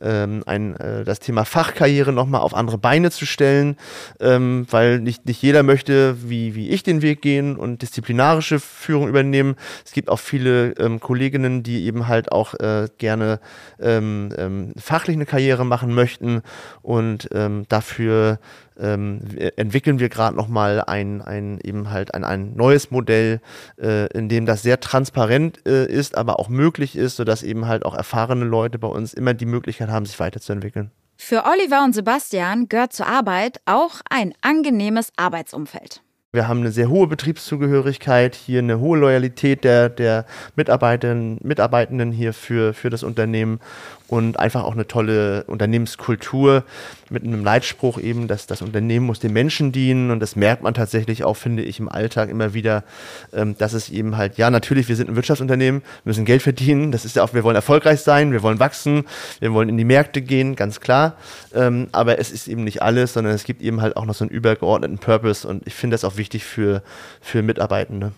ähm, 0.00 0.42
ein 0.46 0.76
äh, 0.76 1.04
das 1.04 1.20
Thema 1.20 1.44
Fachkarriere 1.44 2.12
nochmal 2.12 2.40
auf 2.40 2.54
andere 2.54 2.78
Beine 2.78 3.10
zu 3.10 3.26
stellen, 3.26 3.76
ähm, 4.20 4.66
weil 4.70 5.00
nicht, 5.00 5.26
nicht 5.26 5.42
jeder 5.42 5.62
möchte, 5.62 6.16
wie, 6.28 6.54
wie 6.54 6.70
ich 6.70 6.82
den 6.82 7.02
Weg 7.02 7.22
gehen 7.22 7.56
und 7.56 7.82
disziplinarische 7.82 8.60
Führung 8.60 9.08
übernehmen. 9.08 9.56
Es 9.84 9.92
gibt 9.92 10.08
auch 10.08 10.18
viele 10.18 10.72
ähm, 10.72 11.00
Kolleginnen, 11.00 11.62
die 11.62 11.84
eben 11.84 12.08
halt 12.08 12.32
auch 12.32 12.54
äh, 12.54 12.88
gerne 12.98 13.40
ähm, 13.80 14.30
ähm, 14.36 14.72
fachlich 14.78 15.16
eine 15.16 15.26
Karriere 15.26 15.64
machen 15.64 15.94
möchten 15.94 16.42
und 16.82 17.28
ähm, 17.32 17.64
dafür 17.68 18.38
ähm, 18.80 19.20
entwickeln 19.56 19.98
wir 19.98 20.08
gerade 20.08 20.36
nochmal 20.36 20.82
ein, 20.86 21.22
ein, 21.22 21.58
eben 21.62 21.90
halt 21.90 22.14
ein, 22.14 22.24
ein 22.24 22.54
neues 22.54 22.90
Modell, 22.90 23.40
äh, 23.80 24.06
in 24.16 24.28
dem 24.28 24.46
das 24.46 24.62
sehr 24.62 24.80
transparent 24.80 25.66
äh, 25.66 25.86
ist, 25.86 26.16
aber 26.16 26.38
auch 26.38 26.48
möglich 26.48 26.96
ist, 26.96 27.16
sodass 27.16 27.42
eben 27.42 27.66
halt 27.66 27.84
auch 27.84 27.94
erfahrene 27.94 28.44
Leute 28.44 28.78
bei 28.78 28.88
uns 28.88 29.14
immer 29.14 29.34
die 29.34 29.46
Möglichkeit 29.46 29.88
haben, 29.88 30.06
sich 30.06 30.18
weiterzuentwickeln. 30.18 30.90
Für 31.16 31.44
Oliver 31.44 31.84
und 31.84 31.94
Sebastian 31.94 32.68
gehört 32.68 32.94
zur 32.94 33.06
Arbeit 33.06 33.60
auch 33.66 34.00
ein 34.08 34.32
angenehmes 34.40 35.12
Arbeitsumfeld. 35.16 36.02
Wir 36.32 36.46
haben 36.46 36.60
eine 36.60 36.70
sehr 36.70 36.88
hohe 36.88 37.08
Betriebszugehörigkeit, 37.08 38.36
hier 38.36 38.60
eine 38.60 38.78
hohe 38.78 38.96
Loyalität 38.96 39.64
der, 39.64 39.88
der 39.88 40.26
Mitarbeiterinnen, 40.54 41.40
Mitarbeitenden 41.42 42.12
hier 42.12 42.32
für, 42.32 42.72
für 42.72 42.88
das 42.88 43.02
Unternehmen 43.02 43.58
und 44.10 44.40
einfach 44.40 44.64
auch 44.64 44.72
eine 44.72 44.88
tolle 44.88 45.44
Unternehmenskultur 45.44 46.64
mit 47.10 47.22
einem 47.22 47.44
Leitspruch 47.44 47.96
eben, 47.96 48.26
dass 48.26 48.48
das 48.48 48.60
Unternehmen 48.60 49.06
muss 49.06 49.20
den 49.20 49.32
Menschen 49.32 49.70
dienen. 49.70 50.10
Und 50.10 50.18
das 50.18 50.34
merkt 50.34 50.64
man 50.64 50.74
tatsächlich 50.74 51.22
auch, 51.22 51.34
finde 51.34 51.62
ich, 51.62 51.78
im 51.78 51.88
Alltag 51.88 52.28
immer 52.28 52.52
wieder, 52.52 52.82
ähm, 53.32 53.56
dass 53.56 53.72
es 53.72 53.88
eben 53.88 54.16
halt, 54.16 54.36
ja, 54.36 54.50
natürlich, 54.50 54.88
wir 54.88 54.96
sind 54.96 55.10
ein 55.10 55.14
Wirtschaftsunternehmen, 55.14 55.82
müssen 56.04 56.24
Geld 56.24 56.42
verdienen, 56.42 56.90
das 56.90 57.04
ist 57.04 57.14
ja 57.14 57.22
auch, 57.22 57.34
wir 57.34 57.44
wollen 57.44 57.54
erfolgreich 57.54 58.00
sein, 58.00 58.32
wir 58.32 58.42
wollen 58.42 58.58
wachsen, 58.58 59.04
wir 59.38 59.52
wollen 59.52 59.68
in 59.68 59.78
die 59.78 59.84
Märkte 59.84 60.22
gehen, 60.22 60.56
ganz 60.56 60.80
klar, 60.80 61.16
ähm, 61.54 61.86
aber 61.92 62.18
es 62.18 62.32
ist 62.32 62.48
eben 62.48 62.64
nicht 62.64 62.82
alles, 62.82 63.12
sondern 63.12 63.32
es 63.32 63.44
gibt 63.44 63.62
eben 63.62 63.80
halt 63.80 63.96
auch 63.96 64.06
noch 64.06 64.14
so 64.14 64.24
einen 64.24 64.32
übergeordneten 64.32 64.98
Purpose. 64.98 65.46
Und 65.46 65.64
ich 65.68 65.74
finde 65.74 65.94
das 65.94 66.04
auch 66.04 66.16
wichtig 66.16 66.42
für, 66.42 66.82
für 67.20 67.42
Mitarbeitende. 67.42 68.10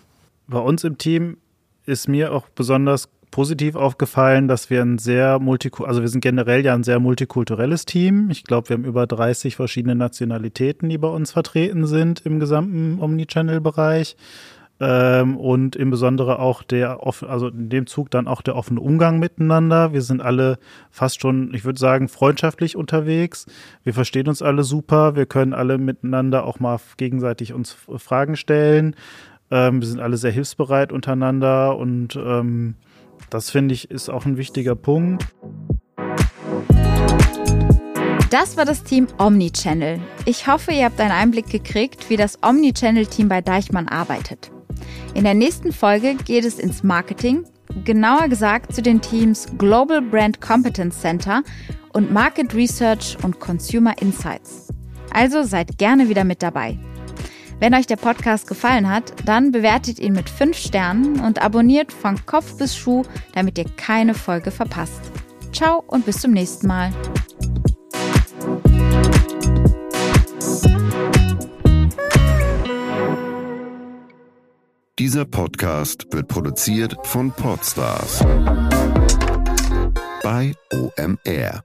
Bei 0.47 0.59
uns 0.59 0.83
im 0.83 0.97
Team 0.97 1.37
ist 1.85 2.07
mir 2.07 2.33
auch 2.33 2.47
besonders 2.49 3.09
positiv 3.33 3.75
aufgefallen, 3.75 4.47
dass 4.47 4.69
wir 4.69 4.83
ein 4.83 4.99
sehr 4.99 5.39
multikulturelles, 5.39 5.89
also 5.89 6.01
wir 6.01 6.07
sind 6.07 6.21
generell 6.21 6.63
ja 6.63 6.75
ein 6.75 6.83
sehr 6.83 6.99
multikulturelles 6.99 7.85
Team. 7.85 8.29
Ich 8.29 8.43
glaube, 8.43 8.69
wir 8.69 8.75
haben 8.75 8.85
über 8.85 9.07
30 9.07 9.55
verschiedene 9.55 9.95
Nationalitäten, 9.95 10.87
die 10.87 10.99
bei 10.99 11.07
uns 11.07 11.31
vertreten 11.31 11.87
sind 11.87 12.23
im 12.27 12.39
gesamten 12.39 12.99
Omnichannel-Bereich. 13.01 14.17
Ähm, 14.79 15.37
und 15.37 15.75
im 15.75 15.89
Besonderen 15.89 16.37
auch 16.37 16.61
der, 16.61 16.99
also 17.01 17.47
in 17.47 17.69
dem 17.69 17.87
Zug 17.87 18.11
dann 18.11 18.27
auch 18.27 18.43
der 18.43 18.55
offene 18.55 18.79
Umgang 18.79 19.17
miteinander. 19.17 19.93
Wir 19.93 20.03
sind 20.03 20.21
alle 20.21 20.59
fast 20.91 21.19
schon, 21.19 21.55
ich 21.55 21.65
würde 21.65 21.79
sagen, 21.79 22.09
freundschaftlich 22.09 22.75
unterwegs. 22.75 23.47
Wir 23.83 23.95
verstehen 23.95 24.27
uns 24.27 24.43
alle 24.43 24.63
super. 24.63 25.15
Wir 25.15 25.25
können 25.25 25.53
alle 25.53 25.79
miteinander 25.79 26.45
auch 26.45 26.59
mal 26.59 26.79
gegenseitig 26.97 27.53
uns 27.53 27.75
Fragen 27.97 28.35
stellen. 28.35 28.95
Ähm, 29.49 29.81
wir 29.81 29.87
sind 29.87 30.01
alle 30.01 30.17
sehr 30.17 30.31
hilfsbereit 30.31 30.91
untereinander 30.91 31.75
und 31.77 32.15
ähm, 32.15 32.75
das 33.33 33.49
finde 33.49 33.73
ich 33.73 33.89
ist 33.89 34.09
auch 34.09 34.25
ein 34.25 34.37
wichtiger 34.37 34.75
Punkt. 34.75 35.25
Das 38.29 38.57
war 38.57 38.65
das 38.65 38.83
Team 38.83 39.07
Omnichannel. 39.17 39.99
Ich 40.25 40.47
hoffe, 40.47 40.71
ihr 40.71 40.85
habt 40.85 40.99
einen 40.99 41.11
Einblick 41.11 41.49
gekriegt, 41.49 42.09
wie 42.09 42.17
das 42.17 42.39
Omnichannel-Team 42.43 43.29
bei 43.29 43.41
Deichmann 43.41 43.87
arbeitet. 43.87 44.51
In 45.13 45.23
der 45.23 45.33
nächsten 45.33 45.71
Folge 45.71 46.15
geht 46.15 46.45
es 46.45 46.57
ins 46.57 46.83
Marketing, 46.83 47.43
genauer 47.83 48.27
gesagt 48.27 48.73
zu 48.73 48.81
den 48.81 49.01
Teams 49.01 49.47
Global 49.57 50.01
Brand 50.01 50.41
Competence 50.41 50.99
Center 50.99 51.43
und 51.93 52.11
Market 52.11 52.53
Research 52.53 53.17
und 53.23 53.39
Consumer 53.39 53.99
Insights. 54.01 54.69
Also 55.11 55.43
seid 55.43 55.77
gerne 55.77 56.09
wieder 56.09 56.23
mit 56.23 56.41
dabei. 56.41 56.77
Wenn 57.59 57.73
euch 57.73 57.87
der 57.87 57.95
Podcast 57.95 58.47
gefallen 58.47 58.89
hat, 58.89 59.13
dann 59.25 59.51
bewertet 59.51 59.99
ihn 59.99 60.13
mit 60.13 60.29
5 60.29 60.57
Sternen 60.57 61.19
und 61.19 61.41
abonniert 61.41 61.91
von 61.91 62.25
Kopf 62.25 62.57
bis 62.57 62.75
Schuh, 62.75 63.03
damit 63.33 63.57
ihr 63.57 63.65
keine 63.77 64.13
Folge 64.13 64.51
verpasst. 64.51 65.01
Ciao 65.51 65.83
und 65.87 66.05
bis 66.05 66.19
zum 66.19 66.31
nächsten 66.31 66.67
Mal. 66.67 66.91
Dieser 74.99 75.25
Podcast 75.25 76.05
wird 76.11 76.27
produziert 76.27 76.95
von 77.03 77.31
Podstars 77.31 78.19
bei 80.23 80.53
OMR. 80.71 81.63